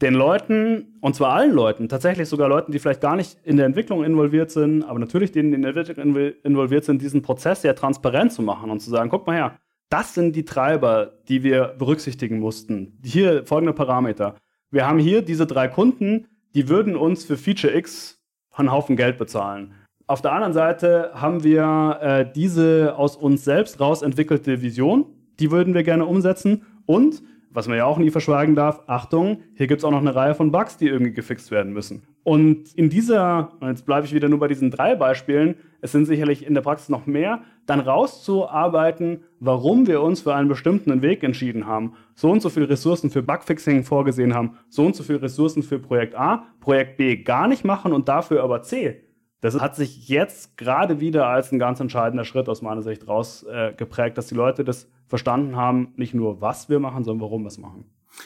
den 0.00 0.14
Leuten, 0.14 0.96
und 1.02 1.14
zwar 1.14 1.34
allen 1.34 1.52
Leuten, 1.52 1.90
tatsächlich 1.90 2.30
sogar 2.30 2.48
Leuten, 2.48 2.72
die 2.72 2.78
vielleicht 2.78 3.02
gar 3.02 3.14
nicht 3.14 3.36
in 3.44 3.58
der 3.58 3.66
Entwicklung 3.66 4.02
involviert 4.02 4.50
sind, 4.50 4.84
aber 4.84 4.98
natürlich 4.98 5.32
denen, 5.32 5.50
die 5.50 5.56
in 5.56 5.62
der 5.62 5.76
Entwicklung 5.76 6.16
involviert 6.16 6.86
sind, 6.86 7.02
diesen 7.02 7.20
Prozess 7.20 7.60
sehr 7.60 7.76
transparent 7.76 8.32
zu 8.32 8.40
machen 8.40 8.70
und 8.70 8.80
zu 8.80 8.88
sagen, 8.88 9.10
guck 9.10 9.26
mal 9.26 9.36
her, 9.36 9.58
das 9.90 10.14
sind 10.14 10.34
die 10.34 10.46
Treiber, 10.46 11.12
die 11.28 11.42
wir 11.42 11.74
berücksichtigen 11.76 12.38
mussten. 12.38 12.98
Hier 13.04 13.44
folgende 13.44 13.74
Parameter. 13.74 14.36
Wir 14.70 14.88
haben 14.88 14.98
hier 14.98 15.20
diese 15.20 15.46
drei 15.46 15.68
Kunden, 15.68 16.28
die 16.54 16.68
würden 16.68 16.96
uns 16.96 17.24
für 17.24 17.36
Feature 17.36 17.74
X 17.76 18.20
einen 18.52 18.72
Haufen 18.72 18.96
Geld 18.96 19.18
bezahlen. 19.18 19.74
Auf 20.06 20.22
der 20.22 20.32
anderen 20.32 20.52
Seite 20.52 21.12
haben 21.14 21.44
wir 21.44 21.98
äh, 22.02 22.32
diese 22.32 22.96
aus 22.96 23.16
uns 23.16 23.44
selbst 23.44 23.80
raus 23.80 24.02
entwickelte 24.02 24.60
Vision, 24.60 25.06
die 25.38 25.50
würden 25.50 25.72
wir 25.72 25.82
gerne 25.82 26.04
umsetzen. 26.04 26.66
Und, 26.84 27.22
was 27.52 27.66
man 27.66 27.76
ja 27.76 27.84
auch 27.84 27.98
nie 27.98 28.10
verschweigen 28.10 28.54
darf, 28.54 28.82
Achtung, 28.86 29.42
hier 29.54 29.66
gibt 29.66 29.80
es 29.80 29.84
auch 29.84 29.90
noch 29.90 30.00
eine 30.00 30.14
Reihe 30.14 30.34
von 30.34 30.52
Bugs, 30.52 30.76
die 30.76 30.86
irgendwie 30.86 31.12
gefixt 31.12 31.50
werden 31.50 31.72
müssen. 31.72 32.02
Und 32.22 32.72
in 32.74 32.90
dieser, 32.90 33.52
und 33.60 33.68
jetzt 33.68 33.86
bleibe 33.86 34.06
ich 34.06 34.14
wieder 34.14 34.28
nur 34.28 34.38
bei 34.38 34.48
diesen 34.48 34.70
drei 34.70 34.94
Beispielen, 34.94 35.56
es 35.80 35.92
sind 35.92 36.04
sicherlich 36.04 36.46
in 36.46 36.54
der 36.54 36.60
Praxis 36.60 36.88
noch 36.88 37.06
mehr, 37.06 37.42
dann 37.66 37.80
rauszuarbeiten, 37.80 39.24
warum 39.40 39.86
wir 39.86 40.02
uns 40.02 40.20
für 40.20 40.34
einen 40.34 40.48
bestimmten 40.48 41.02
Weg 41.02 41.22
entschieden 41.22 41.66
haben, 41.66 41.94
so 42.14 42.30
und 42.30 42.42
so 42.42 42.50
viele 42.50 42.68
Ressourcen 42.68 43.10
für 43.10 43.22
Bugfixing 43.22 43.84
vorgesehen 43.84 44.34
haben, 44.34 44.58
so 44.68 44.86
und 44.86 44.94
so 44.94 45.02
viele 45.02 45.22
Ressourcen 45.22 45.62
für 45.62 45.78
Projekt 45.78 46.14
A, 46.14 46.46
Projekt 46.60 46.98
B 46.98 47.16
gar 47.16 47.48
nicht 47.48 47.64
machen 47.64 47.92
und 47.92 48.08
dafür 48.08 48.44
aber 48.44 48.62
C 48.62 49.02
das 49.40 49.58
hat 49.58 49.76
sich 49.76 50.08
jetzt 50.08 50.56
gerade 50.56 51.00
wieder 51.00 51.26
als 51.26 51.50
ein 51.52 51.58
ganz 51.58 51.80
entscheidender 51.80 52.24
Schritt 52.24 52.48
aus 52.48 52.62
meiner 52.62 52.82
Sicht 52.82 53.08
rausgeprägt, 53.08 54.12
äh, 54.12 54.14
dass 54.14 54.26
die 54.26 54.34
Leute 54.34 54.64
das 54.64 54.88
verstanden 55.08 55.56
haben, 55.56 55.92
nicht 55.96 56.14
nur 56.14 56.40
was 56.40 56.68
wir 56.68 56.78
machen, 56.78 57.04
sondern 57.04 57.22
warum 57.22 57.42
wir 57.42 57.48
es 57.48 57.58
machen. 57.58 57.84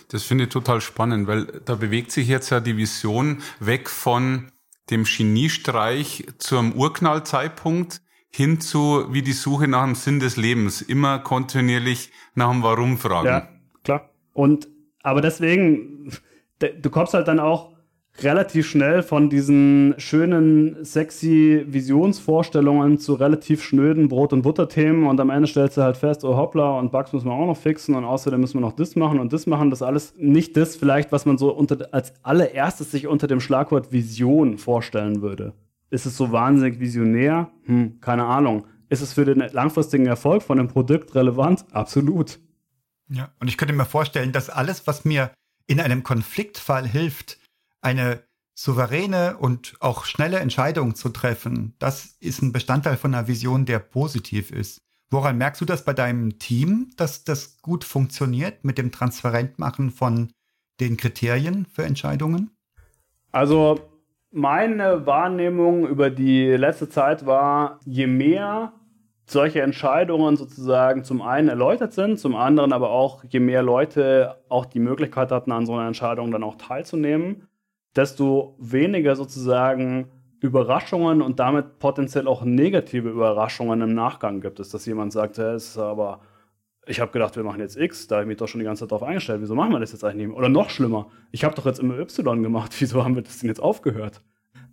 Das 0.08 0.24
finde 0.24 0.44
ich 0.44 0.50
total 0.50 0.80
spannend, 0.80 1.26
weil 1.26 1.46
da 1.64 1.76
bewegt 1.76 2.10
sich 2.10 2.28
jetzt 2.28 2.50
ja 2.50 2.60
die 2.60 2.76
Vision 2.76 3.42
weg 3.60 3.88
von 3.88 4.50
dem 4.90 5.04
Geniestreich 5.04 6.26
zum 6.38 6.72
Urknallzeitpunkt 6.74 8.00
hin 8.30 8.60
zu 8.60 9.06
wie 9.12 9.22
die 9.22 9.32
Suche 9.32 9.68
nach 9.68 9.84
dem 9.84 9.94
Sinn 9.94 10.18
des 10.18 10.36
Lebens, 10.36 10.82
immer 10.82 11.20
kontinuierlich 11.20 12.10
nach 12.34 12.50
dem 12.50 12.62
Warum 12.62 12.98
fragen. 12.98 13.26
Ja, 13.26 13.48
klar. 13.84 14.10
Und 14.32 14.68
aber 15.02 15.20
deswegen, 15.20 16.10
du 16.58 16.90
kommst 16.90 17.14
halt 17.14 17.28
dann 17.28 17.38
auch 17.38 17.73
relativ 18.22 18.68
schnell 18.68 19.02
von 19.02 19.28
diesen 19.28 19.94
schönen, 19.98 20.84
sexy 20.84 21.64
Visionsvorstellungen 21.66 22.98
zu 22.98 23.14
relativ 23.14 23.62
schnöden 23.62 24.08
Brot- 24.08 24.32
und 24.32 24.42
Butter-Themen 24.42 25.06
und 25.06 25.18
am 25.20 25.30
Ende 25.30 25.48
stellst 25.48 25.76
du 25.76 25.82
halt 25.82 25.96
fest, 25.96 26.24
oh 26.24 26.36
hoppla, 26.36 26.78
und 26.78 26.92
Bugs 26.92 27.12
müssen 27.12 27.26
wir 27.26 27.34
auch 27.34 27.46
noch 27.46 27.56
fixen 27.56 27.94
und 27.94 28.04
außerdem 28.04 28.40
müssen 28.40 28.54
wir 28.54 28.60
noch 28.60 28.72
das 28.72 28.94
machen 28.94 29.18
und 29.18 29.32
das 29.32 29.46
machen. 29.46 29.70
Das 29.70 29.82
alles 29.82 30.14
nicht 30.16 30.56
das 30.56 30.76
vielleicht, 30.76 31.10
was 31.10 31.26
man 31.26 31.38
so 31.38 31.52
unter, 31.52 31.88
als 31.92 32.12
allererstes 32.22 32.92
sich 32.92 33.06
unter 33.06 33.26
dem 33.26 33.40
Schlagwort 33.40 33.90
Vision 33.90 34.58
vorstellen 34.58 35.20
würde. 35.20 35.52
Ist 35.90 36.06
es 36.06 36.16
so 36.16 36.30
wahnsinnig 36.30 36.80
visionär? 36.80 37.50
Hm, 37.64 38.00
keine 38.00 38.24
Ahnung. 38.26 38.66
Ist 38.88 39.00
es 39.00 39.12
für 39.12 39.24
den 39.24 39.40
langfristigen 39.52 40.06
Erfolg 40.06 40.42
von 40.42 40.58
dem 40.58 40.68
Produkt 40.68 41.14
relevant? 41.14 41.64
Absolut. 41.72 42.38
Ja, 43.10 43.30
und 43.40 43.48
ich 43.48 43.58
könnte 43.58 43.74
mir 43.74 43.84
vorstellen, 43.84 44.32
dass 44.32 44.50
alles, 44.50 44.86
was 44.86 45.04
mir 45.04 45.30
in 45.66 45.80
einem 45.80 46.02
Konfliktfall 46.02 46.86
hilft, 46.86 47.38
eine 47.84 48.22
souveräne 48.54 49.36
und 49.38 49.74
auch 49.80 50.04
schnelle 50.04 50.38
Entscheidung 50.38 50.94
zu 50.94 51.08
treffen, 51.08 51.74
das 51.78 52.16
ist 52.20 52.40
ein 52.42 52.52
Bestandteil 52.52 52.96
von 52.96 53.14
einer 53.14 53.28
Vision, 53.28 53.66
der 53.66 53.80
positiv 53.80 54.50
ist. 54.50 54.80
Woran 55.10 55.38
merkst 55.38 55.60
du 55.60 55.64
das 55.64 55.84
bei 55.84 55.92
deinem 55.92 56.38
Team, 56.38 56.90
dass 56.96 57.24
das 57.24 57.60
gut 57.62 57.84
funktioniert 57.84 58.64
mit 58.64 58.78
dem 58.78 58.90
Transparentmachen 58.90 59.90
von 59.90 60.32
den 60.80 60.96
Kriterien 60.96 61.66
für 61.66 61.84
Entscheidungen? 61.84 62.50
Also 63.30 63.80
meine 64.30 65.06
Wahrnehmung 65.06 65.86
über 65.86 66.10
die 66.10 66.48
letzte 66.48 66.88
Zeit 66.88 67.26
war, 67.26 67.80
je 67.84 68.06
mehr 68.06 68.72
solche 69.26 69.62
Entscheidungen 69.62 70.36
sozusagen 70.36 71.04
zum 71.04 71.22
einen 71.22 71.48
erläutert 71.48 71.92
sind, 71.92 72.18
zum 72.18 72.36
anderen 72.36 72.72
aber 72.72 72.90
auch, 72.90 73.24
je 73.24 73.40
mehr 73.40 73.62
Leute 73.62 74.42
auch 74.48 74.66
die 74.66 74.80
Möglichkeit 74.80 75.30
hatten, 75.30 75.52
an 75.52 75.66
so 75.66 75.74
einer 75.74 75.86
Entscheidung 75.86 76.30
dann 76.30 76.42
auch 76.42 76.56
teilzunehmen, 76.56 77.48
desto 77.96 78.56
weniger 78.58 79.16
sozusagen 79.16 80.10
Überraschungen 80.40 81.22
und 81.22 81.38
damit 81.38 81.78
potenziell 81.78 82.28
auch 82.28 82.44
negative 82.44 83.08
Überraschungen 83.08 83.80
im 83.80 83.94
Nachgang 83.94 84.40
gibt 84.40 84.60
es, 84.60 84.70
dass 84.70 84.84
jemand 84.86 85.12
sagt, 85.12 85.38
es 85.38 85.68
ist 85.70 85.78
aber 85.78 86.20
ich 86.86 87.00
habe 87.00 87.12
gedacht, 87.12 87.36
wir 87.36 87.44
machen 87.44 87.60
jetzt 87.60 87.76
X, 87.76 88.06
da 88.08 88.16
habe 88.16 88.24
ich 88.24 88.28
mich 88.28 88.36
doch 88.36 88.46
schon 88.46 88.58
die 88.58 88.64
ganze 88.64 88.80
Zeit 88.80 88.92
drauf 88.92 89.02
eingestellt. 89.02 89.40
Wieso 89.40 89.54
machen 89.54 89.72
wir 89.72 89.80
das 89.80 89.92
jetzt 89.92 90.04
eigentlich 90.04 90.16
nicht 90.16 90.28
mehr? 90.28 90.36
Oder 90.36 90.48
noch 90.48 90.70
schlimmer, 90.70 91.08
ich 91.30 91.44
habe 91.44 91.54
doch 91.54 91.66
jetzt 91.66 91.80
immer 91.80 91.98
Y 91.98 92.42
gemacht, 92.42 92.74
wieso 92.78 93.04
haben 93.04 93.14
wir 93.14 93.22
das 93.22 93.38
denn 93.38 93.48
jetzt 93.48 93.60
aufgehört? 93.60 94.22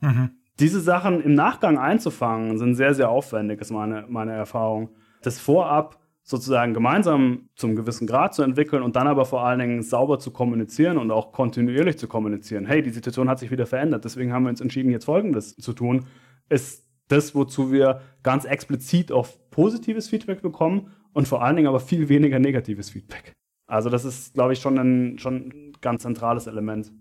Mhm. 0.02 0.32
Diese 0.60 0.82
Sachen 0.82 1.24
im 1.24 1.34
Nachgang 1.34 1.78
einzufangen, 1.78 2.58
sind 2.58 2.76
sehr, 2.76 2.94
sehr 2.94 3.10
aufwendig, 3.10 3.62
ist 3.62 3.72
meine, 3.72 4.06
meine 4.10 4.34
Erfahrung. 4.34 4.90
Das 5.22 5.40
vorab 5.40 6.01
sozusagen 6.32 6.74
gemeinsam 6.74 7.50
zum 7.56 7.76
gewissen 7.76 8.08
Grad 8.08 8.34
zu 8.34 8.42
entwickeln 8.42 8.82
und 8.82 8.96
dann 8.96 9.08
aber 9.08 9.26
vor 9.26 9.46
allen 9.46 9.60
Dingen 9.60 9.84
sauber 9.84 10.18
zu 10.18 10.32
kommunizieren 10.32 10.98
und 10.98 11.12
auch 11.12 11.32
kontinuierlich 11.32 11.98
zu 11.98 12.08
kommunizieren. 12.08 12.66
Hey, 12.66 12.82
die 12.82 12.90
Situation 12.90 13.30
hat 13.30 13.38
sich 13.38 13.52
wieder 13.52 13.68
verändert, 13.68 14.06
deswegen 14.06 14.34
haben 14.34 14.44
wir 14.44 14.50
uns 14.50 14.62
entschieden, 14.62 14.90
jetzt 14.90 15.06
Folgendes 15.06 15.56
zu 15.56 15.74
tun, 15.74 16.06
ist 16.50 16.88
das, 17.10 17.36
wozu 17.36 17.72
wir 17.72 18.02
ganz 18.24 18.46
explizit 18.46 19.12
auf 19.12 19.38
positives 19.52 20.10
Feedback 20.10 20.42
bekommen 20.42 20.92
und 21.14 21.28
vor 21.28 21.44
allen 21.44 21.58
Dingen 21.58 21.68
aber 21.68 21.82
viel 21.82 22.10
weniger 22.10 22.40
negatives 22.40 22.90
Feedback. 22.90 23.34
Also 23.68 23.90
das 23.90 24.06
ist, 24.06 24.34
glaube 24.34 24.54
ich, 24.54 24.60
schon 24.60 24.78
ein, 24.78 25.20
schon 25.20 25.36
ein 25.36 25.74
ganz 25.82 26.04
zentrales 26.04 26.48
Element. 26.48 26.92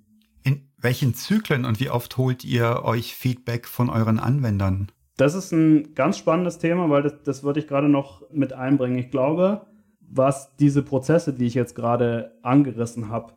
In 0.43 0.69
welchen 0.77 1.15
Zyklen 1.15 1.65
und 1.65 1.81
wie 1.81 1.91
oft 1.91 2.17
holt 2.17 2.45
ihr 2.45 2.83
euch 2.85 3.15
Feedback 3.15 3.67
von 3.67 3.91
euren 3.91 4.19
Anwendern? 4.19 4.91
Das 5.21 5.35
ist 5.35 5.53
ein 5.53 5.95
ganz 5.95 6.17
spannendes 6.17 6.57
Thema, 6.57 6.89
weil 6.89 7.03
das, 7.03 7.23
das 7.25 7.45
würde 7.45 7.61
ich 7.61 7.67
gerade 7.67 7.91
noch 7.91 8.23
mit 8.33 8.55
einbringen. 8.55 8.97
Ich 8.97 9.11
glaube, 9.11 9.67
was 10.01 10.57
diese 10.57 10.83
Prozesse, 10.83 11.35
die 11.35 11.45
ich 11.45 11.53
jetzt 11.53 11.75
gerade 11.75 12.39
angerissen 12.41 13.11
habe, 13.11 13.35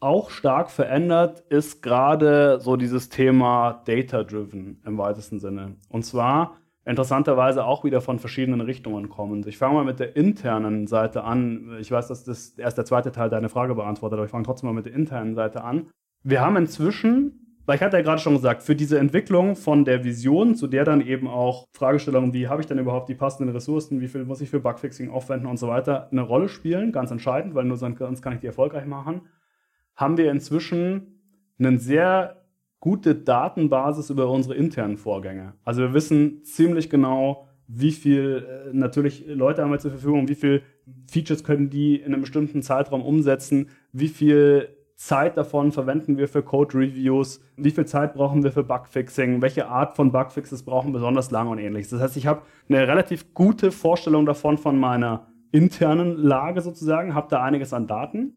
auch 0.00 0.28
stark 0.28 0.70
verändert, 0.70 1.40
ist 1.48 1.82
gerade 1.82 2.60
so 2.60 2.76
dieses 2.76 3.08
Thema 3.08 3.82
Data-Driven 3.86 4.82
im 4.84 4.98
weitesten 4.98 5.40
Sinne. 5.40 5.76
Und 5.88 6.04
zwar 6.04 6.58
interessanterweise 6.84 7.64
auch 7.64 7.84
wieder 7.84 8.02
von 8.02 8.18
verschiedenen 8.18 8.60
Richtungen 8.60 9.08
kommend. 9.08 9.46
Ich 9.46 9.56
fange 9.56 9.76
mal 9.76 9.84
mit 9.84 10.00
der 10.00 10.16
internen 10.16 10.86
Seite 10.86 11.24
an. 11.24 11.78
Ich 11.80 11.90
weiß, 11.90 12.08
dass 12.08 12.24
das 12.24 12.50
erst 12.58 12.76
der 12.76 12.84
zweite 12.84 13.12
Teil 13.12 13.30
deiner 13.30 13.48
Frage 13.48 13.74
beantwortet, 13.74 14.18
aber 14.18 14.26
ich 14.26 14.30
fange 14.30 14.44
trotzdem 14.44 14.66
mal 14.68 14.74
mit 14.74 14.84
der 14.84 14.92
internen 14.92 15.34
Seite 15.34 15.64
an. 15.64 15.86
Wir 16.22 16.42
haben 16.42 16.58
inzwischen, 16.58 17.43
weil 17.66 17.76
ich 17.76 17.82
hatte 17.82 17.96
ja 17.96 18.02
gerade 18.02 18.20
schon 18.20 18.34
gesagt, 18.34 18.62
für 18.62 18.76
diese 18.76 18.98
Entwicklung 18.98 19.56
von 19.56 19.84
der 19.84 20.04
Vision, 20.04 20.54
zu 20.54 20.66
der 20.66 20.84
dann 20.84 21.00
eben 21.00 21.28
auch 21.28 21.66
Fragestellungen 21.72 22.32
wie, 22.32 22.48
habe 22.48 22.60
ich 22.60 22.66
denn 22.66 22.78
überhaupt 22.78 23.08
die 23.08 23.14
passenden 23.14 23.54
Ressourcen, 23.54 24.00
wie 24.00 24.08
viel 24.08 24.24
muss 24.24 24.40
ich 24.40 24.50
für 24.50 24.60
Bugfixing 24.60 25.10
aufwenden 25.10 25.48
und 25.48 25.58
so 25.58 25.68
weiter, 25.68 26.08
eine 26.10 26.22
Rolle 26.22 26.48
spielen, 26.48 26.92
ganz 26.92 27.10
entscheidend, 27.10 27.54
weil 27.54 27.64
nur 27.64 27.76
sonst 27.76 28.22
kann 28.22 28.34
ich 28.34 28.40
die 28.40 28.46
erfolgreich 28.46 28.86
machen, 28.86 29.22
haben 29.96 30.16
wir 30.16 30.30
inzwischen 30.30 31.20
einen 31.58 31.78
sehr 31.78 32.42
gute 32.80 33.14
Datenbasis 33.14 34.10
über 34.10 34.28
unsere 34.28 34.56
internen 34.56 34.98
Vorgänge. 34.98 35.54
Also 35.64 35.80
wir 35.80 35.94
wissen 35.94 36.44
ziemlich 36.44 36.90
genau, 36.90 37.48
wie 37.66 37.92
viel 37.92 38.46
äh, 38.46 38.74
natürlich 38.74 39.24
Leute 39.26 39.62
haben 39.62 39.70
wir 39.70 39.78
zur 39.78 39.92
Verfügung, 39.92 40.28
wie 40.28 40.34
viel 40.34 40.62
Features 41.10 41.44
können 41.44 41.70
die 41.70 41.96
in 41.96 42.12
einem 42.12 42.20
bestimmten 42.20 42.60
Zeitraum 42.60 43.02
umsetzen, 43.02 43.70
wie 43.92 44.08
viel 44.08 44.73
Zeit 44.96 45.36
davon 45.36 45.72
verwenden 45.72 46.18
wir 46.18 46.28
für 46.28 46.42
Code 46.42 46.78
Reviews, 46.78 47.40
wie 47.56 47.70
viel 47.70 47.84
Zeit 47.84 48.14
brauchen 48.14 48.44
wir 48.44 48.52
für 48.52 48.62
Bugfixing, 48.62 49.42
welche 49.42 49.66
Art 49.66 49.96
von 49.96 50.12
Bugfixes 50.12 50.62
brauchen 50.62 50.92
besonders 50.92 51.30
lange 51.30 51.50
und 51.50 51.58
ähnliches. 51.58 51.90
Das 51.90 52.00
heißt, 52.00 52.16
ich 52.16 52.26
habe 52.26 52.42
eine 52.68 52.86
relativ 52.86 53.34
gute 53.34 53.72
Vorstellung 53.72 54.24
davon 54.24 54.56
von 54.56 54.78
meiner 54.78 55.26
internen 55.50 56.16
Lage 56.16 56.60
sozusagen, 56.60 57.14
habe 57.14 57.28
da 57.28 57.42
einiges 57.42 57.72
an 57.72 57.86
Daten. 57.86 58.36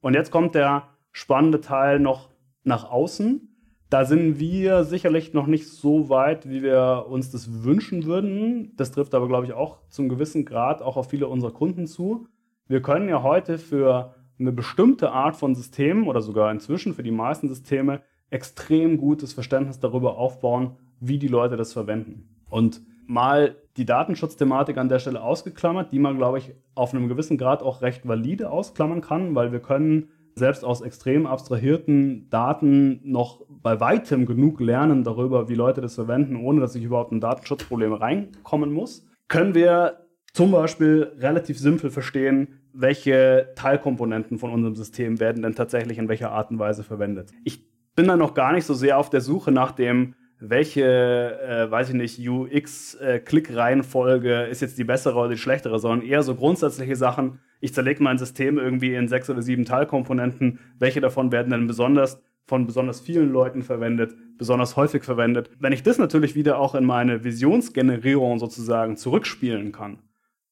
Und 0.00 0.14
jetzt 0.14 0.30
kommt 0.30 0.54
der 0.54 0.88
spannende 1.12 1.60
Teil 1.60 1.98
noch 1.98 2.30
nach 2.62 2.90
außen. 2.90 3.56
Da 3.88 4.04
sind 4.04 4.38
wir 4.40 4.84
sicherlich 4.84 5.32
noch 5.32 5.46
nicht 5.46 5.68
so 5.68 6.08
weit, 6.08 6.48
wie 6.48 6.62
wir 6.62 7.06
uns 7.08 7.30
das 7.30 7.62
wünschen 7.62 8.04
würden. 8.04 8.74
Das 8.76 8.90
trifft 8.90 9.14
aber, 9.14 9.28
glaube 9.28 9.46
ich, 9.46 9.52
auch 9.52 9.78
zum 9.88 10.08
gewissen 10.08 10.44
Grad 10.44 10.82
auch 10.82 10.96
auf 10.96 11.08
viele 11.08 11.28
unserer 11.28 11.52
Kunden 11.52 11.86
zu. 11.86 12.26
Wir 12.68 12.82
können 12.82 13.08
ja 13.08 13.22
heute 13.22 13.58
für 13.58 14.14
eine 14.38 14.52
bestimmte 14.52 15.12
Art 15.12 15.36
von 15.36 15.54
Systemen 15.54 16.06
oder 16.06 16.20
sogar 16.20 16.50
inzwischen 16.50 16.94
für 16.94 17.02
die 17.02 17.10
meisten 17.10 17.48
Systeme 17.48 18.02
extrem 18.30 18.98
gutes 18.98 19.32
Verständnis 19.32 19.80
darüber 19.80 20.18
aufbauen, 20.18 20.76
wie 21.00 21.18
die 21.18 21.28
Leute 21.28 21.56
das 21.56 21.72
verwenden. 21.72 22.28
Und 22.48 22.82
mal 23.06 23.56
die 23.76 23.86
Datenschutzthematik 23.86 24.78
an 24.78 24.88
der 24.88 24.98
Stelle 24.98 25.22
ausgeklammert, 25.22 25.92
die 25.92 25.98
man, 25.98 26.16
glaube 26.16 26.38
ich, 26.38 26.54
auf 26.74 26.92
einem 26.92 27.08
gewissen 27.08 27.38
Grad 27.38 27.62
auch 27.62 27.82
recht 27.82 28.06
valide 28.06 28.50
ausklammern 28.50 29.00
kann, 29.00 29.34
weil 29.34 29.52
wir 29.52 29.60
können 29.60 30.08
selbst 30.34 30.64
aus 30.64 30.82
extrem 30.82 31.26
abstrahierten 31.26 32.28
Daten 32.28 33.00
noch 33.04 33.42
bei 33.48 33.80
weitem 33.80 34.26
genug 34.26 34.60
lernen 34.60 35.02
darüber, 35.02 35.48
wie 35.48 35.54
Leute 35.54 35.80
das 35.80 35.94
verwenden, 35.94 36.36
ohne 36.36 36.60
dass 36.60 36.74
ich 36.74 36.84
überhaupt 36.84 37.12
in 37.12 37.20
Datenschutzprobleme 37.20 38.00
reinkommen 38.00 38.72
muss, 38.72 39.06
können 39.28 39.54
wir 39.54 40.06
zum 40.34 40.50
Beispiel 40.50 41.12
relativ 41.18 41.58
simpel 41.58 41.90
verstehen, 41.90 42.60
welche 42.76 43.48
Teilkomponenten 43.56 44.38
von 44.38 44.50
unserem 44.50 44.74
System 44.74 45.20
werden 45.20 45.42
denn 45.42 45.54
tatsächlich 45.54 45.98
in 45.98 46.08
welcher 46.08 46.30
Art 46.30 46.50
und 46.50 46.58
Weise 46.58 46.82
verwendet. 46.84 47.30
Ich 47.44 47.66
bin 47.94 48.06
da 48.06 48.16
noch 48.16 48.32
gar 48.34 48.52
nicht 48.52 48.64
so 48.64 48.74
sehr 48.74 48.98
auf 48.98 49.10
der 49.10 49.22
Suche 49.22 49.50
nach 49.50 49.72
dem, 49.72 50.14
welche, 50.38 50.84
äh, 50.84 51.70
weiß 51.70 51.88
ich 51.88 51.94
nicht, 51.94 52.28
UX-Klick-Reihenfolge 52.28 54.46
äh, 54.46 54.50
ist 54.50 54.60
jetzt 54.60 54.76
die 54.76 54.84
bessere 54.84 55.18
oder 55.18 55.30
die 55.30 55.38
schlechtere, 55.38 55.78
sondern 55.78 56.06
eher 56.06 56.22
so 56.22 56.34
grundsätzliche 56.34 56.96
Sachen, 56.96 57.38
ich 57.60 57.72
zerlege 57.72 58.02
mein 58.02 58.18
System 58.18 58.58
irgendwie 58.58 58.94
in 58.94 59.08
sechs 59.08 59.30
oder 59.30 59.40
sieben 59.40 59.64
Teilkomponenten. 59.64 60.58
Welche 60.78 61.00
davon 61.00 61.32
werden 61.32 61.48
denn 61.50 61.66
besonders 61.66 62.20
von 62.44 62.66
besonders 62.66 63.00
vielen 63.00 63.32
Leuten 63.32 63.62
verwendet, 63.62 64.14
besonders 64.36 64.76
häufig 64.76 65.04
verwendet? 65.04 65.48
Wenn 65.58 65.72
ich 65.72 65.82
das 65.82 65.96
natürlich 65.96 66.34
wieder 66.34 66.58
auch 66.58 66.74
in 66.74 66.84
meine 66.84 67.24
Visionsgenerierung 67.24 68.38
sozusagen 68.38 68.98
zurückspielen 68.98 69.72
kann, 69.72 70.00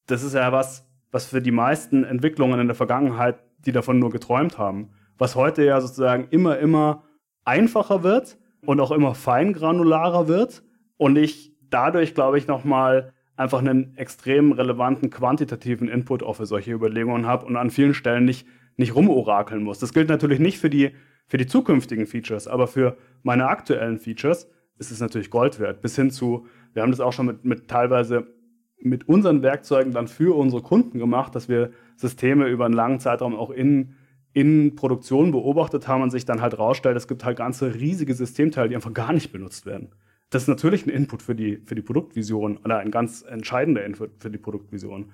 das 0.07 0.23
ist 0.23 0.33
ja 0.33 0.51
was, 0.51 0.84
was 1.15 1.27
für 1.27 1.41
die 1.41 1.51
meisten 1.51 2.03
Entwicklungen 2.03 2.59
in 2.59 2.67
der 2.67 2.75
Vergangenheit, 2.75 3.37
die 3.59 3.71
davon 3.71 3.99
nur 3.99 4.09
geträumt 4.09 4.57
haben, 4.57 4.89
was 5.17 5.37
heute 5.37 5.63
ja 5.63 5.79
sozusagen 5.79 6.27
immer, 6.29 6.59
immer 6.59 7.03
einfacher 7.45 8.03
wird 8.03 8.37
und 8.65 8.81
auch 8.81 8.91
immer 8.91 9.15
feingranularer 9.15 10.27
wird 10.27 10.61
und 10.97 11.15
ich 11.15 11.55
dadurch, 11.69 12.15
glaube 12.15 12.37
ich, 12.37 12.47
nochmal 12.47 13.13
einfach 13.37 13.59
einen 13.59 13.95
extrem 13.95 14.51
relevanten 14.51 15.09
quantitativen 15.09 15.87
Input 15.87 16.21
auch 16.21 16.33
für 16.33 16.45
solche 16.45 16.73
Überlegungen 16.73 17.25
habe 17.25 17.45
und 17.45 17.55
an 17.55 17.69
vielen 17.69 17.93
Stellen 17.93 18.25
nicht, 18.25 18.45
nicht 18.75 18.93
rumorakeln 18.93 19.63
muss. 19.63 19.79
Das 19.79 19.93
gilt 19.93 20.09
natürlich 20.09 20.39
nicht 20.39 20.59
für 20.59 20.69
die, 20.69 20.91
für 21.27 21.37
die 21.37 21.47
zukünftigen 21.47 22.07
Features, 22.07 22.45
aber 22.45 22.67
für 22.67 22.97
meine 23.23 23.47
aktuellen 23.47 23.99
Features 23.99 24.49
ist 24.79 24.91
es 24.91 24.99
natürlich 24.99 25.29
Gold 25.29 25.61
wert. 25.61 25.81
Bis 25.81 25.95
hin 25.95 26.11
zu, 26.11 26.45
wir 26.73 26.81
haben 26.81 26.91
das 26.91 26.99
auch 26.99 27.13
schon 27.13 27.27
mit, 27.27 27.45
mit 27.45 27.69
teilweise 27.69 28.34
mit 28.79 29.07
unseren 29.07 29.41
Werkzeugen 29.41 29.93
dann 29.93 30.07
für 30.07 30.35
unsere 30.35 30.61
Kunden 30.61 30.99
gemacht, 30.99 31.35
dass 31.35 31.49
wir 31.49 31.71
Systeme 31.95 32.47
über 32.47 32.65
einen 32.65 32.73
langen 32.73 32.99
Zeitraum 32.99 33.35
auch 33.35 33.49
in, 33.49 33.95
in 34.33 34.75
Produktion 34.75 35.31
beobachtet 35.31 35.87
haben 35.87 36.03
und 36.03 36.11
sich 36.11 36.25
dann 36.25 36.41
halt 36.41 36.59
rausstellt, 36.59 36.97
es 36.97 37.07
gibt 37.07 37.23
halt 37.23 37.37
ganze 37.37 37.73
riesige 37.75 38.13
Systemteile, 38.13 38.69
die 38.69 38.75
einfach 38.75 38.93
gar 38.93 39.13
nicht 39.13 39.31
benutzt 39.31 39.65
werden 39.65 39.91
das 40.29 40.43
ist 40.43 40.47
natürlich 40.47 40.85
ein 40.85 40.89
Input 40.89 41.21
für 41.21 41.35
die, 41.35 41.61
für 41.65 41.75
die 41.75 41.81
Produktvision 41.81 42.57
oder 42.57 42.79
ein 42.79 42.91
ganz 42.91 43.23
entscheidender 43.23 43.85
Input 43.85 44.11
für 44.19 44.29
die 44.29 44.37
Produktvision. 44.37 45.13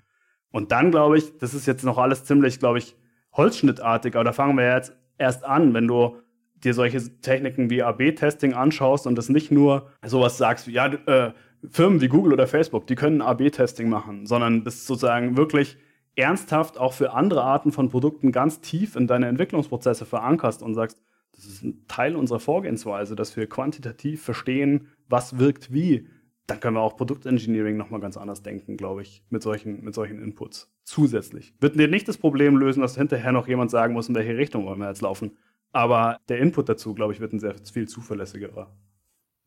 Und 0.52 0.72
dann 0.72 0.92
glaube 0.92 1.18
ich, 1.18 1.38
das 1.38 1.54
ist 1.54 1.66
jetzt 1.68 1.84
noch 1.84 1.98
alles 1.98 2.24
ziemlich, 2.24 2.60
glaube 2.60 2.80
ich, 2.80 2.96
holzschnittartig, 3.34 4.16
aber 4.16 4.24
da 4.24 4.34
fangen 4.34 4.58
wir 4.58 4.74
jetzt 4.74 4.98
erst 5.18 5.46
an, 5.46 5.74
wenn 5.74 5.88
du 5.88 6.18
dir 6.56 6.74
solche 6.74 7.22
Techniken 7.22 7.70
wie 7.70 7.84
AB-Testing 7.84 8.54
anschaust 8.54 9.08
und 9.08 9.16
das 9.16 9.30
nicht 9.30 9.52
nur 9.52 9.90
sowas 10.06 10.38
sagst 10.38 10.68
wie, 10.68 10.74
ja, 10.74 10.88
äh, 10.88 11.34
Firmen 11.70 12.02
wie 12.02 12.08
Google 12.08 12.34
oder 12.34 12.48
Facebook, 12.48 12.88
die 12.88 12.96
können 12.96 13.22
AB-Testing 13.22 13.90
machen, 13.90 14.26
sondern 14.26 14.64
das 14.64 14.86
sozusagen 14.86 15.38
wirklich 15.38 15.78
ernsthaft 16.16 16.78
auch 16.78 16.94
für 16.94 17.14
andere 17.14 17.44
Arten 17.44 17.72
von 17.72 17.90
Produkten 17.90 18.32
ganz 18.32 18.62
tief 18.62 18.96
in 18.96 19.08
deine 19.08 19.28
Entwicklungsprozesse 19.28 20.06
verankerst 20.06 20.62
und 20.62 20.74
sagst, 20.74 21.02
das 21.36 21.46
ist 21.46 21.64
ein 21.64 21.86
Teil 21.88 22.16
unserer 22.16 22.40
Vorgehensweise, 22.40 23.16
dass 23.16 23.36
wir 23.38 23.48
quantitativ 23.48 24.22
verstehen, 24.22 24.88
was 25.08 25.40
wirkt 25.40 25.74
wie. 25.74 26.08
Dann 26.48 26.60
können 26.60 26.76
wir 26.76 26.82
auch 26.82 26.98
Produktengineering 26.98 27.78
nochmal 27.78 28.02
ganz 28.02 28.18
anders 28.18 28.44
denken, 28.44 28.76
glaube 28.76 29.04
ich, 29.04 29.24
mit 29.30 29.42
solchen, 29.42 29.84
mit 29.84 29.94
solchen 29.94 30.22
Inputs. 30.22 30.70
Zusätzlich. 30.84 31.54
Wird 31.60 31.80
dir 31.80 31.88
nicht 31.88 32.08
das 32.08 32.18
Problem 32.18 32.58
lösen, 32.58 32.82
dass 32.82 32.98
hinterher 32.98 33.32
noch 33.32 33.48
jemand 33.48 33.72
sagen 33.72 33.94
muss, 33.94 34.10
in 34.10 34.16
welche 34.16 34.36
Richtung 34.36 34.66
wollen 34.66 34.80
wir 34.80 34.90
jetzt 34.90 35.02
laufen. 35.02 35.38
Aber 35.72 36.18
der 36.28 36.40
Input 36.40 36.68
dazu, 36.68 36.94
glaube 36.94 37.14
ich, 37.14 37.22
wird 37.22 37.32
ein 37.32 37.40
sehr 37.40 37.56
viel 37.72 37.88
zuverlässigerer. 37.88 38.76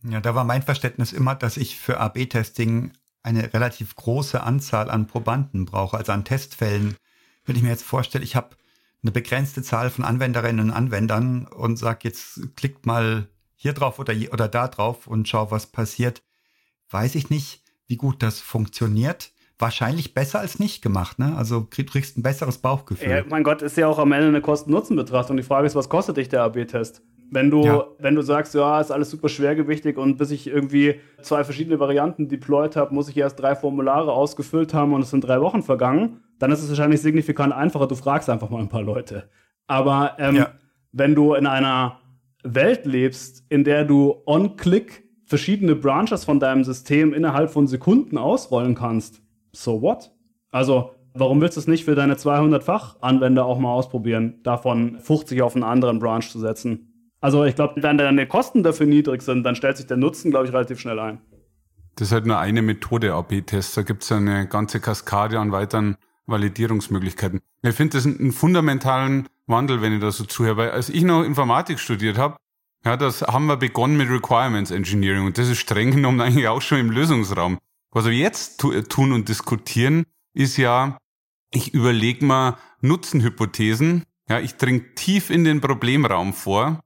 Ja, 0.09 0.21
da 0.21 0.35
war 0.35 0.45
mein 0.45 0.63
Verständnis 0.63 1.13
immer, 1.13 1.35
dass 1.35 1.57
ich 1.57 1.79
für 1.79 1.99
AB-Testing 1.99 2.93
eine 3.23 3.55
relativ 3.55 3.97
große 3.97 4.43
Anzahl 4.43 4.91
an 4.91 5.07
Probanden 5.07 5.65
brauche, 5.65 5.97
also 5.97 6.13
an 6.13 6.25
Testfällen. 6.25 6.97
Wenn 7.47 7.57
ich 7.57 7.63
mir 7.63 7.71
jetzt 7.71 7.85
vorstelle, 7.85 8.23
ich 8.23 8.37
habe 8.37 8.51
eine 9.03 9.13
begrenzte 9.13 9.63
Zahl 9.63 9.91
von 9.91 10.05
Anwenderinnen 10.05 10.71
und 10.71 10.77
Anwendern 10.77 11.47
und 11.47 11.79
sag 11.79 12.05
jetzt 12.05 12.55
klickt 12.57 12.87
mal 12.87 13.29
hier 13.55 13.73
drauf 13.73 13.99
oder, 13.99 14.15
oder 14.31 14.49
da 14.49 14.69
drauf 14.69 15.07
und 15.07 15.27
schau, 15.27 15.51
was 15.51 15.67
passiert. 15.67 16.23
Weiß 16.91 17.15
ich 17.15 17.31
nicht, 17.31 17.63
wie 17.87 17.97
gut 17.97 18.23
das 18.23 18.41
funktioniert. 18.41 19.33
Wahrscheinlich 19.59 20.13
besser 20.13 20.41
als 20.41 20.59
nicht 20.59 20.83
gemacht, 20.83 21.19
ne? 21.19 21.35
Also 21.37 21.65
kriegst 21.65 22.19
ein 22.19 22.23
besseres 22.23 22.59
Bauchgefühl. 22.59 23.11
Ja, 23.11 23.25
mein 23.29 23.45
Gott, 23.45 23.63
ist 23.63 23.77
ja 23.77 23.87
auch 23.87 23.99
am 23.99 24.13
Ende 24.13 24.29
eine 24.29 24.41
Kosten-Nutzen-Betrachtung. 24.41 25.37
Die 25.37 25.43
Frage 25.43 25.67
ist, 25.67 25.77
was 25.77 25.89
kostet 25.89 26.17
dich 26.17 26.29
der 26.29 26.43
AB-Test? 26.43 27.03
Wenn 27.35 27.51
du, 27.51 27.65
ja. 27.65 27.85
wenn 27.99 28.15
du 28.15 28.23
sagst, 28.23 28.55
ja, 28.55 28.81
ist 28.81 28.93
alles 28.93 29.11
super 29.11 29.29
schwergewichtig 29.29 29.99
und 29.99 30.19
bis 30.19 30.31
ich 30.31 30.47
irgendwie 30.47 31.01
zwei 31.21 31.43
verschiedene 31.43 31.81
Varianten 31.81 32.29
deployed 32.29 32.77
habe, 32.77 32.95
muss 32.95 33.09
ich 33.09 33.17
erst 33.17 33.41
drei 33.41 33.57
Formulare 33.57 34.13
ausgefüllt 34.13 34.73
haben 34.73 34.95
und 34.95 35.03
es 35.03 35.11
sind 35.11 35.25
drei 35.25 35.41
Wochen 35.41 35.65
vergangen, 35.65 36.21
dann 36.39 36.53
ist 36.53 36.63
es 36.63 36.69
wahrscheinlich 36.69 37.03
signifikant 37.03 37.53
einfacher, 37.53 37.89
du 37.89 37.97
fragst 37.97 38.31
einfach 38.31 38.51
mal 38.51 38.61
ein 38.61 38.69
paar 38.69 38.83
Leute. 38.83 39.29
Aber 39.67 40.15
ähm, 40.21 40.37
ja. 40.37 40.53
wenn 40.93 41.17
du 41.17 41.35
in 41.35 41.49
einer 41.49 41.99
Welt 42.45 42.87
lebst, 42.87 43.45
in 43.49 43.65
der 43.65 43.85
du 43.85 44.23
on-click 44.27 45.03
verschiedene 45.25 45.75
Branches 45.75 46.25
von 46.25 46.39
deinem 46.39 46.63
System 46.63 47.13
innerhalb 47.13 47.51
von 47.51 47.67
Sekunden 47.67 48.17
ausrollen 48.17 48.77
kannst, 48.77 49.23
so 49.51 49.83
what? 49.83 50.13
Also, 50.53 50.93
warum 51.15 51.41
willst 51.41 51.57
du 51.57 51.61
es 51.61 51.67
nicht 51.67 51.85
für 51.85 51.97
deine 51.97 52.15
200-fach-Anwender 52.15 53.45
auch 53.45 53.59
mal 53.59 53.73
ausprobieren, 53.73 54.39
davon 54.45 55.01
50 55.01 55.43
auf 55.43 55.57
einen 55.57 55.65
anderen 55.65 55.99
Branch 55.99 56.23
zu 56.23 56.39
setzen? 56.39 56.94
Also, 57.25 57.43
ich 57.47 57.55
glaube, 57.55 57.83
wenn 57.83 57.97
deine 57.97 58.27
Kosten 58.27 58.63
dafür 58.63 58.85
niedrig 58.85 59.23
sind, 59.23 59.45
dann 59.45 59.57
stellt 59.57 59.79
sich 59.79 59.87
der 59.87 59.97
Nutzen, 59.97 60.31
glaube 60.31 60.47
ich, 60.47 60.53
relativ 60.53 60.79
schnell 60.79 60.99
ein. 60.99 61.23
Das 61.97 62.09
ist 62.09 62.13
halt 62.13 62.27
nur 62.27 62.39
eine 62.39 62.61
Methode 62.61 63.15
AB-Test. 63.15 63.79
Da 63.79 63.81
gibt 63.81 64.03
es 64.03 64.13
eine 64.13 64.47
ganze 64.47 64.79
Kaskade 64.79 65.41
an 65.41 65.51
weiteren 65.51 65.97
Validierungsmöglichkeiten. 66.27 67.41
Ich 67.63 67.75
finde 67.75 67.97
das 67.97 68.05
einen 68.05 68.31
fundamentalen 68.31 69.27
Wandel, 69.47 69.81
wenn 69.81 69.95
ich 69.95 70.03
da 70.03 70.13
so 70.13 70.25
zuhöre. 70.25 70.59
Weil 70.59 70.71
als 70.73 70.91
ich 70.91 71.03
noch 71.03 71.25
Informatik 71.25 71.81
studiert 71.81 72.19
habe, 72.19 72.37
ja, 72.85 72.99
das 72.99 73.23
haben 73.23 73.47
wir 73.47 73.57
begonnen 73.57 73.97
mit 73.97 74.11
Requirements 74.11 74.71
Engineering 74.71 75.25
und 75.25 75.39
das 75.39 75.49
ist 75.49 75.61
streng 75.61 75.93
genommen 75.93 76.21
eigentlich 76.21 76.49
auch 76.49 76.61
schon 76.61 76.79
im 76.79 76.91
Lösungsraum. 76.91 77.57
Was 77.91 78.05
wir 78.05 78.13
jetzt 78.13 78.61
tun 78.61 79.13
und 79.15 79.31
diskutieren, 79.31 80.05
ist 80.35 80.59
ja, 80.59 80.99
ich 81.55 81.73
überlege 81.73 82.23
mal 82.23 82.59
Nutzenhypothesen, 82.83 84.05
ja, 84.29 84.41
ich 84.41 84.57
dringe 84.57 84.95
tief 84.95 85.31
in 85.31 85.45
den 85.45 85.63
Problemraum 85.63 86.35
vor 86.35 86.84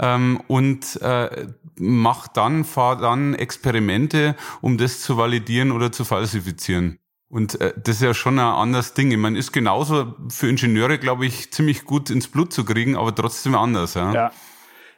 ähm, 0.00 0.40
und 0.48 1.00
äh, 1.02 1.46
mach 1.76 2.28
dann, 2.28 2.64
fahre 2.64 3.00
dann 3.00 3.34
Experimente, 3.34 4.34
um 4.60 4.78
das 4.78 5.00
zu 5.00 5.16
validieren 5.16 5.70
oder 5.70 5.92
zu 5.92 6.04
falsifizieren. 6.04 6.98
Und 7.28 7.60
äh, 7.60 7.72
das 7.76 7.96
ist 7.96 8.02
ja 8.02 8.12
schon 8.12 8.38
ein 8.38 8.44
anderes 8.44 8.94
Ding. 8.94 9.12
Ich 9.12 9.16
meine, 9.16 9.38
ist 9.38 9.52
genauso 9.52 10.16
für 10.28 10.48
Ingenieure, 10.48 10.98
glaube 10.98 11.26
ich, 11.26 11.52
ziemlich 11.52 11.84
gut 11.84 12.10
ins 12.10 12.26
Blut 12.26 12.52
zu 12.52 12.64
kriegen, 12.64 12.96
aber 12.96 13.14
trotzdem 13.14 13.54
anders. 13.54 13.94
Ja. 13.94 14.12
ja. 14.12 14.32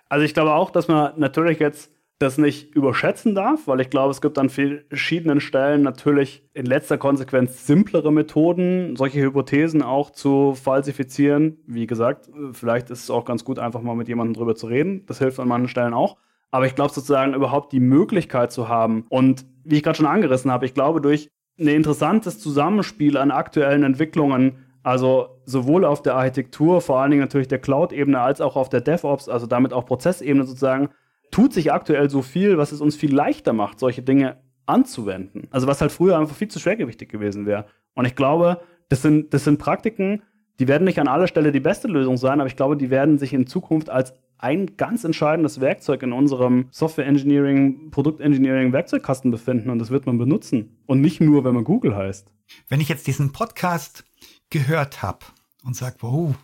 Also 0.08 0.24
ich 0.24 0.32
glaube 0.34 0.54
auch, 0.54 0.70
dass 0.70 0.88
man 0.88 1.12
natürlich 1.18 1.58
jetzt 1.58 1.90
das 2.22 2.38
nicht 2.38 2.74
überschätzen 2.74 3.34
darf, 3.34 3.66
weil 3.66 3.80
ich 3.80 3.90
glaube, 3.90 4.10
es 4.10 4.20
gibt 4.20 4.38
an 4.38 4.48
verschiedenen 4.48 5.40
Stellen 5.40 5.82
natürlich 5.82 6.48
in 6.54 6.64
letzter 6.66 6.96
Konsequenz 6.96 7.66
simplere 7.66 8.12
Methoden, 8.12 8.96
solche 8.96 9.20
Hypothesen 9.20 9.82
auch 9.82 10.10
zu 10.10 10.54
falsifizieren. 10.54 11.58
Wie 11.66 11.86
gesagt, 11.86 12.30
vielleicht 12.52 12.90
ist 12.90 13.04
es 13.04 13.10
auch 13.10 13.24
ganz 13.24 13.44
gut, 13.44 13.58
einfach 13.58 13.82
mal 13.82 13.96
mit 13.96 14.08
jemandem 14.08 14.34
drüber 14.34 14.54
zu 14.54 14.66
reden. 14.66 15.04
Das 15.06 15.18
hilft 15.18 15.40
an 15.40 15.48
manchen 15.48 15.68
Stellen 15.68 15.94
auch. 15.94 16.16
Aber 16.50 16.66
ich 16.66 16.74
glaube 16.74 16.92
sozusagen 16.92 17.34
überhaupt 17.34 17.72
die 17.72 17.80
Möglichkeit 17.80 18.52
zu 18.52 18.68
haben 18.68 19.06
und 19.08 19.44
wie 19.64 19.76
ich 19.76 19.82
gerade 19.82 19.96
schon 19.96 20.06
angerissen 20.06 20.50
habe, 20.50 20.66
ich 20.66 20.74
glaube 20.74 21.00
durch 21.00 21.28
ein 21.58 21.68
interessantes 21.68 22.38
Zusammenspiel 22.38 23.16
an 23.16 23.30
aktuellen 23.30 23.82
Entwicklungen, 23.84 24.58
also 24.82 25.28
sowohl 25.44 25.84
auf 25.84 26.02
der 26.02 26.16
Architektur, 26.16 26.80
vor 26.80 27.00
allen 27.00 27.10
Dingen 27.10 27.22
natürlich 27.22 27.48
der 27.48 27.58
Cloud-Ebene, 27.58 28.20
als 28.20 28.40
auch 28.40 28.56
auf 28.56 28.68
der 28.68 28.80
DevOps, 28.80 29.28
also 29.28 29.46
damit 29.46 29.72
auch 29.72 29.86
Prozessebene 29.86 30.44
sozusagen, 30.44 30.90
tut 31.32 31.52
sich 31.52 31.72
aktuell 31.72 32.08
so 32.08 32.22
viel, 32.22 32.58
was 32.58 32.70
es 32.70 32.80
uns 32.80 32.94
viel 32.94 33.12
leichter 33.12 33.52
macht, 33.52 33.80
solche 33.80 34.02
Dinge 34.02 34.36
anzuwenden. 34.66 35.48
Also 35.50 35.66
was 35.66 35.80
halt 35.80 35.90
früher 35.90 36.16
einfach 36.16 36.36
viel 36.36 36.48
zu 36.48 36.60
schwergewichtig 36.60 37.08
gewesen 37.08 37.46
wäre. 37.46 37.66
Und 37.94 38.04
ich 38.04 38.14
glaube, 38.14 38.60
das 38.88 39.02
sind, 39.02 39.34
das 39.34 39.42
sind 39.42 39.58
Praktiken, 39.58 40.22
die 40.60 40.68
werden 40.68 40.84
nicht 40.84 41.00
an 41.00 41.08
aller 41.08 41.26
Stelle 41.26 41.50
die 41.50 41.60
beste 41.60 41.88
Lösung 41.88 42.16
sein, 42.16 42.40
aber 42.40 42.46
ich 42.46 42.56
glaube, 42.56 42.76
die 42.76 42.90
werden 42.90 43.18
sich 43.18 43.32
in 43.32 43.46
Zukunft 43.46 43.90
als 43.90 44.14
ein 44.38 44.76
ganz 44.76 45.04
entscheidendes 45.04 45.60
Werkzeug 45.60 46.02
in 46.02 46.12
unserem 46.12 46.66
Software 46.70 47.06
Engineering, 47.06 47.90
Produkt 47.90 48.20
Engineering 48.20 48.72
Werkzeugkasten 48.72 49.30
befinden 49.30 49.70
und 49.70 49.78
das 49.78 49.90
wird 49.90 50.04
man 50.04 50.18
benutzen. 50.18 50.78
Und 50.86 51.00
nicht 51.00 51.20
nur, 51.20 51.44
wenn 51.44 51.54
man 51.54 51.64
Google 51.64 51.96
heißt. 51.96 52.30
Wenn 52.68 52.80
ich 52.80 52.88
jetzt 52.88 53.06
diesen 53.06 53.32
Podcast 53.32 54.04
gehört 54.50 55.02
habe 55.02 55.24
und 55.64 55.76
sage, 55.76 55.96
wow, 56.00 56.34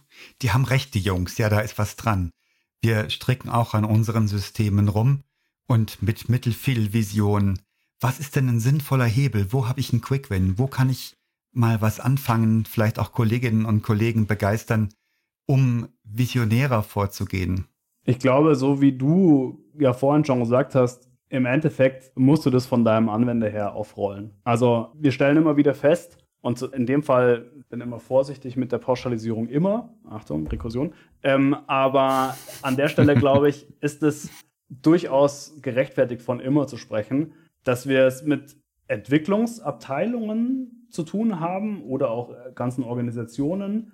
die 0.42 0.52
haben 0.52 0.64
recht, 0.64 0.94
die 0.94 1.00
Jungs, 1.00 1.38
ja, 1.38 1.48
da 1.48 1.60
ist 1.60 1.78
was 1.78 1.96
dran. 1.96 2.30
Wir 2.80 3.10
stricken 3.10 3.48
auch 3.48 3.74
an 3.74 3.84
unseren 3.84 4.28
Systemen 4.28 4.88
rum 4.88 5.22
und 5.66 6.02
mit 6.02 6.28
Mittelfiel-Vision. 6.28 7.58
Was 8.00 8.20
ist 8.20 8.36
denn 8.36 8.48
ein 8.48 8.60
sinnvoller 8.60 9.04
Hebel? 9.04 9.52
Wo 9.52 9.68
habe 9.68 9.80
ich 9.80 9.92
einen 9.92 10.02
Quick-Win? 10.02 10.58
Wo 10.58 10.66
kann 10.68 10.88
ich 10.88 11.16
mal 11.52 11.80
was 11.80 11.98
anfangen, 11.98 12.64
vielleicht 12.64 12.98
auch 12.98 13.12
Kolleginnen 13.12 13.64
und 13.64 13.82
Kollegen 13.82 14.26
begeistern, 14.26 14.90
um 15.46 15.88
visionärer 16.04 16.82
vorzugehen? 16.82 17.66
Ich 18.04 18.18
glaube, 18.18 18.54
so 18.54 18.80
wie 18.80 18.92
du 18.92 19.58
ja 19.78 19.92
vorhin 19.92 20.24
schon 20.24 20.40
gesagt 20.40 20.74
hast, 20.74 21.08
im 21.28 21.44
Endeffekt 21.44 22.16
musst 22.16 22.46
du 22.46 22.50
das 22.50 22.66
von 22.66 22.84
deinem 22.84 23.08
Anwender 23.08 23.50
her 23.50 23.74
aufrollen. 23.74 24.32
Also 24.44 24.92
wir 24.94 25.12
stellen 25.12 25.36
immer 25.36 25.56
wieder 25.56 25.74
fest, 25.74 26.16
und 26.40 26.62
in 26.62 26.86
dem 26.86 27.02
Fall 27.02 27.50
bin 27.68 27.80
immer 27.80 27.98
vorsichtig 27.98 28.56
mit 28.56 28.72
der 28.72 28.78
Pauschalisierung 28.78 29.48
immer. 29.48 29.92
Achtung, 30.08 30.46
Rekursion. 30.46 30.92
Ähm, 31.22 31.56
aber 31.66 32.36
an 32.62 32.76
der 32.76 32.88
Stelle, 32.88 33.14
glaube 33.16 33.48
ich, 33.48 33.66
ist 33.80 34.02
es 34.02 34.30
durchaus 34.68 35.60
gerechtfertigt, 35.62 36.22
von 36.22 36.40
immer 36.40 36.66
zu 36.66 36.76
sprechen, 36.76 37.32
dass 37.64 37.88
wir 37.88 38.06
es 38.06 38.22
mit 38.22 38.56
Entwicklungsabteilungen 38.86 40.86
zu 40.90 41.02
tun 41.02 41.40
haben 41.40 41.82
oder 41.82 42.10
auch 42.10 42.30
äh, 42.30 42.52
ganzen 42.54 42.84
Organisationen, 42.84 43.92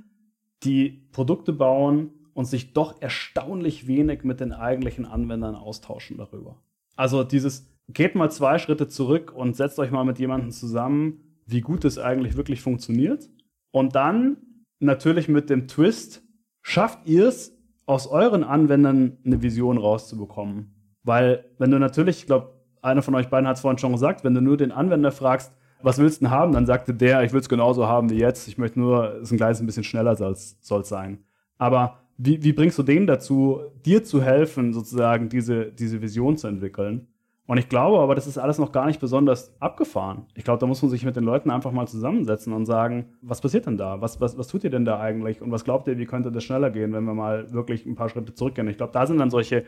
die 0.63 1.09
Produkte 1.13 1.53
bauen 1.53 2.11
und 2.35 2.45
sich 2.45 2.73
doch 2.73 3.01
erstaunlich 3.01 3.87
wenig 3.87 4.25
mit 4.25 4.41
den 4.41 4.53
eigentlichen 4.53 5.07
Anwendern 5.07 5.55
austauschen 5.55 6.19
darüber. 6.19 6.57
Also 6.97 7.25
dieses, 7.25 7.67
geht 7.89 8.15
mal 8.15 8.31
zwei 8.31 8.59
Schritte 8.59 8.89
zurück 8.89 9.33
und 9.35 9.57
setzt 9.57 9.79
euch 9.79 9.91
mal 9.91 10.05
mit 10.05 10.19
jemandem 10.19 10.51
zusammen, 10.51 11.24
wie 11.47 11.61
gut 11.61 11.85
es 11.85 11.99
eigentlich 11.99 12.37
wirklich 12.37 12.61
funktioniert. 12.61 13.29
Und 13.71 13.95
dann 13.95 14.37
natürlich 14.81 15.29
mit 15.29 15.51
dem 15.51 15.69
Twist, 15.69 16.23
schafft 16.63 17.07
ihr 17.07 17.29
es, 17.29 17.53
aus 17.87 18.07
euren 18.07 18.45
Anwendern 18.45 19.19
eine 19.25 19.43
Vision 19.43 19.77
rauszubekommen. 19.77 20.75
Weil, 21.03 21.45
wenn 21.59 21.71
du 21.71 21.79
natürlich, 21.79 22.21
ich 22.21 22.27
glaube, 22.27 22.55
einer 22.81 23.03
von 23.03 23.15
euch 23.15 23.29
beiden 23.29 23.47
hat 23.47 23.57
es 23.57 23.63
vorhin 23.63 23.79
schon 23.79 23.93
gesagt, 23.93 24.25
wenn 24.25 24.35
du 24.35 24.41
nur 24.41 24.57
den 24.57 24.73
Anwender 24.73 25.13
fragst, 25.13 25.53
was 25.83 25.99
willst 25.99 26.21
du 26.21 26.25
denn 26.25 26.31
haben, 26.31 26.53
dann 26.53 26.65
sagte 26.65 26.95
der, 26.95 27.25
ich 27.25 27.33
will 27.33 27.41
es 27.41 27.49
genauso 27.49 27.87
haben 27.87 28.09
wie 28.09 28.19
jetzt, 28.19 28.49
ich 28.49 28.57
möchte 28.57 28.81
nur, 28.81 29.17
es 29.17 29.25
ist 29.25 29.33
ein 29.33 29.37
kleines 29.37 29.65
bisschen 29.65 29.85
schneller 29.85 30.17
soll 30.17 30.33
es 30.33 30.89
sein. 30.89 31.19
Aber 31.59 32.01
wie, 32.17 32.43
wie 32.43 32.53
bringst 32.53 32.79
du 32.79 32.83
den 32.83 33.07
dazu, 33.07 33.61
dir 33.85 34.03
zu 34.03 34.23
helfen, 34.23 34.73
sozusagen 34.73 35.29
diese, 35.29 35.73
diese 35.73 36.01
Vision 36.01 36.39
zu 36.39 36.47
entwickeln? 36.47 37.09
Und 37.47 37.59
ich 37.59 37.69
glaube 37.69 37.99
aber, 37.99 38.15
das 38.15 38.27
ist 38.27 38.39
alles 38.39 38.59
noch 38.59 38.73
gar 38.73 38.87
nicht 38.87 39.01
besonders 39.01 39.55
abgefahren. 39.61 40.27
Ich 40.35 40.45
glaube, 40.45 40.61
da 40.61 40.67
muss 40.67 40.81
man 40.81 40.91
sich 40.91 41.05
mit 41.05 41.15
den 41.15 41.25
Leuten 41.25 41.51
einfach 41.51 41.73
mal 41.73 41.87
zusammensetzen 41.87 42.55
und 42.55 42.65
sagen, 42.65 43.13
was 43.21 43.43
passiert 43.43 43.67
denn 43.67 43.77
da? 43.77 44.01
Was, 44.01 44.21
was, 44.21 44.39
was 44.39 44.49
tut 44.49 44.65
ihr 44.65 44.71
denn 44.71 44.87
da 44.87 44.99
eigentlich? 44.99 45.43
Und 45.43 45.51
was 45.51 45.65
glaubt 45.65 45.87
ihr, 45.87 45.99
wie 45.99 46.07
könnte 46.07 46.33
das 46.33 46.43
schneller 46.43 46.71
gehen, 46.71 46.95
wenn 46.95 47.05
wir 47.05 47.13
mal 47.13 47.53
wirklich 47.53 47.85
ein 47.85 47.97
paar 47.97 48.09
Schritte 48.09 48.35
zurückgehen? 48.35 48.69
Ich 48.69 48.79
glaube, 48.79 48.93
da 48.93 49.07
sind 49.07 49.19
dann 49.19 49.31
solche 49.31 49.65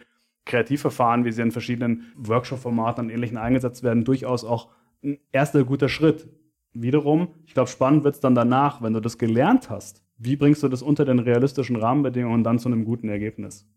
Kreativverfahren, 0.47 1.25
wie 1.27 1.33
sie 1.33 1.43
in 1.43 1.51
verschiedenen 1.51 2.13
Workshop-Formaten 2.17 3.05
und 3.05 3.11
Ähnlichen 3.11 3.37
eingesetzt 3.37 3.83
werden, 3.83 4.05
durchaus 4.05 4.45
auch 4.45 4.69
ein 5.05 5.19
erster 5.33 5.65
guter 5.65 5.91
Schritt. 5.91 6.29
Wiederum, 6.73 7.29
ich 7.47 7.55
glaube, 7.55 7.69
spannend 7.69 8.05
wird 8.05 8.15
es 8.15 8.21
dann 8.21 8.35
danach, 8.35 8.81
wenn 8.81 8.93
du 8.93 9.01
das 9.01 9.19
gelernt 9.19 9.69
hast. 9.69 10.03
Wie 10.19 10.37
bringst 10.37 10.63
du 10.63 10.69
das 10.69 10.83
unter 10.83 11.05
den 11.05 11.19
realistischen 11.19 11.77
Rahmenbedingungen 11.77 12.43
dann 12.45 12.59
zu 12.59 12.69
einem 12.69 12.85
guten 12.85 13.09
Ergebnis? 13.09 13.69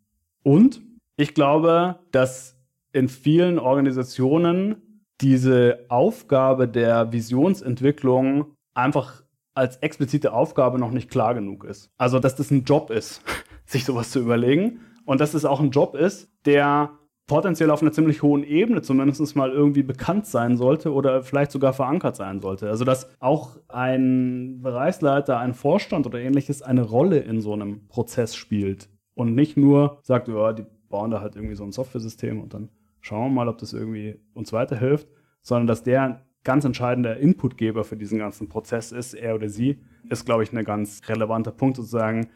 Und 0.44 0.82
ich 1.18 1.34
glaube, 1.34 2.00
dass 2.12 2.59
in 2.92 3.08
vielen 3.08 3.60
Organisationen 3.60 5.04
diese 5.22 5.86
Aufgabe 5.90 6.68
der 6.68 7.12
Visionsentwicklung 7.12 8.56
einfach 8.74 9.24
als 9.54 9.78
explizite 9.78 10.34
Aufgabe 10.34 10.80
noch 10.80 10.92
nicht 10.92 11.10
klar 11.10 11.34
genug 11.34 11.66
ist. 11.66 11.92
Also, 11.98 12.20
dass 12.20 12.36
das 12.36 12.52
ein 12.52 12.64
Job 12.64 12.90
ist, 12.90 13.22
sich 13.66 13.86
sowas 13.86 14.12
zu 14.12 14.20
überlegen 14.20 14.80
und 15.06 15.20
dass 15.20 15.34
es 15.34 15.46
auch 15.46 15.60
ein 15.60 15.72
Job 15.72 15.96
ist, 15.96 16.32
der 16.46 16.92
potenziell 17.28 17.70
auf 17.70 17.82
einer 17.82 17.92
ziemlich 17.92 18.24
hohen 18.24 18.44
Ebene 18.44 18.82
zumindest 18.82 19.36
mal 19.36 19.52
irgendwie 19.52 19.84
bekannt 19.84 20.26
sein 20.26 20.58
sollte 20.58 20.92
oder 20.92 21.22
vielleicht 21.22 21.52
sogar 21.52 21.74
verankert 21.74 22.16
sein 22.16 22.40
sollte. 22.42 22.70
Also 22.70 22.86
dass 22.86 23.10
auch 23.20 23.58
ein 23.68 24.62
Bereichsleiter, 24.62 25.38
ein 25.38 25.54
Vorstand 25.54 26.08
oder 26.08 26.20
ähnliches 26.20 26.64
eine 26.64 26.82
Rolle 26.82 27.20
in 27.20 27.40
so 27.40 27.54
einem 27.54 27.88
Prozess 27.88 28.36
spielt 28.36 28.90
und 29.14 29.36
nicht 29.36 29.58
nur 29.58 30.00
sagt, 30.02 30.28
ja, 30.28 30.54
die 30.54 30.66
bauen 30.90 31.12
da 31.12 31.22
halt 31.22 31.36
irgendwie 31.36 31.56
so 31.56 31.64
ein 31.64 31.72
Software-System 31.72 32.42
und 32.42 32.54
dann 32.56 32.70
schauen 33.10 33.32
wir 33.32 33.36
mal, 33.36 33.48
ob 33.48 33.58
das 33.58 33.74
irgendwie 33.74 34.20
uns 34.34 34.54
weiterhilft, 34.54 35.08
sondern 35.42 35.66
dass 35.68 35.84
der 35.84 36.04
ein 36.04 36.22
ganz 36.44 36.64
entscheidender 36.64 37.18
Inputgeber 37.18 37.84
für 37.84 37.98
diesen 37.98 38.20
ganzen 38.20 38.50
Prozess 38.50 38.92
ist, 38.92 39.16
er 39.16 39.36
oder 39.36 39.50
sie, 39.50 39.80
ist, 40.10 40.26
glaube 40.26 40.44
ich, 40.44 40.54
ein 40.54 40.64
ganz 40.64 41.02
relevanter 41.08 41.52
Punkt 41.52 41.78
sozusagen. 41.78 42.30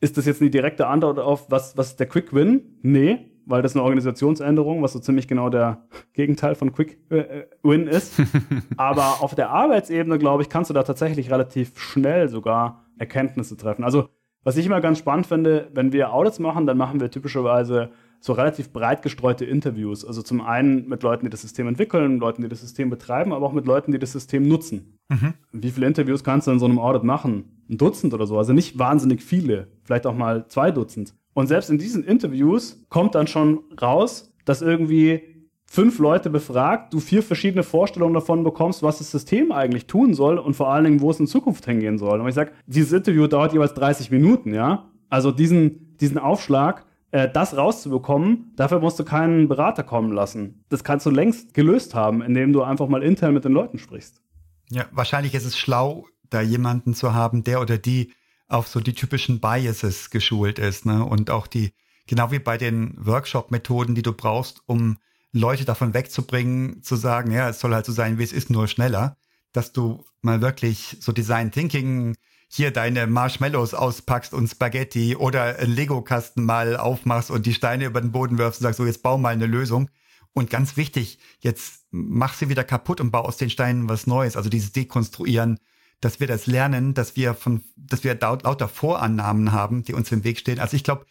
Ist 0.00 0.16
das 0.16 0.26
jetzt 0.26 0.40
eine 0.40 0.50
direkte 0.50 0.86
Antwort 0.86 1.18
auf, 1.18 1.50
was, 1.50 1.76
was 1.76 1.88
ist 1.88 2.00
der 2.00 2.06
Quick 2.06 2.32
Win? 2.32 2.78
Nee, 2.82 3.18
weil 3.44 3.60
das 3.60 3.74
eine 3.74 3.82
Organisationsänderung, 3.82 4.82
was 4.82 4.92
so 4.92 5.00
ziemlich 5.00 5.26
genau 5.26 5.50
der 5.50 5.84
Gegenteil 6.12 6.54
von 6.54 6.72
Quick 6.72 6.98
äh, 7.10 7.46
Win 7.64 7.88
ist. 7.88 8.14
Aber 8.76 9.22
auf 9.22 9.34
der 9.34 9.50
Arbeitsebene, 9.50 10.18
glaube 10.18 10.42
ich, 10.42 10.48
kannst 10.48 10.70
du 10.70 10.74
da 10.74 10.84
tatsächlich 10.84 11.30
relativ 11.30 11.78
schnell 11.78 12.28
sogar 12.28 12.86
Erkenntnisse 12.98 13.56
treffen. 13.56 13.82
Also, 13.82 14.08
was 14.44 14.56
ich 14.56 14.64
immer 14.64 14.80
ganz 14.80 14.98
spannend 14.98 15.26
finde, 15.26 15.70
wenn 15.74 15.92
wir 15.92 16.14
Audits 16.14 16.38
machen, 16.38 16.66
dann 16.66 16.78
machen 16.78 17.00
wir 17.00 17.10
typischerweise 17.10 17.90
so 18.20 18.34
relativ 18.34 18.72
breit 18.72 19.02
gestreute 19.02 19.44
Interviews. 19.44 20.04
Also 20.04 20.22
zum 20.22 20.42
einen 20.42 20.88
mit 20.88 21.02
Leuten, 21.02 21.24
die 21.24 21.30
das 21.30 21.40
System 21.40 21.66
entwickeln, 21.66 22.18
Leuten, 22.18 22.42
die 22.42 22.48
das 22.48 22.60
System 22.60 22.90
betreiben, 22.90 23.32
aber 23.32 23.46
auch 23.46 23.52
mit 23.52 23.66
Leuten, 23.66 23.92
die 23.92 23.98
das 23.98 24.12
System 24.12 24.46
nutzen. 24.46 24.98
Mhm. 25.08 25.34
Wie 25.52 25.70
viele 25.70 25.86
Interviews 25.86 26.22
kannst 26.22 26.46
du 26.46 26.50
in 26.50 26.58
so 26.58 26.66
einem 26.66 26.78
Audit 26.78 27.02
machen? 27.02 27.44
Ein 27.68 27.78
Dutzend 27.78 28.12
oder 28.12 28.26
so. 28.26 28.36
Also 28.36 28.52
nicht 28.52 28.78
wahnsinnig 28.78 29.22
viele, 29.22 29.68
vielleicht 29.84 30.06
auch 30.06 30.14
mal 30.14 30.46
zwei 30.48 30.70
Dutzend. 30.70 31.14
Und 31.32 31.46
selbst 31.46 31.70
in 31.70 31.78
diesen 31.78 32.04
Interviews 32.04 32.84
kommt 32.90 33.14
dann 33.14 33.26
schon 33.26 33.60
raus, 33.80 34.34
dass 34.44 34.62
irgendwie 34.62 35.22
fünf 35.64 36.00
Leute 36.00 36.30
befragt, 36.30 36.92
du 36.92 36.98
vier 36.98 37.22
verschiedene 37.22 37.62
Vorstellungen 37.62 38.14
davon 38.14 38.42
bekommst, 38.42 38.82
was 38.82 38.98
das 38.98 39.10
System 39.12 39.52
eigentlich 39.52 39.86
tun 39.86 40.14
soll 40.14 40.36
und 40.36 40.54
vor 40.54 40.68
allen 40.68 40.84
Dingen, 40.84 41.00
wo 41.00 41.10
es 41.10 41.20
in 41.20 41.28
Zukunft 41.28 41.64
hingehen 41.64 41.96
soll. 41.96 42.20
Und 42.20 42.28
ich 42.28 42.34
sage, 42.34 42.50
dieses 42.66 42.92
Interview 42.92 43.28
dauert 43.28 43.52
jeweils 43.52 43.72
30 43.74 44.10
Minuten, 44.10 44.52
ja. 44.52 44.90
Also 45.08 45.30
diesen, 45.30 45.96
diesen 46.00 46.18
Aufschlag, 46.18 46.84
das 47.10 47.56
rauszubekommen, 47.56 48.52
dafür 48.56 48.78
musst 48.78 48.98
du 48.98 49.04
keinen 49.04 49.48
Berater 49.48 49.82
kommen 49.82 50.12
lassen. 50.12 50.64
Das 50.68 50.84
kannst 50.84 51.06
du 51.06 51.10
längst 51.10 51.54
gelöst 51.54 51.94
haben, 51.94 52.22
indem 52.22 52.52
du 52.52 52.62
einfach 52.62 52.88
mal 52.88 53.02
intern 53.02 53.34
mit 53.34 53.44
den 53.44 53.52
Leuten 53.52 53.78
sprichst. 53.78 54.22
Ja, 54.70 54.86
wahrscheinlich 54.92 55.34
ist 55.34 55.44
es 55.44 55.58
schlau, 55.58 56.06
da 56.28 56.40
jemanden 56.40 56.94
zu 56.94 57.12
haben, 57.12 57.42
der 57.42 57.60
oder 57.60 57.78
die 57.78 58.12
auf 58.46 58.68
so 58.68 58.80
die 58.80 58.94
typischen 58.94 59.40
Biases 59.40 60.10
geschult 60.10 60.58
ist, 60.58 60.86
ne? 60.86 61.04
Und 61.04 61.30
auch 61.30 61.46
die, 61.46 61.72
genau 62.06 62.30
wie 62.30 62.38
bei 62.38 62.58
den 62.58 62.94
Workshop-Methoden, 62.96 63.94
die 63.94 64.02
du 64.02 64.12
brauchst, 64.12 64.62
um 64.66 64.98
Leute 65.32 65.64
davon 65.64 65.94
wegzubringen, 65.94 66.82
zu 66.82 66.96
sagen, 66.96 67.30
ja, 67.32 67.48
es 67.48 67.60
soll 67.60 67.74
halt 67.74 67.86
so 67.86 67.92
sein, 67.92 68.18
wie 68.18 68.24
es 68.24 68.32
ist, 68.32 68.50
nur 68.50 68.66
schneller, 68.66 69.16
dass 69.52 69.72
du 69.72 70.04
mal 70.20 70.40
wirklich 70.40 70.96
so 71.00 71.12
Design 71.12 71.50
Thinking 71.50 72.16
hier 72.52 72.72
deine 72.72 73.06
Marshmallows 73.06 73.74
auspackst 73.74 74.34
und 74.34 74.48
Spaghetti 74.48 75.14
oder 75.14 75.60
einen 75.60 75.72
Lego-Kasten 75.72 76.44
mal 76.44 76.76
aufmachst 76.76 77.30
und 77.30 77.46
die 77.46 77.54
Steine 77.54 77.84
über 77.84 78.00
den 78.00 78.10
Boden 78.10 78.38
wirfst 78.38 78.60
und 78.60 78.64
sagst, 78.64 78.78
so 78.78 78.86
jetzt 78.86 79.04
bau 79.04 79.18
mal 79.18 79.32
eine 79.32 79.46
Lösung. 79.46 79.88
Und 80.32 80.50
ganz 80.50 80.76
wichtig, 80.76 81.20
jetzt 81.38 81.84
mach 81.92 82.34
sie 82.34 82.48
wieder 82.48 82.64
kaputt 82.64 83.00
und 83.00 83.12
bau 83.12 83.20
aus 83.20 83.36
den 83.36 83.50
Steinen 83.50 83.88
was 83.88 84.08
Neues. 84.08 84.36
Also 84.36 84.50
dieses 84.50 84.72
Dekonstruieren, 84.72 85.60
dass 86.00 86.18
wir 86.18 86.26
das 86.26 86.48
lernen, 86.48 86.92
dass 86.92 87.14
wir 87.14 87.34
von, 87.34 87.62
dass 87.76 88.02
wir 88.02 88.18
lauter 88.18 88.66
Vorannahmen 88.66 89.52
haben, 89.52 89.84
die 89.84 89.94
uns 89.94 90.10
im 90.10 90.24
Weg 90.24 90.40
stehen. 90.40 90.58
Also 90.58 90.74
ich 90.74 90.82
glaube, 90.82 91.06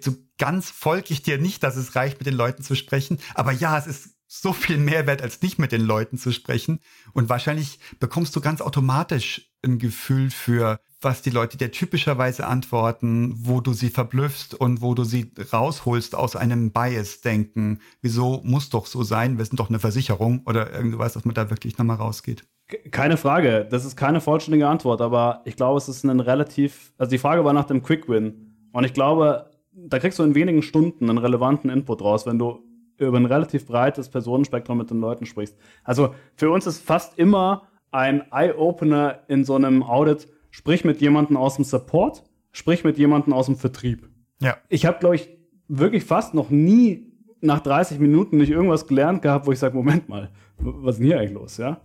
so 0.00 0.16
ganz 0.36 0.68
folge 0.70 1.14
ich 1.14 1.22
dir 1.22 1.38
nicht, 1.38 1.62
dass 1.62 1.76
es 1.76 1.96
reicht, 1.96 2.18
mit 2.18 2.26
den 2.26 2.34
Leuten 2.34 2.62
zu 2.62 2.74
sprechen. 2.74 3.18
Aber 3.34 3.52
ja, 3.52 3.78
es 3.78 3.86
ist 3.86 4.10
so 4.26 4.52
viel 4.52 4.76
Mehrwert, 4.76 5.22
als 5.22 5.40
nicht 5.40 5.58
mit 5.58 5.72
den 5.72 5.80
Leuten 5.80 6.18
zu 6.18 6.30
sprechen. 6.30 6.80
Und 7.14 7.30
wahrscheinlich 7.30 7.78
bekommst 8.00 8.36
du 8.36 8.42
ganz 8.42 8.60
automatisch 8.60 9.47
ein 9.64 9.78
Gefühl 9.78 10.30
für, 10.30 10.80
was 11.00 11.22
die 11.22 11.30
Leute 11.30 11.56
dir 11.56 11.70
typischerweise 11.70 12.46
antworten, 12.46 13.34
wo 13.36 13.60
du 13.60 13.72
sie 13.72 13.90
verblüffst 13.90 14.54
und 14.54 14.82
wo 14.82 14.94
du 14.94 15.04
sie 15.04 15.32
rausholst 15.52 16.14
aus 16.14 16.36
einem 16.36 16.72
Bias-Denken. 16.72 17.80
Wieso 18.00 18.40
muss 18.44 18.70
doch 18.70 18.86
so 18.86 19.02
sein? 19.02 19.38
Wir 19.38 19.44
sind 19.44 19.60
doch 19.60 19.68
eine 19.68 19.78
Versicherung 19.78 20.42
oder 20.46 20.72
irgendwas, 20.72 21.14
dass 21.14 21.24
man 21.24 21.34
da 21.34 21.50
wirklich 21.50 21.78
nochmal 21.78 21.96
rausgeht. 21.96 22.44
Keine 22.90 23.16
Frage. 23.16 23.66
Das 23.70 23.84
ist 23.84 23.96
keine 23.96 24.20
vollständige 24.20 24.68
Antwort, 24.68 25.00
aber 25.00 25.42
ich 25.44 25.56
glaube, 25.56 25.78
es 25.78 25.88
ist 25.88 26.04
ein 26.04 26.20
relativ, 26.20 26.92
also 26.98 27.10
die 27.10 27.18
Frage 27.18 27.44
war 27.44 27.52
nach 27.52 27.64
dem 27.64 27.82
Quick 27.82 28.08
Win. 28.08 28.68
Und 28.72 28.84
ich 28.84 28.92
glaube, 28.92 29.50
da 29.72 29.98
kriegst 29.98 30.18
du 30.18 30.22
in 30.22 30.34
wenigen 30.34 30.62
Stunden 30.62 31.08
einen 31.08 31.18
relevanten 31.18 31.70
Input 31.70 32.02
raus, 32.02 32.26
wenn 32.26 32.38
du 32.38 32.62
über 32.98 33.16
ein 33.16 33.26
relativ 33.26 33.66
breites 33.66 34.08
Personenspektrum 34.08 34.76
mit 34.76 34.90
den 34.90 35.00
Leuten 35.00 35.24
sprichst. 35.24 35.56
Also 35.84 36.14
für 36.34 36.50
uns 36.50 36.66
ist 36.66 36.84
fast 36.84 37.18
immer 37.18 37.67
ein 37.90 38.30
Eye-Opener 38.30 39.20
in 39.28 39.44
so 39.44 39.54
einem 39.54 39.82
Audit, 39.82 40.28
sprich 40.50 40.84
mit 40.84 41.00
jemandem 41.00 41.36
aus 41.36 41.56
dem 41.56 41.64
Support, 41.64 42.24
sprich 42.52 42.84
mit 42.84 42.98
jemandem 42.98 43.32
aus 43.32 43.46
dem 43.46 43.56
Vertrieb. 43.56 44.08
Ja. 44.40 44.56
Ich 44.68 44.86
habe, 44.86 44.98
glaube 44.98 45.16
ich, 45.16 45.28
wirklich 45.68 46.04
fast 46.04 46.34
noch 46.34 46.50
nie 46.50 47.12
nach 47.40 47.60
30 47.60 47.98
Minuten 47.98 48.38
nicht 48.38 48.50
irgendwas 48.50 48.86
gelernt 48.86 49.22
gehabt, 49.22 49.46
wo 49.46 49.52
ich 49.52 49.58
sage, 49.58 49.76
Moment 49.76 50.08
mal, 50.08 50.30
was 50.58 50.94
ist 50.94 50.98
denn 50.98 51.06
hier 51.06 51.20
eigentlich 51.20 51.32
los, 51.32 51.56
ja? 51.56 51.80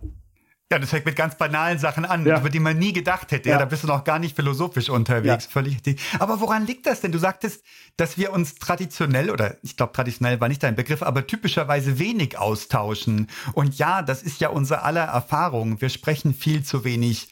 Ja, 0.72 0.78
das 0.78 0.90
fängt 0.90 1.04
mit 1.04 1.14
ganz 1.14 1.36
banalen 1.36 1.78
Sachen 1.78 2.04
an, 2.04 2.26
ja. 2.26 2.40
über 2.40 2.48
die 2.48 2.58
man 2.58 2.78
nie 2.78 2.92
gedacht 2.92 3.30
hätte. 3.32 3.50
Ja. 3.50 3.56
ja. 3.56 3.58
da 3.60 3.64
bist 3.66 3.84
du 3.84 3.86
noch 3.86 4.02
gar 4.02 4.18
nicht 4.18 4.34
philosophisch 4.34 4.88
unterwegs. 4.88 5.44
Ja. 5.44 5.50
Völlig 5.50 5.74
richtig. 5.74 6.00
Aber 6.18 6.40
woran 6.40 6.66
liegt 6.66 6.86
das 6.86 7.00
denn? 7.00 7.12
Du 7.12 7.18
sagtest, 7.18 7.62
dass 7.96 8.16
wir 8.16 8.32
uns 8.32 8.54
traditionell, 8.54 9.30
oder 9.30 9.58
ich 9.62 9.76
glaube, 9.76 9.92
traditionell 9.92 10.40
war 10.40 10.48
nicht 10.48 10.62
dein 10.62 10.74
Begriff, 10.74 11.02
aber 11.02 11.26
typischerweise 11.26 11.98
wenig 11.98 12.38
austauschen. 12.38 13.28
Und 13.52 13.78
ja, 13.78 14.02
das 14.02 14.22
ist 14.22 14.40
ja 14.40 14.48
unser 14.48 14.84
aller 14.84 15.04
Erfahrung. 15.04 15.80
Wir 15.80 15.90
sprechen 15.90 16.32
viel 16.32 16.64
zu 16.64 16.84
wenig. 16.84 17.28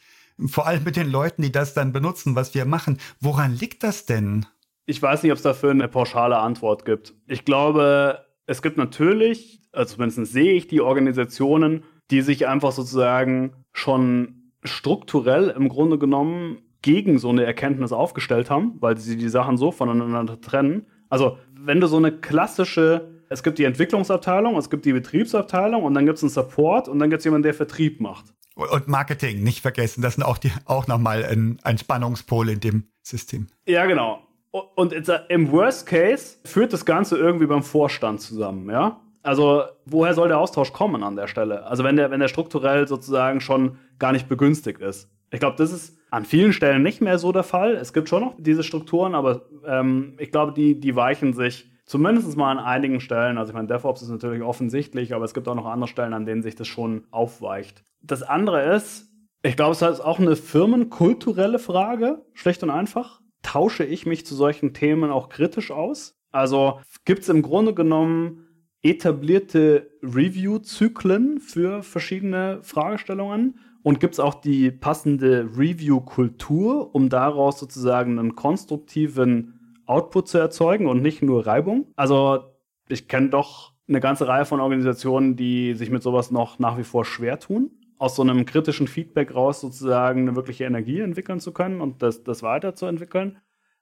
Vor 0.47 0.67
allem 0.67 0.83
mit 0.83 0.95
den 0.95 1.09
Leuten, 1.09 1.41
die 1.41 1.51
das 1.51 1.73
dann 1.73 1.91
benutzen, 1.91 2.35
was 2.35 2.53
wir 2.53 2.65
machen. 2.65 2.99
Woran 3.19 3.53
liegt 3.55 3.83
das 3.83 4.05
denn? 4.05 4.45
Ich 4.85 5.01
weiß 5.01 5.23
nicht, 5.23 5.31
ob 5.31 5.37
es 5.37 5.43
dafür 5.43 5.71
eine 5.71 5.87
pauschale 5.87 6.37
Antwort 6.37 6.85
gibt. 6.85 7.13
Ich 7.27 7.45
glaube, 7.45 8.25
es 8.45 8.61
gibt 8.61 8.77
natürlich, 8.77 9.61
also 9.71 9.95
zumindest 9.95 10.31
sehe 10.31 10.53
ich 10.53 10.67
die 10.67 10.81
Organisationen, 10.81 11.83
die 12.11 12.21
sich 12.21 12.47
einfach 12.47 12.71
sozusagen 12.71 13.53
schon 13.71 14.51
strukturell 14.63 15.49
im 15.49 15.69
Grunde 15.69 15.97
genommen 15.97 16.59
gegen 16.81 17.17
so 17.17 17.29
eine 17.29 17.45
Erkenntnis 17.45 17.91
aufgestellt 17.91 18.49
haben, 18.49 18.75
weil 18.79 18.97
sie 18.97 19.17
die 19.17 19.29
Sachen 19.29 19.57
so 19.57 19.71
voneinander 19.71 20.39
trennen. 20.39 20.85
Also, 21.09 21.37
wenn 21.53 21.79
du 21.79 21.87
so 21.87 21.97
eine 21.97 22.11
klassische, 22.11 23.21
es 23.29 23.41
gibt 23.41 23.57
die 23.57 23.63
Entwicklungsabteilung, 23.63 24.57
es 24.57 24.69
gibt 24.69 24.85
die 24.85 24.93
Betriebsabteilung 24.93 25.83
und 25.83 25.93
dann 25.93 26.05
gibt 26.05 26.17
es 26.17 26.23
einen 26.23 26.29
Support 26.29 26.89
und 26.89 26.99
dann 26.99 27.09
gibt 27.09 27.19
es 27.19 27.25
jemanden, 27.25 27.43
der 27.43 27.53
Vertrieb 27.53 28.01
macht. 28.01 28.33
Und 28.55 28.87
Marketing, 28.87 29.43
nicht 29.43 29.61
vergessen, 29.61 30.01
das 30.01 30.15
sind 30.15 30.23
auch, 30.23 30.37
die, 30.37 30.51
auch 30.65 30.87
nochmal 30.87 31.25
ein, 31.25 31.57
ein 31.63 31.77
Spannungspol 31.77 32.49
in 32.49 32.59
dem 32.59 32.83
System. 33.01 33.47
Ja, 33.65 33.85
genau. 33.85 34.27
Und 34.51 34.93
im 35.29 35.51
Worst 35.51 35.87
Case 35.87 36.37
führt 36.45 36.73
das 36.73 36.85
Ganze 36.85 37.17
irgendwie 37.17 37.47
beim 37.47 37.63
Vorstand 37.63 38.21
zusammen, 38.21 38.69
ja? 38.69 38.99
Also, 39.23 39.63
woher 39.85 40.13
soll 40.13 40.27
der 40.27 40.39
Austausch 40.39 40.73
kommen 40.73 41.01
an 41.01 41.15
der 41.15 41.27
Stelle? 41.27 41.65
Also, 41.65 41.83
wenn 41.83 41.95
der, 41.95 42.11
wenn 42.11 42.19
der 42.19 42.27
strukturell 42.27 42.87
sozusagen 42.87 43.39
schon 43.41 43.77
gar 43.97 44.11
nicht 44.11 44.27
begünstigt 44.27 44.81
ist. 44.81 45.09
Ich 45.31 45.39
glaube, 45.39 45.55
das 45.57 45.71
ist 45.71 45.97
an 46.11 46.25
vielen 46.25 46.53
Stellen 46.53 46.83
nicht 46.83 47.01
mehr 47.01 47.17
so 47.17 47.31
der 47.31 47.43
Fall. 47.43 47.73
Es 47.73 47.93
gibt 47.93 48.09
schon 48.09 48.21
noch 48.21 48.35
diese 48.37 48.63
Strukturen, 48.63 49.15
aber 49.15 49.47
ähm, 49.65 50.15
ich 50.19 50.31
glaube, 50.31 50.53
die, 50.53 50.79
die 50.79 50.95
weichen 50.95 51.33
sich 51.33 51.71
zumindest 51.85 52.37
mal 52.37 52.51
an 52.51 52.59
einigen 52.59 52.99
Stellen. 52.99 53.37
Also, 53.37 53.51
ich 53.51 53.55
meine, 53.55 53.67
DevOps 53.67 54.01
ist 54.01 54.09
natürlich 54.09 54.43
offensichtlich, 54.43 55.15
aber 55.15 55.23
es 55.23 55.33
gibt 55.33 55.47
auch 55.47 55.55
noch 55.55 55.65
andere 55.65 55.87
Stellen, 55.87 56.13
an 56.13 56.25
denen 56.25 56.43
sich 56.43 56.55
das 56.55 56.67
schon 56.67 57.05
aufweicht. 57.09 57.85
Das 58.01 58.23
andere 58.23 58.75
ist, 58.75 59.09
ich 59.41 59.55
glaube, 59.55 59.71
es 59.71 59.81
ist 59.81 60.01
auch 60.01 60.19
eine 60.19 60.35
firmenkulturelle 60.35 61.59
Frage, 61.59 62.25
schlicht 62.33 62.61
und 62.61 62.69
einfach. 62.69 63.21
Tausche 63.41 63.85
ich 63.85 64.05
mich 64.05 64.25
zu 64.25 64.35
solchen 64.35 64.73
Themen 64.73 65.11
auch 65.11 65.29
kritisch 65.29 65.71
aus? 65.71 66.17
Also 66.31 66.79
gibt 67.05 67.21
es 67.21 67.29
im 67.29 67.41
Grunde 67.41 67.73
genommen 67.73 68.47
etablierte 68.83 69.89
Review-Zyklen 70.03 71.39
für 71.39 71.81
verschiedene 71.81 72.59
Fragestellungen? 72.61 73.59
Und 73.81 73.99
gibt 73.99 74.13
es 74.13 74.19
auch 74.19 74.35
die 74.35 74.71
passende 74.71 75.49
Review-Kultur, 75.57 76.93
um 76.93 77.09
daraus 77.09 77.59
sozusagen 77.59 78.19
einen 78.19 78.35
konstruktiven 78.35 79.59
Output 79.85 80.27
zu 80.29 80.37
erzeugen 80.37 80.87
und 80.87 81.01
nicht 81.01 81.21
nur 81.21 81.45
Reibung? 81.45 81.87
Also 81.95 82.43
ich 82.87 83.07
kenne 83.07 83.29
doch 83.29 83.73
eine 83.87 83.99
ganze 83.99 84.27
Reihe 84.27 84.45
von 84.45 84.61
Organisationen, 84.61 85.35
die 85.35 85.73
sich 85.73 85.89
mit 85.89 86.03
sowas 86.03 86.31
noch 86.31 86.59
nach 86.59 86.77
wie 86.77 86.83
vor 86.83 87.03
schwer 87.03 87.39
tun, 87.39 87.71
aus 87.97 88.15
so 88.15 88.21
einem 88.21 88.45
kritischen 88.45 88.87
Feedback 88.87 89.35
raus 89.35 89.59
sozusagen 89.59 90.21
eine 90.21 90.35
wirkliche 90.35 90.63
Energie 90.63 90.99
entwickeln 90.99 91.39
zu 91.39 91.51
können 91.51 91.81
und 91.81 92.01
das, 92.01 92.23
das 92.23 92.43
weiterzuentwickeln. 92.43 93.37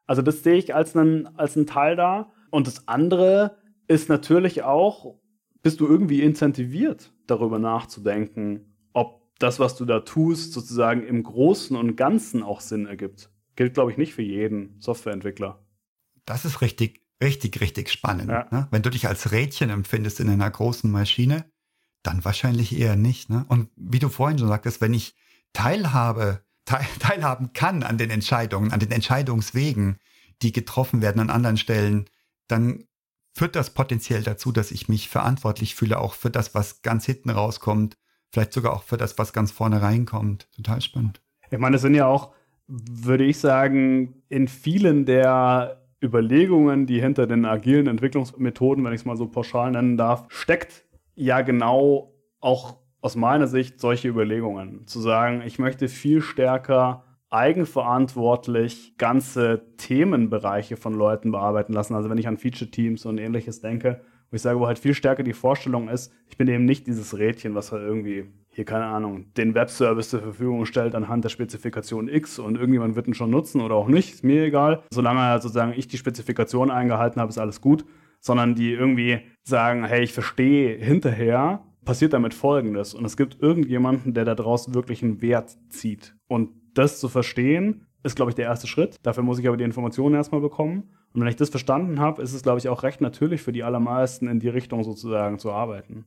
Also 0.08 0.22
das 0.22 0.43
sehe 0.43 0.56
ich 0.56 0.74
als 0.74 0.95
einen, 0.95 1.28
als 1.38 1.56
einen 1.56 1.68
Teil 1.68 1.95
da. 1.95 2.32
Und 2.49 2.68
das 2.68 2.88
andere 2.88 3.58
ist 3.92 4.10
natürlich 4.10 4.64
auch, 4.64 5.20
bist 5.62 5.82
du 5.82 5.88
irgendwie 5.88 6.22
incentiviert, 6.22 7.14
darüber 7.28 7.60
nachzudenken, 7.60 8.74
ob 8.94 9.22
das, 9.38 9.60
was 9.60 9.76
du 9.76 9.86
da 9.86 10.00
tust, 10.00 10.54
sozusagen 10.54 11.04
im 11.04 11.24
Großen 11.24 11.76
und 11.76 11.98
Ganzen 11.98 12.42
auch 12.42 12.62
Sinn 12.62 12.86
ergibt. 12.86 13.30
Gilt, 13.56 13.74
glaube 13.74 13.92
ich, 13.92 13.98
nicht 13.98 14.14
für 14.14 14.22
jeden 14.22 14.80
Softwareentwickler. 14.80 15.64
Das 16.26 16.46
ist 16.46 16.62
richtig, 16.62 17.02
richtig, 17.22 17.60
richtig 17.60 17.89
spannend. 17.89 18.30
Ja. 18.30 18.48
Ne? 18.50 18.68
Wenn 18.72 18.82
du 18.82 18.89
dich 18.89 19.08
als 19.08 19.32
Rädchen 19.32 19.70
empfindest 19.70 20.20
in 20.22 20.30
einer 20.30 20.50
großen 20.50 20.89
Maschine, 20.89 21.52
dann 22.02 22.24
wahrscheinlich 22.24 22.78
eher 22.78 22.96
nicht. 22.96 23.30
Ne? 23.30 23.46
Und 23.50 23.70
wie 23.76 24.00
du 24.00 24.10
vorhin 24.10 24.39
schon 24.39 24.48
sagtest, 24.48 24.80
wenn 24.80 24.94
ich 24.94 25.16
teilhabe, 25.52 26.46
teil, 26.64 26.86
teilhaben 27.00 27.52
kann 27.52 27.84
an 27.84 27.98
den 27.98 28.10
Entscheidungen, 28.10 28.72
an 28.72 28.80
den 28.80 28.92
Entscheidungswegen, 28.92 29.98
die 30.42 30.54
getroffen 30.54 31.02
werden 31.02 31.20
an 31.20 31.30
anderen 31.30 31.58
Stellen, 31.58 32.06
dann 32.48 32.86
führt 33.34 33.56
das 33.56 33.74
potenziell 33.74 34.24
dazu, 34.24 34.52
dass 34.52 34.72
ich 34.72 34.90
mich 34.90 35.10
verantwortlich 35.10 35.76
fühle, 35.76 36.00
auch 36.00 36.14
für 36.14 36.30
das, 36.30 36.54
was 36.54 36.82
ganz 36.82 37.06
hinten 37.06 37.30
rauskommt, 37.30 37.98
vielleicht 38.32 38.54
sogar 38.54 38.74
auch 38.74 38.84
für 38.84 38.98
das, 38.98 39.18
was 39.18 39.34
ganz 39.34 39.52
vorne 39.52 39.82
reinkommt. 39.82 40.50
Total 40.56 40.82
spannend. 40.82 41.22
Ich 41.50 41.60
meine, 41.60 41.74
das 41.74 41.82
sind 41.82 41.96
ja 41.96 42.08
auch, 42.08 42.34
würde 42.68 43.26
ich 43.26 43.40
sagen, 43.40 44.24
in 44.30 44.48
vielen 44.48 45.06
der 45.06 45.82
Überlegungen, 46.04 46.88
die 46.88 47.00
hinter 47.00 47.28
den 47.28 47.46
agilen 47.46 47.88
Entwicklungsmethoden, 47.88 48.84
wenn 48.84 48.94
ich 48.94 49.02
es 49.02 49.06
mal 49.06 49.18
so 49.18 49.28
pauschal 49.28 49.72
nennen 49.72 49.98
darf, 49.98 50.26
steckt 50.30 50.86
ja 51.16 51.42
genau 51.42 52.14
auch 52.40 52.78
aus 53.02 53.16
meiner 53.16 53.48
Sicht 53.48 53.80
solche 53.80 54.08
Überlegungen. 54.08 54.88
Zu 54.88 55.00
sagen, 55.00 55.42
ich 55.46 55.60
möchte 55.60 55.88
viel 55.88 56.22
stärker 56.22 57.04
eigenverantwortlich 57.32 58.96
ganze 58.98 59.64
Themenbereiche 59.78 60.78
von 60.78 60.94
Leuten 60.94 61.32
bearbeiten 61.32 61.74
lassen. 61.74 61.96
Also 61.96 62.10
wenn 62.10 62.18
ich 62.18 62.28
an 62.28 62.38
Feature-Teams 62.38 63.06
und 63.06 63.18
ähnliches 63.18 63.62
denke, 63.62 64.02
wo 64.30 64.36
ich 64.36 64.42
sage, 64.42 64.60
wo 64.60 64.68
halt 64.68 64.80
viel 64.80 64.94
stärker 64.94 65.24
die 65.24 65.34
Vorstellung 65.34 65.90
ist, 65.90 66.14
ich 66.30 66.38
bin 66.38 66.48
eben 66.48 66.66
nicht 66.66 66.88
dieses 66.88 67.18
Rädchen, 67.18 67.56
was 67.56 67.72
halt 67.72 67.84
irgendwie 67.84 68.26
hier, 68.50 68.66
keine 68.66 68.86
Ahnung, 68.86 69.34
den 69.38 69.56
Webservice 69.56 70.10
zur 70.10 70.22
Verfügung 70.22 70.66
stellt 70.66 70.94
anhand 70.94 71.24
der 71.24 71.30
Spezifikation 71.30 72.10
X 72.10 72.38
und 72.38 72.56
irgendjemand 72.56 72.96
wird 72.96 73.08
ihn 73.08 73.14
schon 73.14 73.30
nutzen 73.30 73.62
oder 73.62 73.76
auch 73.76 73.88
nicht, 73.88 74.14
ist 74.14 74.24
mir 74.24 74.44
egal. 74.44 74.84
Solange 74.92 75.22
halt 75.22 75.42
sozusagen 75.42 75.74
ich 75.76 75.88
die 75.88 75.98
Spezifikation 75.98 76.70
eingehalten 76.70 77.22
habe, 77.22 77.30
ist 77.30 77.38
alles 77.38 77.62
gut. 77.62 77.86
Sondern 78.24 78.54
die 78.54 78.72
irgendwie 78.72 79.22
sagen, 79.42 79.84
hey, 79.84 80.04
ich 80.04 80.14
verstehe 80.14 80.78
hinterher, 80.78 81.64
passiert 81.86 82.14
damit 82.14 82.36
Folgendes. 82.36 82.94
Und 82.94 83.04
es 83.04 83.18
gibt 83.18 83.42
irgendjemanden, 83.42 84.14
der 84.14 84.26
daraus 84.26 84.76
wirklich 84.76 85.02
einen 85.02 85.24
Wert 85.24 85.58
zieht. 85.70 86.16
Und 86.28 86.50
das 86.74 87.00
zu 87.00 87.10
verstehen, 87.10 87.88
ist, 88.04 88.16
glaube 88.16 88.32
ich, 88.32 88.36
der 88.36 88.46
erste 88.46 88.68
Schritt. 88.68 88.98
Dafür 89.04 89.24
muss 89.24 89.40
ich 89.40 89.48
aber 89.48 89.58
die 89.58 89.64
Informationen 89.64 90.16
erstmal 90.16 90.42
bekommen. 90.42 90.92
Und 91.14 91.22
wenn 91.22 91.28
ich 91.28 91.36
das 91.36 91.50
verstanden 91.50 92.00
habe, 92.00 92.22
ist 92.22 92.34
es, 92.34 92.44
glaube 92.44 92.60
ich, 92.60 92.70
auch 92.70 92.84
recht 92.84 93.02
natürlich 93.02 93.42
für 93.42 93.52
die 93.52 93.64
allermeisten 93.64 94.28
in 94.28 94.40
die 94.40 94.50
Richtung 94.50 94.84
sozusagen 94.84 95.40
zu 95.40 95.52
arbeiten. 95.52 96.06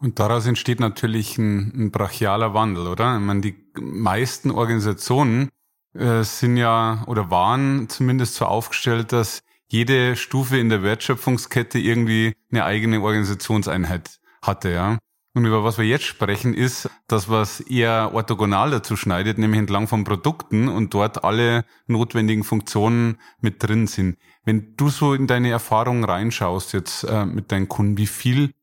Und 0.00 0.18
daraus 0.18 0.46
entsteht 0.46 0.80
natürlich 0.80 1.38
ein, 1.38 1.72
ein 1.74 1.90
brachialer 1.90 2.54
Wandel, 2.54 2.86
oder? 2.86 3.16
Ich 3.16 3.22
meine, 3.22 3.42
die 3.42 3.54
meisten 3.78 4.50
Organisationen 4.50 5.50
äh, 5.94 6.22
sind 6.22 6.56
ja 6.56 7.04
oder 7.06 7.30
waren 7.30 7.88
zumindest 7.88 8.36
so 8.36 8.46
aufgestellt, 8.46 9.12
dass 9.12 9.40
jede 9.68 10.16
Stufe 10.16 10.56
in 10.58 10.68
der 10.68 10.82
Wertschöpfungskette 10.82 11.78
irgendwie 11.78 12.32
eine 12.50 12.64
eigene 12.64 13.00
Organisationseinheit 13.00 14.20
hatte, 14.42 14.70
ja. 14.70 14.98
Und 15.32 15.44
über 15.44 15.62
was 15.62 15.78
wir 15.78 15.84
jetzt 15.84 16.04
sprechen, 16.04 16.54
ist 16.54 16.90
das, 17.06 17.28
was 17.28 17.60
eher 17.60 18.10
orthogonal 18.14 18.70
dazu 18.70 18.96
schneidet, 18.96 19.38
nämlich 19.38 19.60
entlang 19.60 19.86
von 19.86 20.02
Produkten 20.02 20.68
und 20.68 20.92
dort 20.92 21.22
alle 21.22 21.64
notwendigen 21.86 22.42
Funktionen 22.42 23.18
mit 23.40 23.62
drin 23.62 23.86
sind. 23.86 24.18
Wenn 24.44 24.74
du 24.76 24.88
so 24.88 25.14
in 25.14 25.28
deine 25.28 25.50
Erfahrungen 25.50 26.02
reinschaust 26.02 26.72
jetzt 26.72 27.04
äh, 27.04 27.24
mit 27.26 27.52
deinen 27.52 27.68
Kunden, 27.68 27.96
wie 27.96 28.08
viel 28.08 28.54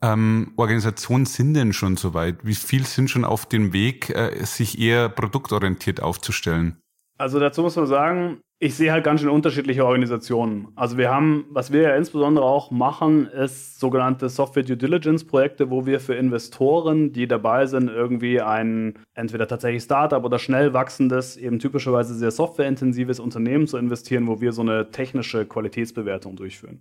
ähm, 0.00 0.52
Organisationen 0.56 1.26
sind 1.26 1.54
denn 1.54 1.74
schon 1.74 1.96
soweit? 1.96 2.36
Wie 2.42 2.54
viel 2.54 2.86
sind 2.86 3.10
schon 3.10 3.24
auf 3.24 3.46
dem 3.46 3.72
Weg, 3.74 4.08
äh, 4.10 4.44
sich 4.44 4.78
eher 4.78 5.10
produktorientiert 5.10 6.02
aufzustellen? 6.02 6.78
Also 7.18 7.38
dazu 7.38 7.62
muss 7.62 7.76
man 7.76 7.86
sagen, 7.86 8.40
ich 8.64 8.76
sehe 8.76 8.92
halt 8.92 9.04
ganz 9.04 9.20
schön 9.20 9.28
unterschiedliche 9.28 9.84
Organisationen. 9.84 10.68
Also 10.74 10.96
wir 10.96 11.10
haben, 11.10 11.44
was 11.50 11.70
wir 11.70 11.82
ja 11.82 11.96
insbesondere 11.96 12.46
auch 12.46 12.70
machen, 12.70 13.26
ist 13.26 13.78
sogenannte 13.78 14.30
Software 14.30 14.62
Due 14.62 14.78
Diligence 14.78 15.22
Projekte, 15.22 15.68
wo 15.68 15.84
wir 15.84 16.00
für 16.00 16.14
Investoren, 16.14 17.12
die 17.12 17.28
dabei 17.28 17.66
sind, 17.66 17.90
irgendwie 17.90 18.40
ein 18.40 18.94
entweder 19.12 19.46
tatsächlich 19.46 19.82
Startup 19.82 20.24
oder 20.24 20.38
schnell 20.38 20.72
wachsendes, 20.72 21.36
eben 21.36 21.58
typischerweise 21.58 22.14
sehr 22.14 22.30
softwareintensives 22.30 23.20
Unternehmen 23.20 23.66
zu 23.66 23.76
investieren, 23.76 24.26
wo 24.28 24.40
wir 24.40 24.52
so 24.52 24.62
eine 24.62 24.90
technische 24.90 25.44
Qualitätsbewertung 25.44 26.34
durchführen. 26.34 26.80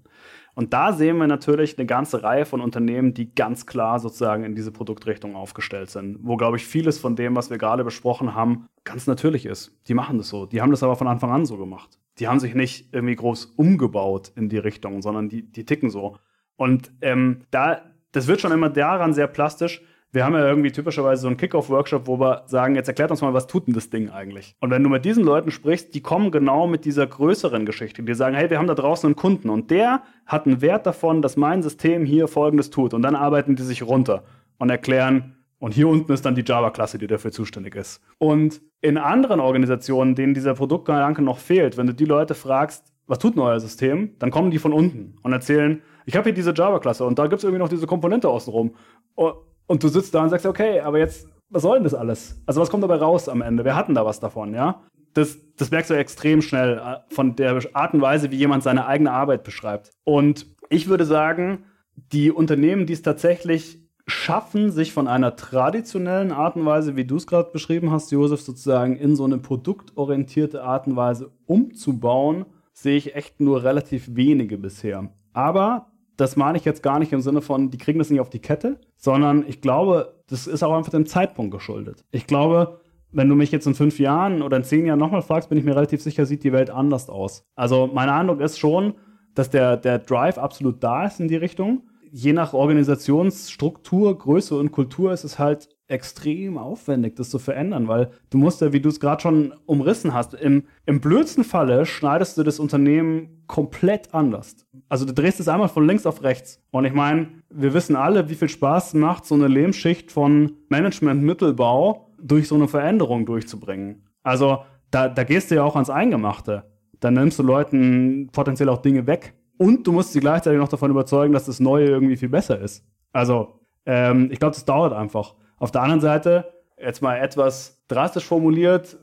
Und 0.56 0.72
da 0.72 0.94
sehen 0.94 1.18
wir 1.18 1.28
natürlich 1.28 1.78
eine 1.78 1.88
ganze 1.88 2.24
Reihe 2.24 2.46
von 2.46 2.62
Unternehmen, 2.62 3.14
die 3.14 3.34
ganz 3.34 3.66
klar 3.66 4.00
sozusagen 4.00 4.44
in 4.44 4.56
diese 4.56 4.72
Produktrichtung 4.72 5.36
aufgestellt 5.36 5.90
sind, 5.90 6.20
wo, 6.22 6.38
glaube 6.38 6.58
ich, 6.58 6.66
vieles 6.66 7.00
von 7.00 7.16
dem, 7.16 7.36
was 7.36 7.50
wir 7.50 7.58
gerade 7.58 7.84
besprochen 7.84 8.36
haben, 8.36 8.68
ganz 8.84 9.08
natürlich 9.08 9.46
ist. 9.46 9.76
Die 9.88 9.94
machen 9.94 10.18
das 10.18 10.30
so. 10.30 10.46
Die 10.46 10.62
haben 10.62 10.72
das 10.72 10.84
aber 10.84 10.96
von 10.96 11.08
Anfang 11.08 11.32
an 11.32 11.46
so 11.46 11.58
gemacht. 11.58 11.73
Die 12.20 12.28
haben 12.28 12.40
sich 12.40 12.56
nicht 12.56 12.94
irgendwie 12.94 13.16
groß 13.16 13.54
umgebaut 13.58 14.32
in 14.36 14.50
die 14.50 14.58
Richtung, 14.58 15.02
sondern 15.02 15.30
die, 15.30 15.42
die 15.44 15.66
ticken 15.66 15.90
so. 15.90 16.18
Und 16.56 16.92
ähm, 17.02 17.42
da, 17.52 17.82
das 18.12 18.28
wird 18.28 18.42
schon 18.42 18.52
immer 18.52 18.70
daran 18.70 19.14
sehr 19.14 19.28
plastisch, 19.28 19.82
wir 20.14 20.24
haben 20.26 20.36
ja 20.36 20.48
irgendwie 20.48 20.72
typischerweise 20.72 21.24
so 21.24 21.28
einen 21.28 21.38
Kickoff-Workshop, 21.38 22.06
wo 22.06 22.20
wir 22.20 22.44
sagen, 22.46 22.76
jetzt 22.76 22.88
erklärt 22.88 23.10
uns 23.10 23.22
mal, 23.22 23.34
was 23.34 23.48
tut 23.48 23.66
denn 23.66 23.74
das 23.74 23.90
Ding 23.90 24.12
eigentlich? 24.12 24.56
Und 24.60 24.70
wenn 24.70 24.84
du 24.84 24.90
mit 24.90 25.06
diesen 25.06 25.24
Leuten 25.24 25.50
sprichst, 25.50 25.96
die 25.96 26.02
kommen 26.02 26.30
genau 26.30 26.68
mit 26.68 26.86
dieser 26.86 27.08
größeren 27.08 27.66
Geschichte. 27.66 28.04
Die 28.04 28.14
sagen, 28.14 28.36
hey, 28.36 28.52
wir 28.52 28.60
haben 28.60 28.68
da 28.68 28.76
draußen 28.76 29.08
einen 29.08 29.16
Kunden 29.16 29.50
und 29.50 29.72
der 29.72 30.04
hat 30.28 30.46
einen 30.46 30.62
Wert 30.62 30.86
davon, 30.86 31.24
dass 31.24 31.36
mein 31.36 31.64
System 31.64 32.06
hier 32.06 32.28
Folgendes 32.28 32.70
tut. 32.70 32.94
Und 32.94 33.02
dann 33.02 33.16
arbeiten 33.16 33.56
die 33.56 33.64
sich 33.64 33.82
runter 33.82 34.24
und 34.60 34.70
erklären, 34.70 35.36
und 35.64 35.74
hier 35.74 35.88
unten 35.88 36.12
ist 36.12 36.26
dann 36.26 36.36
die 36.36 36.44
Java-Klasse, 36.46 36.98
die 36.98 37.08
dafür 37.08 37.32
zuständig 37.32 37.76
ist. 37.76 38.02
Und 38.18 38.62
in 38.82 38.98
anderen 38.98 39.40
Organisationen, 39.40 40.14
denen 40.14 40.34
dieser 40.34 40.56
Produktgedanke 40.56 41.22
noch 41.22 41.38
fehlt, 41.38 41.78
wenn 41.78 41.88
du 41.88 41.94
die 41.94 42.04
Leute 42.04 42.36
fragst, 42.36 42.92
was 43.08 43.18
tut 43.18 43.36
denn 43.36 43.44
euer 43.44 43.62
System, 43.62 44.18
dann 44.20 44.30
kommen 44.30 44.52
die 44.52 44.60
von 44.60 44.74
unten 44.74 45.16
und 45.24 45.32
erzählen, 45.32 45.82
ich 46.06 46.18
habe 46.18 46.26
hier 46.26 46.34
diese 46.34 46.54
Java-Klasse 46.54 47.06
und 47.06 47.18
da 47.18 47.28
gibt 47.28 47.36
es 47.36 47.46
irgendwie 47.46 47.62
noch 47.62 47.70
diese 47.70 47.88
Komponente 47.88 48.28
außenrum. 48.28 48.76
Und 49.16 49.82
du 49.82 49.88
sitzt 49.88 50.14
da 50.14 50.24
und 50.24 50.32
sagst, 50.32 50.46
okay, 50.46 50.82
aber 50.82 51.00
jetzt, 51.00 51.30
was 51.50 51.62
soll 51.62 51.78
denn 51.78 51.86
das 51.86 51.94
alles? 51.94 52.42
Also 52.46 52.60
was 52.60 52.70
kommt 52.70 52.84
dabei 52.84 52.98
raus 52.98 53.30
am 53.30 53.42
Ende? 53.42 53.64
Wir 53.64 53.78
hatten 53.78 53.96
da 53.96 54.06
was 54.06 54.20
davon, 54.20 54.54
ja? 54.54 54.82
Das, 55.14 55.38
das 55.56 55.72
merkst 55.72 55.92
du 55.92 55.94
extrem 55.94 56.42
schnell 56.42 56.78
äh, 56.78 57.14
von 57.14 57.38
der 57.38 57.62
Art 57.72 57.94
und 57.94 58.02
Weise, 58.02 58.32
wie 58.32 58.36
jemand 58.36 58.64
seine 58.64 58.86
eigene 58.86 59.12
Arbeit 59.12 59.46
beschreibt. 59.46 59.92
Und 60.04 60.46
ich 60.68 60.90
würde 60.90 61.06
sagen, 61.06 61.64
die 61.96 62.32
Unternehmen, 62.32 62.86
die 62.86 62.94
es 62.94 63.02
tatsächlich 63.02 63.83
schaffen, 64.08 64.72
sich 64.72 64.92
von 64.92 65.08
einer 65.08 65.36
traditionellen 65.36 66.32
Art 66.32 66.56
und 66.56 66.66
Weise, 66.66 66.96
wie 66.96 67.06
du 67.06 67.16
es 67.16 67.28
gerade 67.28 67.52
beschrieben 67.52 67.92
hast, 67.92 68.12
Josef, 68.12 68.42
sozusagen 68.42 68.98
in 68.98 69.16
so 69.16 69.24
eine 69.24 69.38
produktorientierte 69.38 70.64
Art 70.64 70.88
und 70.88 70.96
Weise 70.96 71.32
umzubauen, 71.46 72.46
sehe 72.74 72.98
ich 72.98 73.16
echt 73.16 73.40
nur 73.40 73.64
relativ 73.64 74.16
wenige 74.16 74.58
bisher. 74.58 75.10
Aber 75.32 75.88
das 76.18 76.36
meine 76.36 76.58
ich 76.58 76.66
jetzt 76.66 76.84
gar 76.84 77.00
nicht 77.00 77.14
im 77.14 77.22
Sinne 77.22 77.42
von, 77.42 77.70
die 77.70 77.78
kriegen 77.78 78.00
das 78.00 78.10
nicht 78.10 78.20
auf 78.20 78.30
die 78.30 78.40
Kette, 78.40 78.80
sondern 78.98 79.46
ich 79.48 79.62
glaube, 79.62 80.22
das 80.28 80.48
ist 80.48 80.64
auch 80.64 80.76
einfach 80.76 80.92
dem 80.92 81.06
Zeitpunkt 81.06 81.52
geschuldet. 81.52 82.04
Ich 82.12 82.28
glaube, 82.28 82.80
wenn 83.12 83.30
du 83.30 83.36
mich 83.36 83.52
jetzt 83.52 83.68
in 83.68 83.76
fünf 83.76 84.00
Jahren 84.00 84.42
oder 84.42 84.58
in 84.58 84.64
zehn 84.64 84.86
Jahren 84.86 85.00
nochmal 85.00 85.22
fragst, 85.22 85.50
bin 85.50 85.58
ich 85.58 85.64
mir 85.64 85.76
relativ 85.76 86.02
sicher, 86.02 86.26
sieht 86.26 86.44
die 86.44 86.52
Welt 86.52 86.70
anders 86.70 87.10
aus. 87.10 87.46
Also 87.56 87.90
mein 87.92 88.10
Eindruck 88.10 88.42
ist 88.42 88.60
schon, 88.60 88.96
dass 89.36 89.50
der, 89.50 89.78
der 89.78 90.00
Drive 90.00 90.38
absolut 90.38 90.84
da 90.84 91.06
ist 91.06 91.20
in 91.20 91.28
die 91.28 91.36
Richtung. 91.36 91.84
Je 92.16 92.32
nach 92.32 92.54
Organisationsstruktur, 92.54 94.16
Größe 94.16 94.56
und 94.56 94.72
Kultur 94.72 95.14
ist 95.14 95.24
es 95.24 95.40
halt 95.40 95.68
extrem 95.88 96.60
aufwendig, 96.60 97.16
das 97.16 97.32
zu 97.32 97.40
verändern, 97.40 97.88
weil 97.88 98.12
du 98.30 98.38
musst 98.38 98.62
ja, 98.62 98.72
wie 98.72 98.82
du 98.82 98.90
es 98.90 99.00
gerade 99.00 99.20
schon 99.20 99.56
umrissen 99.66 100.14
hast, 100.14 100.36
im, 100.36 100.66
im 100.86 101.02
blödsten 101.02 101.44
Falle 101.44 101.88
schneidest 101.88 102.38
du 102.38 102.44
das 102.44 102.60
Unternehmen 102.60 103.44
komplett 103.48 104.14
anders. 104.14 104.58
Also 104.90 105.06
du 105.06 105.14
drehst 105.14 105.40
es 105.40 105.48
einmal 105.48 105.70
von 105.70 105.88
links 105.88 106.06
auf 106.06 106.22
rechts. 106.22 106.62
Und 106.70 106.86
ich 106.86 106.94
meine, 106.94 107.30
wir 107.50 107.74
wissen 107.74 107.96
alle, 107.96 108.30
wie 108.30 108.36
viel 108.36 108.50
Spaß 108.50 108.94
macht, 108.94 109.26
so 109.26 109.34
eine 109.34 109.48
Lehmschicht 109.48 110.12
von 110.12 110.52
Management-Mittelbau 110.70 112.12
durch 112.22 112.48
so 112.48 112.54
eine 112.54 112.68
Veränderung 112.68 113.26
durchzubringen. 113.26 114.04
Also 114.22 114.60
da, 114.92 115.10
da 115.10 115.24
gehst 115.24 115.50
du 115.50 115.56
ja 115.56 115.64
auch 115.64 115.74
ans 115.74 115.90
Eingemachte. 115.90 116.66
Dann 117.00 117.16
nimmst 117.16 117.40
du 117.40 117.44
Leuten 117.44 118.30
potenziell 118.32 118.70
auch 118.70 118.84
Dinge 118.84 119.08
weg. 119.08 119.34
Und 119.58 119.86
du 119.86 119.92
musst 119.92 120.14
sie 120.14 120.20
gleichzeitig 120.20 120.60
noch 120.60 120.70
davon 120.70 120.92
überzeugen, 120.92 121.34
dass 121.34 121.46
das 121.46 121.60
Neue 121.60 121.86
irgendwie 121.88 122.18
viel 122.18 122.30
besser 122.30 122.60
ist. 122.60 122.84
Also, 123.12 123.60
ähm, 123.86 124.30
ich 124.32 124.40
glaube, 124.40 124.56
das 124.56 124.66
dauert 124.66 124.94
einfach. 124.94 125.36
Auf 125.58 125.72
der 125.72 125.82
anderen 125.82 126.02
Seite, 126.02 126.52
jetzt 126.78 127.02
mal 127.02 127.18
etwas 127.18 127.84
drastisch 127.88 128.26
formuliert, 128.26 128.98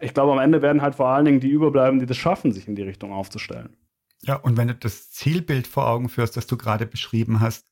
ich 0.00 0.14
glaube, 0.14 0.32
am 0.32 0.38
Ende 0.38 0.62
werden 0.62 0.82
halt 0.82 0.96
vor 0.96 1.08
allen 1.08 1.24
Dingen 1.24 1.40
die 1.40 1.50
überbleiben, 1.50 2.00
die 2.00 2.06
das 2.06 2.16
schaffen, 2.16 2.52
sich 2.52 2.66
in 2.66 2.74
die 2.74 2.82
Richtung 2.82 3.12
aufzustellen. 3.12 3.76
Ja, 4.22 4.36
und 4.36 4.56
wenn 4.56 4.68
du 4.68 4.74
das 4.74 5.10
Zielbild 5.10 5.66
vor 5.66 5.86
Augen 5.86 6.08
führst, 6.08 6.36
das 6.36 6.46
du 6.46 6.56
gerade 6.56 6.86
beschrieben 6.86 7.40
hast, 7.40 7.66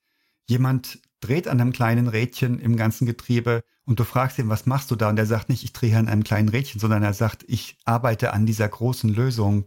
jemand 0.46 1.00
dreht 1.20 1.48
an 1.48 1.60
einem 1.60 1.72
kleinen 1.72 2.06
Rädchen 2.06 2.60
im 2.60 2.76
ganzen 2.76 3.06
Getriebe 3.06 3.62
und 3.86 3.98
du 3.98 4.04
fragst 4.04 4.38
ihn, 4.38 4.48
was 4.48 4.66
machst 4.66 4.90
du 4.90 4.96
da? 4.96 5.08
Und 5.08 5.18
er 5.18 5.26
sagt 5.26 5.48
nicht, 5.48 5.64
ich 5.64 5.72
drehe 5.72 5.96
an 5.96 6.08
einem 6.08 6.22
kleinen 6.22 6.48
Rädchen, 6.48 6.80
sondern 6.80 7.02
er 7.02 7.14
sagt, 7.14 7.44
ich 7.48 7.76
arbeite 7.84 8.32
an 8.32 8.46
dieser 8.46 8.68
großen 8.68 9.12
Lösung. 9.12 9.64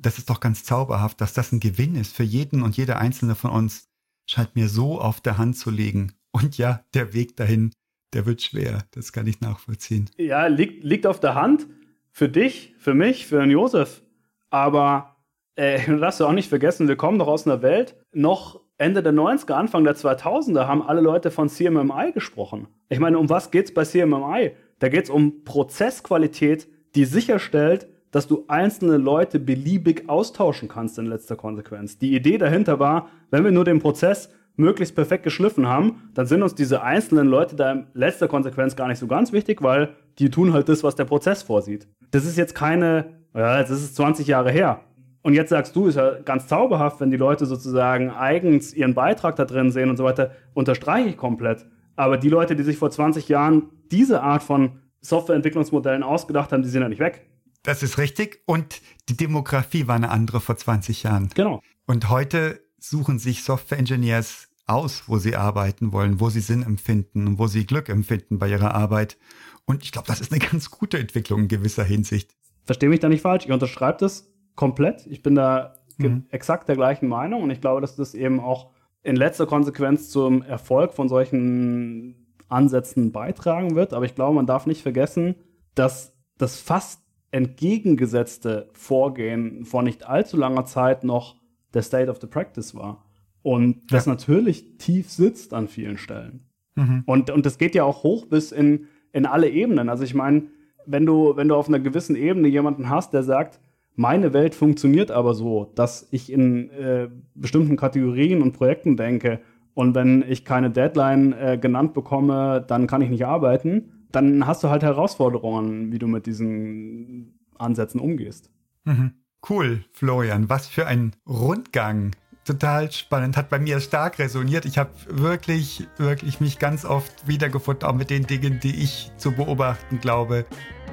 Das 0.00 0.18
ist 0.18 0.30
doch 0.30 0.40
ganz 0.40 0.64
zauberhaft, 0.64 1.20
dass 1.20 1.34
das 1.34 1.52
ein 1.52 1.60
Gewinn 1.60 1.94
ist 1.94 2.14
für 2.14 2.22
jeden 2.22 2.62
und 2.62 2.76
jede 2.76 2.96
einzelne 2.96 3.34
von 3.34 3.50
uns. 3.50 3.88
Scheint 4.26 4.56
mir 4.56 4.68
so 4.68 5.00
auf 5.00 5.20
der 5.20 5.38
Hand 5.38 5.56
zu 5.56 5.70
liegen. 5.70 6.12
Und 6.32 6.56
ja, 6.56 6.84
der 6.94 7.12
Weg 7.12 7.36
dahin, 7.36 7.72
der 8.14 8.26
wird 8.26 8.42
schwer. 8.42 8.84
Das 8.92 9.12
kann 9.12 9.26
ich 9.26 9.40
nachvollziehen. 9.40 10.08
Ja, 10.16 10.46
liegt, 10.46 10.84
liegt 10.84 11.06
auf 11.06 11.20
der 11.20 11.34
Hand. 11.34 11.66
Für 12.12 12.28
dich, 12.28 12.74
für 12.78 12.94
mich, 12.94 13.26
für 13.26 13.40
den 13.40 13.50
Josef. 13.50 14.02
Aber 14.48 15.16
äh, 15.56 15.84
du 15.86 15.98
darfst 15.98 16.20
ja 16.20 16.26
auch 16.26 16.32
nicht 16.32 16.48
vergessen, 16.48 16.88
wir 16.88 16.96
kommen 16.96 17.18
doch 17.18 17.28
aus 17.28 17.46
einer 17.46 17.62
Welt, 17.62 17.96
noch 18.12 18.60
Ende 18.78 19.02
der 19.02 19.12
90er, 19.12 19.52
Anfang 19.52 19.84
der 19.84 19.94
2000er 19.94 20.66
haben 20.66 20.82
alle 20.82 21.02
Leute 21.02 21.30
von 21.30 21.50
CMMI 21.50 22.12
gesprochen. 22.14 22.68
Ich 22.88 22.98
meine, 22.98 23.18
um 23.18 23.28
was 23.28 23.50
geht 23.50 23.66
es 23.66 23.74
bei 23.74 23.84
CMMI? 23.84 24.52
Da 24.78 24.88
geht 24.88 25.04
es 25.04 25.10
um 25.10 25.44
Prozessqualität, 25.44 26.66
die 26.94 27.04
sicherstellt, 27.04 27.88
dass 28.10 28.26
du 28.26 28.44
einzelne 28.48 28.96
Leute 28.96 29.38
beliebig 29.38 30.08
austauschen 30.08 30.68
kannst 30.68 30.98
in 30.98 31.06
letzter 31.06 31.36
Konsequenz. 31.36 31.98
Die 31.98 32.14
Idee 32.14 32.38
dahinter 32.38 32.78
war, 32.78 33.08
wenn 33.30 33.44
wir 33.44 33.52
nur 33.52 33.64
den 33.64 33.80
Prozess 33.80 34.30
möglichst 34.56 34.94
perfekt 34.94 35.24
geschliffen 35.24 35.68
haben, 35.68 36.10
dann 36.14 36.26
sind 36.26 36.42
uns 36.42 36.54
diese 36.54 36.82
einzelnen 36.82 37.26
Leute 37.26 37.56
da 37.56 37.72
in 37.72 37.86
letzter 37.94 38.28
Konsequenz 38.28 38.76
gar 38.76 38.88
nicht 38.88 38.98
so 38.98 39.06
ganz 39.06 39.32
wichtig, 39.32 39.62
weil 39.62 39.90
die 40.18 40.30
tun 40.30 40.52
halt 40.52 40.68
das, 40.68 40.84
was 40.84 40.96
der 40.96 41.04
Prozess 41.04 41.42
vorsieht. 41.42 41.88
Das 42.10 42.24
ist 42.24 42.36
jetzt 42.36 42.54
keine, 42.54 43.22
ja, 43.34 43.60
das 43.60 43.70
ist 43.70 43.96
20 43.96 44.26
Jahre 44.26 44.50
her. 44.50 44.80
Und 45.22 45.34
jetzt 45.34 45.50
sagst 45.50 45.76
du, 45.76 45.86
ist 45.86 45.96
ja 45.96 46.20
ganz 46.20 46.46
zauberhaft, 46.46 47.00
wenn 47.00 47.10
die 47.10 47.16
Leute 47.16 47.46
sozusagen 47.46 48.10
eigens 48.10 48.72
ihren 48.72 48.94
Beitrag 48.94 49.36
da 49.36 49.44
drin 49.44 49.70
sehen 49.70 49.90
und 49.90 49.96
so 49.96 50.04
weiter, 50.04 50.30
unterstreiche 50.54 51.10
ich 51.10 51.16
komplett. 51.16 51.66
Aber 51.96 52.16
die 52.16 52.30
Leute, 52.30 52.56
die 52.56 52.62
sich 52.62 52.78
vor 52.78 52.90
20 52.90 53.28
Jahren 53.28 53.70
diese 53.90 54.22
Art 54.22 54.42
von 54.42 54.80
Softwareentwicklungsmodellen 55.02 56.02
ausgedacht 56.02 56.52
haben, 56.52 56.62
die 56.62 56.68
sind 56.68 56.82
ja 56.82 56.88
nicht 56.88 57.00
weg. 57.00 57.29
Das 57.62 57.82
ist 57.82 57.98
richtig. 57.98 58.42
Und 58.46 58.80
die 59.08 59.16
Demografie 59.16 59.86
war 59.86 59.96
eine 59.96 60.10
andere 60.10 60.40
vor 60.40 60.56
20 60.56 61.02
Jahren. 61.02 61.30
Genau. 61.34 61.62
Und 61.86 62.08
heute 62.08 62.60
suchen 62.78 63.18
sich 63.18 63.42
Software-Engineers 63.42 64.48
aus, 64.66 65.04
wo 65.08 65.18
sie 65.18 65.36
arbeiten 65.36 65.92
wollen, 65.92 66.20
wo 66.20 66.30
sie 66.30 66.40
Sinn 66.40 66.62
empfinden 66.62 67.26
und 67.26 67.38
wo 67.38 67.46
sie 67.46 67.66
Glück 67.66 67.88
empfinden 67.88 68.38
bei 68.38 68.48
ihrer 68.48 68.74
Arbeit. 68.74 69.18
Und 69.66 69.82
ich 69.82 69.92
glaube, 69.92 70.08
das 70.08 70.20
ist 70.20 70.32
eine 70.32 70.40
ganz 70.50 70.70
gute 70.70 70.98
Entwicklung 70.98 71.40
in 71.42 71.48
gewisser 71.48 71.84
Hinsicht. 71.84 72.34
Verstehe 72.64 72.88
mich 72.88 73.00
da 73.00 73.08
nicht 73.08 73.22
falsch. 73.22 73.46
Ich 73.46 73.52
unterschreibe 73.52 73.98
das 73.98 74.30
komplett. 74.54 75.06
Ich 75.06 75.22
bin 75.22 75.34
da 75.34 75.74
mhm. 75.98 76.26
exakt 76.30 76.68
der 76.68 76.76
gleichen 76.76 77.08
Meinung 77.08 77.42
und 77.42 77.50
ich 77.50 77.60
glaube, 77.60 77.80
dass 77.80 77.96
das 77.96 78.14
eben 78.14 78.40
auch 78.40 78.70
in 79.02 79.16
letzter 79.16 79.46
Konsequenz 79.46 80.10
zum 80.10 80.42
Erfolg 80.42 80.94
von 80.94 81.08
solchen 81.08 82.36
Ansätzen 82.48 83.12
beitragen 83.12 83.74
wird. 83.74 83.92
Aber 83.92 84.04
ich 84.04 84.14
glaube, 84.14 84.34
man 84.34 84.46
darf 84.46 84.66
nicht 84.66 84.82
vergessen, 84.82 85.36
dass 85.74 86.12
das 86.36 86.60
fast 86.60 87.00
entgegengesetzte 87.30 88.68
Vorgehen 88.72 89.64
vor 89.64 89.82
nicht 89.82 90.06
allzu 90.08 90.36
langer 90.36 90.64
Zeit 90.64 91.04
noch 91.04 91.36
der 91.74 91.82
State 91.82 92.10
of 92.10 92.20
the 92.20 92.26
Practice 92.26 92.74
war. 92.74 93.04
Und 93.42 93.92
das 93.92 94.06
ja. 94.06 94.12
natürlich 94.12 94.76
tief 94.78 95.10
sitzt 95.10 95.54
an 95.54 95.68
vielen 95.68 95.96
Stellen. 95.96 96.46
Mhm. 96.74 97.02
Und, 97.06 97.30
und 97.30 97.46
das 97.46 97.58
geht 97.58 97.74
ja 97.74 97.84
auch 97.84 98.02
hoch 98.02 98.26
bis 98.26 98.52
in, 98.52 98.86
in 99.12 99.26
alle 99.26 99.48
Ebenen. 99.48 99.88
Also 99.88 100.04
ich 100.04 100.14
meine, 100.14 100.48
wenn 100.86 101.06
du, 101.06 101.36
wenn 101.36 101.48
du 101.48 101.54
auf 101.54 101.68
einer 101.68 101.80
gewissen 101.80 102.16
Ebene 102.16 102.48
jemanden 102.48 102.90
hast, 102.90 103.12
der 103.12 103.22
sagt, 103.22 103.60
meine 103.96 104.32
Welt 104.32 104.54
funktioniert 104.54 105.10
aber 105.10 105.34
so, 105.34 105.72
dass 105.74 106.08
ich 106.10 106.32
in 106.32 106.70
äh, 106.70 107.08
bestimmten 107.34 107.76
Kategorien 107.76 108.42
und 108.42 108.52
Projekten 108.52 108.96
denke 108.96 109.40
und 109.74 109.94
wenn 109.94 110.24
ich 110.28 110.44
keine 110.44 110.70
Deadline 110.70 111.32
äh, 111.32 111.58
genannt 111.58 111.94
bekomme, 111.94 112.64
dann 112.66 112.86
kann 112.86 113.02
ich 113.02 113.10
nicht 113.10 113.26
arbeiten, 113.26 113.99
dann 114.12 114.46
hast 114.46 114.62
du 114.64 114.70
halt 114.70 114.82
Herausforderungen, 114.82 115.92
wie 115.92 115.98
du 115.98 116.06
mit 116.06 116.26
diesen 116.26 117.38
Ansätzen 117.58 118.00
umgehst. 118.00 118.50
Mhm. 118.84 119.12
Cool, 119.48 119.84
Florian. 119.92 120.48
Was 120.48 120.66
für 120.66 120.86
ein 120.86 121.16
Rundgang. 121.26 122.12
Total 122.44 122.90
spannend. 122.90 123.36
Hat 123.36 123.48
bei 123.48 123.58
mir 123.58 123.80
stark 123.80 124.18
resoniert. 124.18 124.64
Ich 124.64 124.78
habe 124.78 124.90
wirklich, 125.08 125.86
wirklich 125.98 126.40
mich 126.40 126.58
ganz 126.58 126.84
oft 126.84 127.28
wiedergefunden, 127.28 127.88
auch 127.88 127.94
mit 127.94 128.10
den 128.10 128.26
Dingen, 128.26 128.60
die 128.60 128.82
ich 128.82 129.12
zu 129.18 129.32
beobachten 129.32 130.00
glaube. 130.00 130.46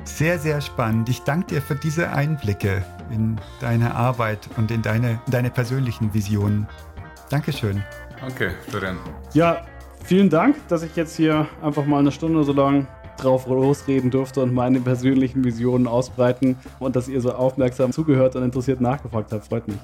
Sehr, 0.03 0.39
sehr 0.39 0.61
spannend. 0.61 1.09
Ich 1.09 1.22
danke 1.22 1.55
dir 1.55 1.61
für 1.61 1.76
diese 1.76 2.11
Einblicke 2.11 2.86
in 3.11 3.39
deine 3.59 3.95
Arbeit 3.95 4.49
und 4.57 4.72
in 4.72 4.82
deine, 4.82 5.20
deine 5.30 5.49
persönlichen 5.49 6.13
Visionen. 6.13 6.68
Dankeschön. 7.30 7.84
Danke, 8.20 8.53
Florian. 8.68 8.97
Ja, 9.34 9.65
vielen 10.03 10.30
Dank, 10.30 10.55
dass 10.68 10.84
ich 10.84 10.95
jetzt 10.95 11.15
hier 11.15 11.47
einfach 11.61 11.86
mal 11.86 11.99
eine 11.99 12.11
Stunde 12.11 12.43
so 12.43 12.53
lang 12.53 12.88
drauf 13.18 13.47
losreden 13.47 14.11
durfte 14.11 14.41
und 14.41 14.53
meine 14.53 14.80
persönlichen 14.80 15.43
Visionen 15.43 15.88
ausbreiten 15.88 16.55
und 16.80 16.95
dass 16.95 17.07
ihr 17.07 17.22
so 17.22 17.32
aufmerksam 17.32 17.91
zugehört 17.91 18.36
und 18.36 18.43
interessiert 18.43 18.82
nachgefragt 18.82 19.32
habt. 19.32 19.47
Freut 19.47 19.68
mich. 19.68 19.78